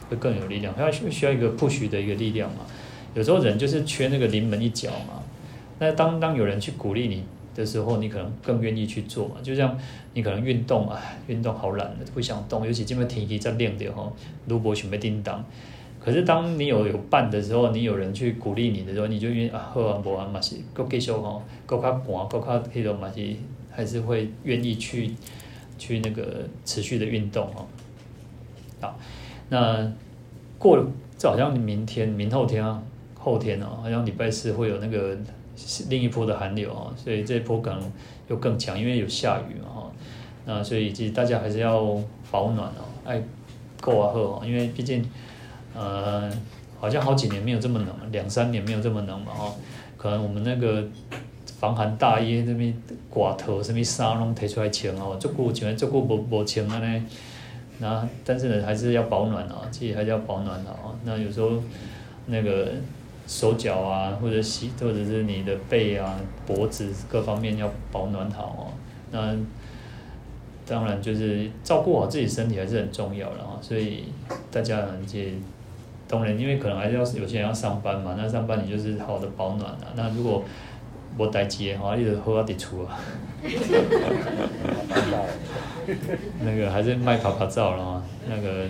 [0.10, 2.66] 会更有力量，它需要一个 push 的一个力量嘛。
[3.14, 5.24] 有时候人就是缺那个临门一脚嘛。
[5.80, 7.24] 那当当有人去鼓励你。
[7.58, 9.38] 的时候，你可能更愿意去做嘛。
[9.42, 9.76] 就像
[10.14, 12.64] 你可能运动啊，运动好懒的，不想动。
[12.64, 14.14] 尤其这边天气在冷的哈，
[14.46, 15.44] 如果准备叮当。
[16.00, 23.36] 可是当你有有伴的时候，你有人去鼓励你的时候，你就愿意啊，好啊，无啊嘛是，够继续吼，够较寒，够较迄种嘛是，
[23.72, 25.16] 还是会愿意去
[25.80, 27.66] 去那个持续的运动哦。
[28.80, 29.00] 好，
[29.50, 29.92] 那
[30.58, 30.86] 过了，
[31.18, 32.82] 这好像明天、明后天啊，
[33.16, 35.18] 后天哦，好像礼拜四会有那个。
[35.90, 37.82] 另一波的寒流啊，所以这一波可能
[38.28, 39.92] 又更强，因为有下雨嘛哈。
[40.46, 42.00] 那所以其实大家还是要
[42.30, 43.20] 保暖哦，爱
[43.82, 45.04] 够啊喝，因为毕竟
[45.76, 46.32] 呃
[46.80, 49.52] 好像好几年没有这么冷，两三年没有这么冷嘛哈。
[49.98, 50.88] 可能我们那个
[51.60, 52.72] 防寒大衣那边
[53.10, 57.06] 挂头什么衫拢提出来穿哦，足够穿，足够无无穿啊呢。
[57.80, 60.96] 那但是呢，还是要保暖啊，其实还是要保暖的啊。
[61.04, 61.52] 那有时候
[62.28, 62.72] 那个。
[63.30, 68.72] 手脚啊，或者膝，或者是你的背啊、脖子各方面要保暖好哦。
[69.12, 69.36] 那
[70.66, 73.60] 当然就是照顾好自己身体还是很重要的啊。
[73.62, 74.06] 所以
[74.50, 75.34] 大家呢，也
[76.08, 79.92] 当然，因为可能还是要有些人要上班嘛，那上班你就是好的保暖啊。
[79.98, 80.46] 那如果
[81.18, 83.00] 无代志的话，你就好好伫厝啊。
[86.42, 88.66] 那个还是卖趴趴走了哈，那个。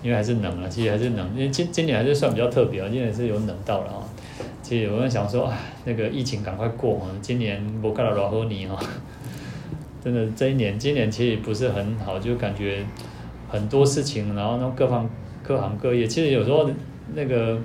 [0.00, 3.98] 因为还是冷啊，其实还是冷，因为今今年还是算比较特别啊，今年是有冷到了啊。
[4.62, 8.78] 其实我在想说，啊，那个疫情赶快过啊，今年我看到老和你啊，
[10.04, 12.86] 真的这一年，今年其实不是很好，就感觉
[13.48, 15.10] 很多事情，然后那各方
[15.42, 16.70] 各行各业，其实有时候
[17.16, 17.58] 那个，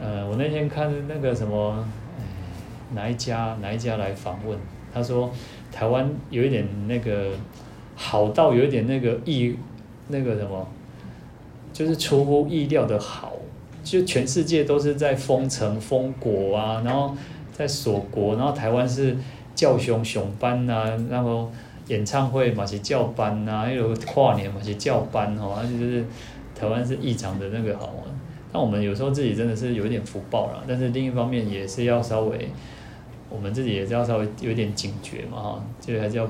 [0.00, 1.86] 呃，我那天看那个什么，
[2.94, 4.58] 哪一家哪一家来访问，
[4.92, 5.30] 他说
[5.70, 7.30] 台湾有一点那个
[7.96, 9.56] 好到有一点那个意
[10.08, 10.66] 那个什么。
[11.72, 13.32] 就是出乎意料的好，
[13.82, 17.16] 就全世界都是在封城封国啊，然后
[17.50, 19.16] 在锁国，然后台湾是
[19.54, 21.50] 叫熊熊班呐，然后
[21.88, 26.04] 演唱会嘛是叫班呐，还有跨年嘛是叫班哦，就是
[26.54, 27.94] 台湾是异常的那个好。
[28.52, 32.50] 那我们有时候自己真的是有一点福报了，但是另一方面也是要稍微，
[33.32, 36.28] 我们自己也是要稍微有点警觉嘛哈，就还是要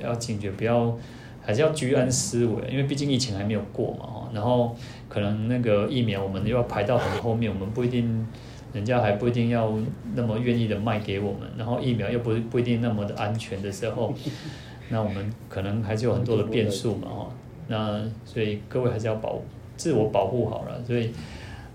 [0.00, 0.96] 要警觉，不要。
[1.42, 4.76] 还是要居安思危，因为毕竟疫情还没有过嘛哈，然后
[5.08, 8.26] 可能那个疫苗我们又要排到很后面，我们不一定，
[8.74, 9.72] 人家还不一定要
[10.14, 14.12] 那么愿意的卖给我们，然后疫苗又不不一定那么的安全的时候，
[14.90, 17.30] 那我们可能还是有很多的变数嘛，哈，
[17.68, 19.40] 那所以各位还是要保
[19.78, 21.10] 自我保护好了，所以，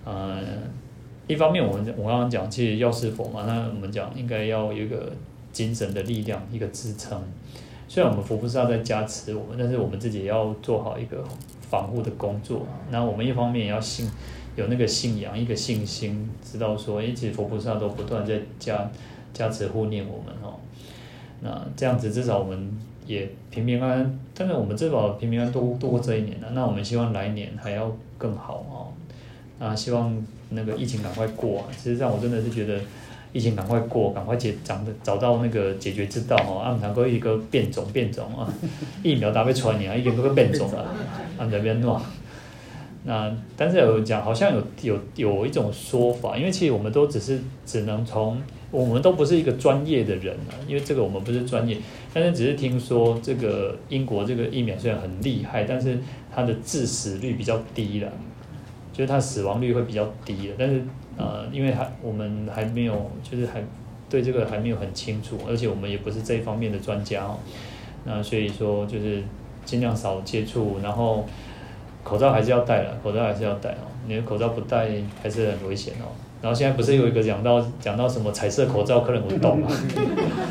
[0.06, 0.40] 呃，
[1.28, 5.12] 一方面我们我刚刚讲其实药师佛嘛，那我们讲应该要有一个
[5.52, 7.20] 精神的力量，一个支撑。
[7.88, 11.24] 虽然我们佛菩萨在加持我们，但是我们自己要做好一个
[11.62, 12.66] 防护的工作。
[12.90, 14.10] 那我们一方面也要信，
[14.56, 18.92] 有那个信仰，一个信心，知道说，诶，其实佛菩萨都不断在加
[19.34, 20.60] 加持护念我们哦。
[21.42, 26.50] 那这样子至少我们也平平安安，但是我们至少平平安安度度过这一年了。
[26.54, 28.94] 那我们希望来年还要更好哦。
[29.60, 30.12] 那希望
[30.50, 31.66] 那个疫情赶快过啊！
[31.72, 32.80] 其实际上我真的是觉得
[33.34, 36.60] 疫情赶快过，赶快解找的找到那个解决之道哦。
[36.60, 38.54] 啊，能够一个变种变种啊，
[39.04, 40.86] 疫苗打不出来啊，一个个变种啊，
[41.38, 42.00] 啊这边喏。
[43.08, 48.42] 那但是有人讲，好像有有有一种说法，因为其实我们都只是只能从，
[48.72, 51.78] 我们都不是一个专业的人啊，因为这个我们不是专业，
[52.12, 56.00] 但是只是听说这个英国这个疫苗虽然很厉害，但是
[56.34, 58.12] 它的致死率比较低了，
[58.96, 60.82] 就是它死亡率会比较低的，但是
[61.18, 63.62] 呃，因为还我们还没有，就是还
[64.10, 67.38] 对这个还没有很清楚，而且我们也不是这一方面的专家哦，
[68.06, 69.24] 那所以说就是
[69.66, 71.26] 尽量少接触，然后。
[72.06, 73.90] 口罩还是要戴了，口罩还是要戴哦。
[74.08, 74.90] 你的口罩不戴
[75.24, 76.14] 还是很危险哦。
[76.40, 79.68] 然后现在不是有一个讲到讲到什么彩色口罩，客人不懂吗？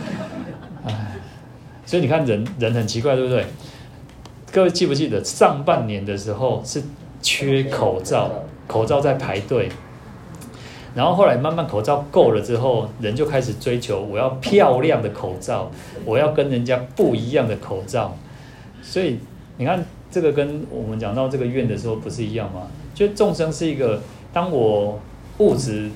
[0.85, 1.15] 唉，
[1.87, 3.47] 所以你看人人很奇怪，对不对？
[4.51, 6.83] 各位记不记得上半年的时候是
[7.25, 8.31] 缺口罩，
[8.69, 9.69] 口罩在排队，
[10.95, 15.69] 然后后来慢慢口罩够了之后，人就开始追求我要漂亮的口罩，
[16.05, 18.17] 我要跟人家不一样的口罩。
[18.83, 19.19] 所以
[19.57, 19.85] 你看。
[20.11, 22.69] 这个跟我们讲到这个愿的时候不是一样吗？
[22.95, 24.01] 就众生是一个，
[24.33, 24.97] 当我
[25.39, 25.91] 物质，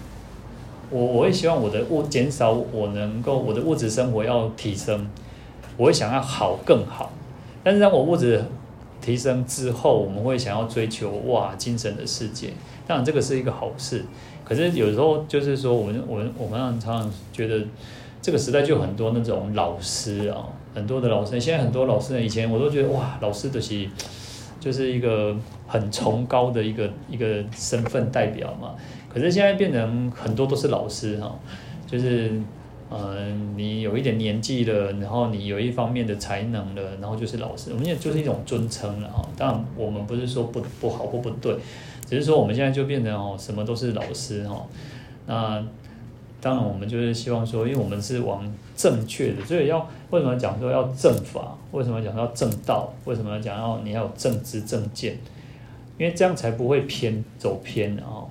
[0.91, 5.09] 我我会希望我的物减少，我能够我的物质生活要提升，
[5.77, 7.13] 我会想要好更好。
[7.63, 8.45] 但是当我物质
[9.01, 12.51] 提升之后，我们会想要追求哇精神的世界，
[12.87, 14.05] 当然这个是一个好事。
[14.45, 17.63] 可是有时候就是说，我们我们我们常常觉得
[18.23, 20.49] 这个时代就很多那种老师啊。
[20.75, 23.89] 很多的老师，现在很多老师呢，以前我都觉得哇，老师的是
[24.61, 25.35] 就是一个
[25.67, 28.75] 很崇高的一个一个身份代表嘛。
[29.13, 31.37] 可是现在变成很多都是老师哈，
[31.85, 32.31] 就是、
[32.91, 39.29] 呃，你有一点年纪了，然后你有一方面的才能了，然后就是老师，我们也就是一种尊称了哈。
[39.37, 41.57] 当然我们不是说不不好或不对，
[42.09, 44.67] 只是说我们现在就变成哦，什么都是老师哈。
[45.27, 45.65] 那
[46.41, 48.49] 当然我们就是希望说，因为我们是往。
[48.79, 51.59] 正确的，所以要为什么讲说要正法？
[51.73, 52.89] 为什么讲要正道？
[53.07, 55.19] 为什么要讲要你要有正知正见？
[55.99, 58.23] 因为这样才不会偏走偏啊！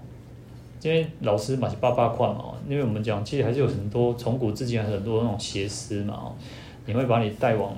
[0.81, 6.31] 因为老师嘛是八八块嘛，因为我们讲其实还是有很多从古至今很多那种邪师嘛，
[6.85, 7.75] 你会把你带往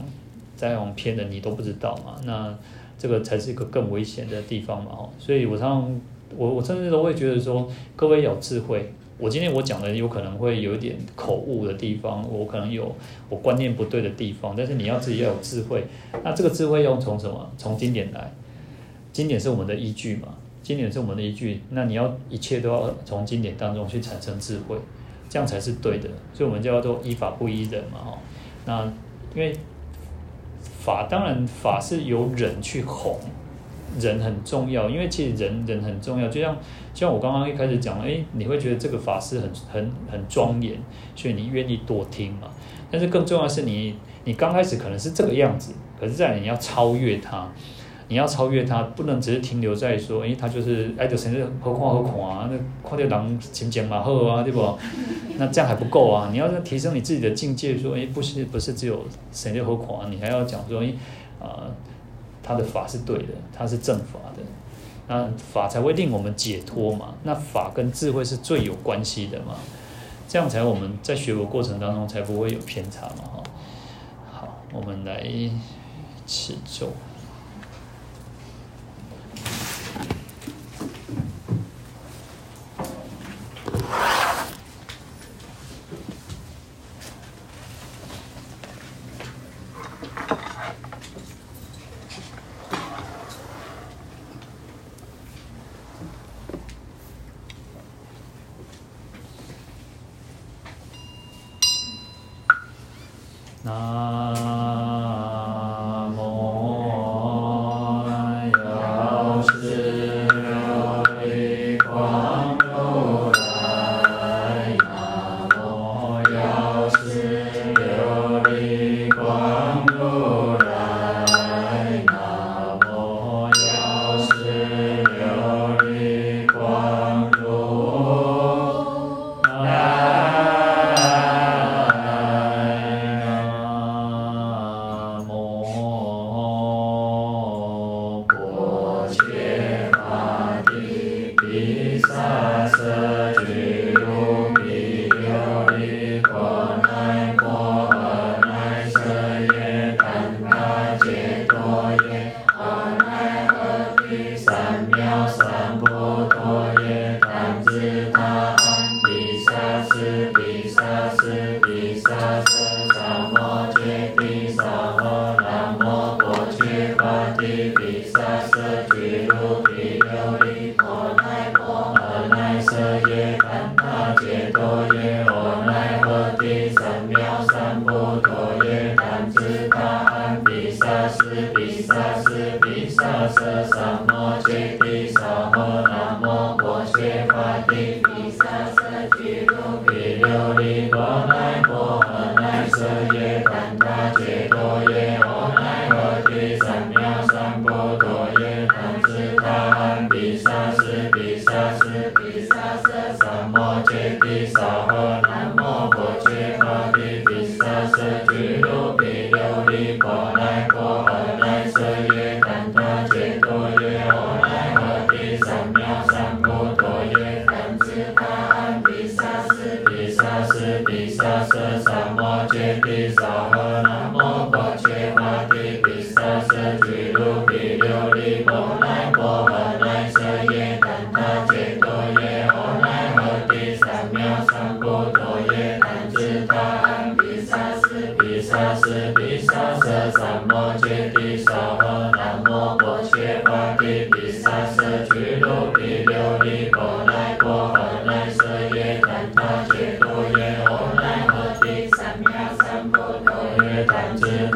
[0.60, 2.16] 带往偏的，你都不知道嘛。
[2.26, 2.54] 那
[2.98, 5.08] 这个才是一个更危险的地方嘛！
[5.18, 6.02] 所以我常常
[6.36, 7.66] 我我甚至都会觉得说，
[7.96, 8.92] 各位有智慧。
[9.18, 12.94] 我今天我讲的有可能会有一点口误的地方，我可能有
[13.30, 15.86] 我观念不对的地方，但是你要自己要有智慧。
[16.24, 17.50] 那这个智慧要从什么？
[17.58, 18.32] 从经典来，
[19.12, 20.30] 经典是我们的依据嘛，
[20.70, 21.60] 经典是我们的依据。
[21.72, 24.78] 那你要一切都要从经典当中去产生智慧，
[25.28, 26.08] 这样才是对的。
[26.32, 28.18] 所以我们叫做依法不依人嘛，哈。
[28.68, 28.86] 那
[29.34, 29.52] 因为
[30.62, 33.20] 法当然法是由人去弘。
[34.00, 36.28] 人很重要，因为其实人人很重要。
[36.30, 36.56] 就像
[36.94, 40.78] 就像我刚刚一开始讲，诶，你会觉得这个法师很很很庄严，
[41.16, 42.48] 所以你愿意多听嘛。
[42.91, 47.52] 但是更重要的是你，你你刚开始可能是这个样子，可是再你要超越他，
[48.10, 52.57] 你要超越他，不能只是停留在说，诶，他就是爱就甚至何况何况啊，那
[52.90, 54.77] 看到人情讲嘛好啊，对不？
[55.38, 60.94] 那这样还不够啊，你要提升你自己的境界，说，诶，不是不是只有甚至何况啊，你还要讲说，诶，
[61.40, 61.72] 啊。
[62.41, 64.41] 他的法是对的，他是正法的，
[65.07, 67.14] 那法才会令我们解脱嘛。
[67.22, 69.53] 那法跟智慧是最有关系的嘛，
[70.27, 73.23] 这样才我们在学佛过程当中才不会有偏差嘛。
[73.36, 73.44] 哈，
[74.31, 75.22] 好，我们来
[76.26, 76.91] 持咒。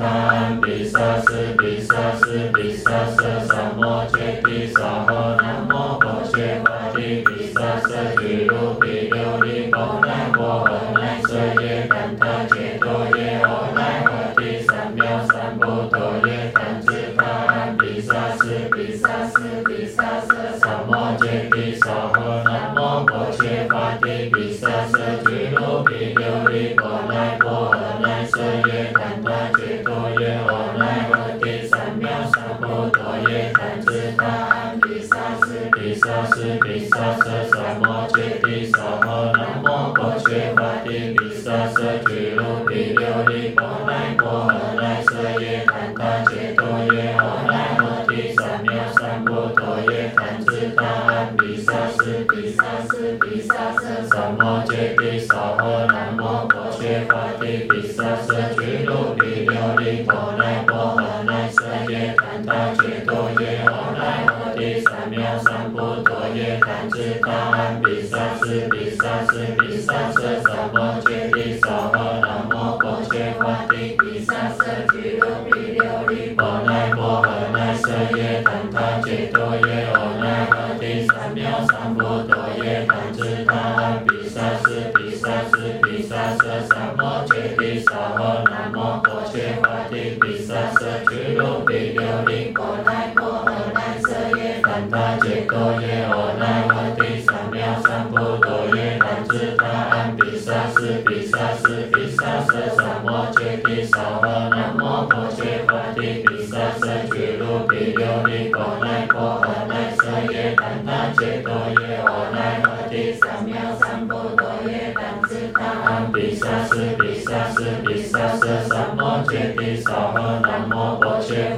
[0.04, 3.63] 怛侄他阿毗沙斯毗沙斯毗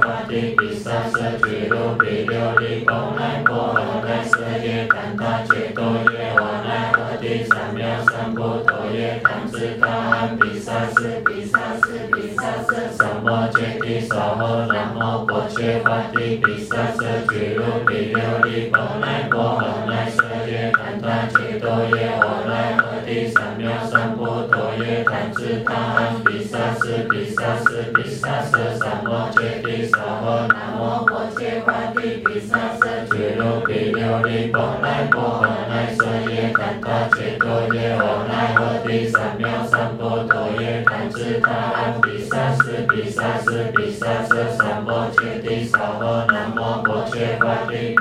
[0.00, 24.45] 伐帝，毗沙舍俱卢毕琉璃波那波罗那舍耶怛他揭多耶，阿那合提三藐三菩提耶，怛侄他阿毗沙斯毗沙斯毗沙舍三摩揭谛沙诃南无薄伽伐帝，毗沙舍俱卢毕琉璃波那波罗那舍耶怛他揭多耶，阿那合提三藐三菩
[24.76, 25.72] 提耶，怛侄他
[26.24, 31.40] 毗沙斯毗沙斯毗沙舍三摩揭谛沙诃南无薄伽
[31.94, 41.48] 帝，毗沙舍俱卢毕琉璃波那波罗那舍耶怛他揭多耶，阿那合提三藐三菩提耶，怛侄他
[42.02, 47.16] 毗沙斯毗沙斯毗沙舍三摩揭谛沙诃南无薄伽
[47.70, 47.95] 帝，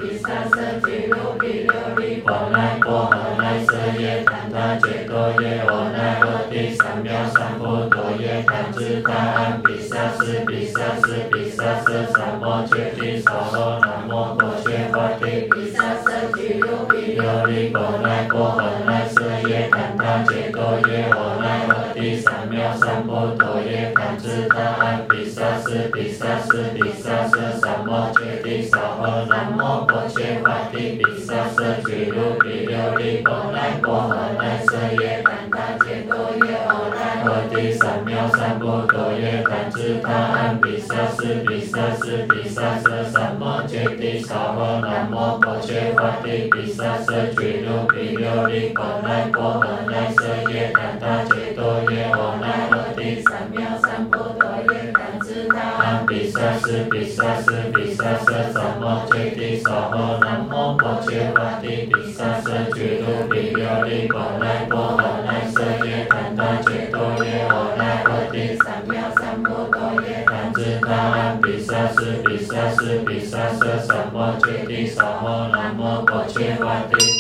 [15.20, 35.15] 帝，毗萨舍俱卢毕琉璃波那波罗那舍耶怛他揭多耶，阿那合提三藐三菩提耶，怛侄他阿毗沙斯比萨斯毗沙舍三摩揭谛沙诃南无薄伽伐帝，比萨舍俱卢毕琉璃波那波罗那舍耶，
[37.56, 54.92] 比三藐三菩提耶，观自他岸比萨斯比萨斯比萨斯三摩揭谛萨婆南无婆伽梵帝比萨斯毗卢毗卢哩哆来哆唵来舍耶，檀他揭哆耶，唵来诃帝三藐三菩提耶。
[55.80, 65.15] 南比萨斯比萨斯比萨斯三摩揭谛娑婆南摩婆伽梵帝比萨斯俱卢比琉璃波来波罗。
[73.36, 77.15] 三藐三勃、揭谛、娑诃、南谟薄伽伐帝。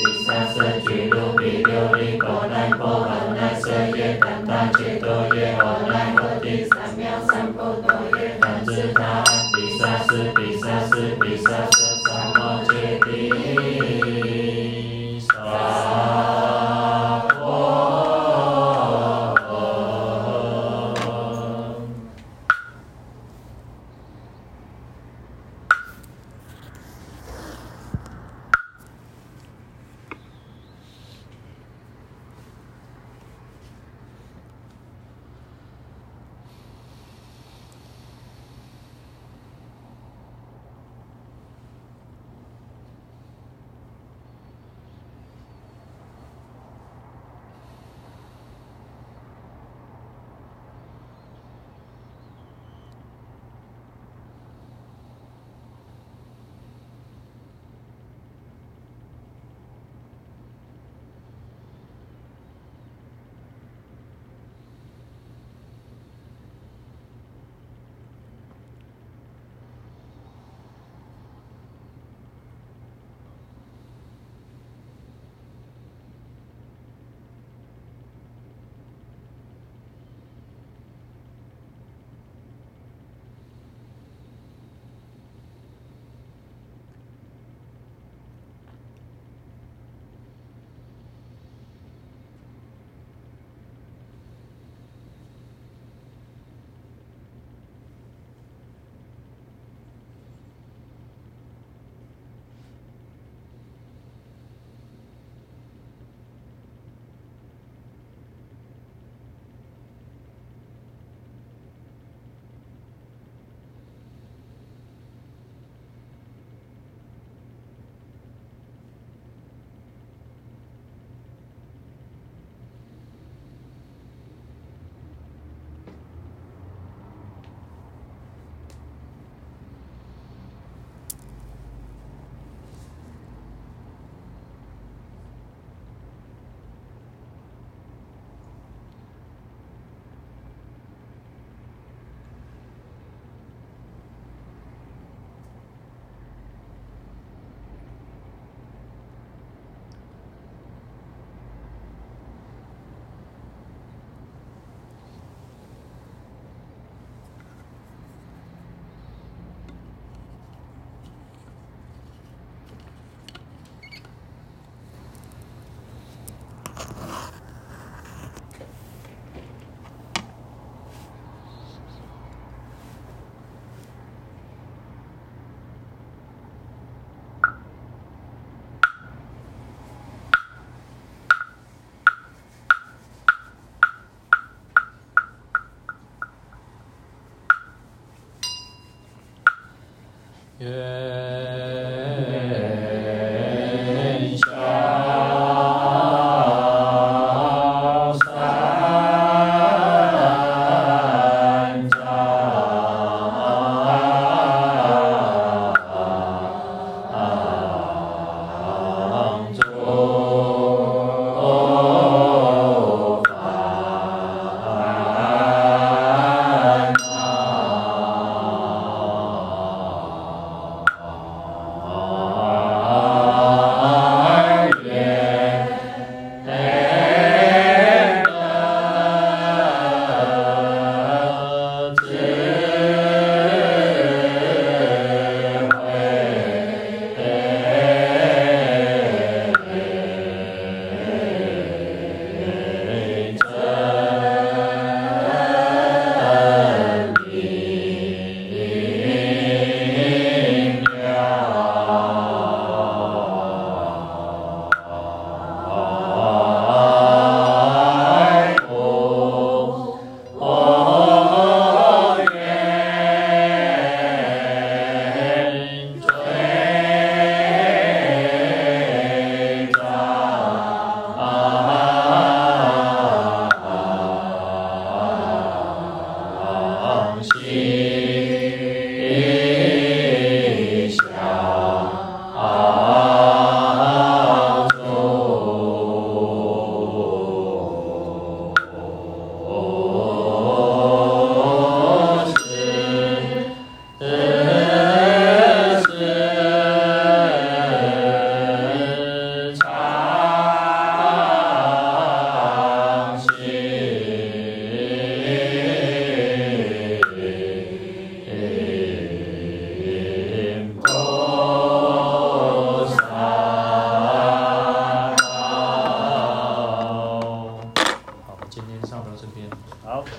[190.66, 190.95] Yeah.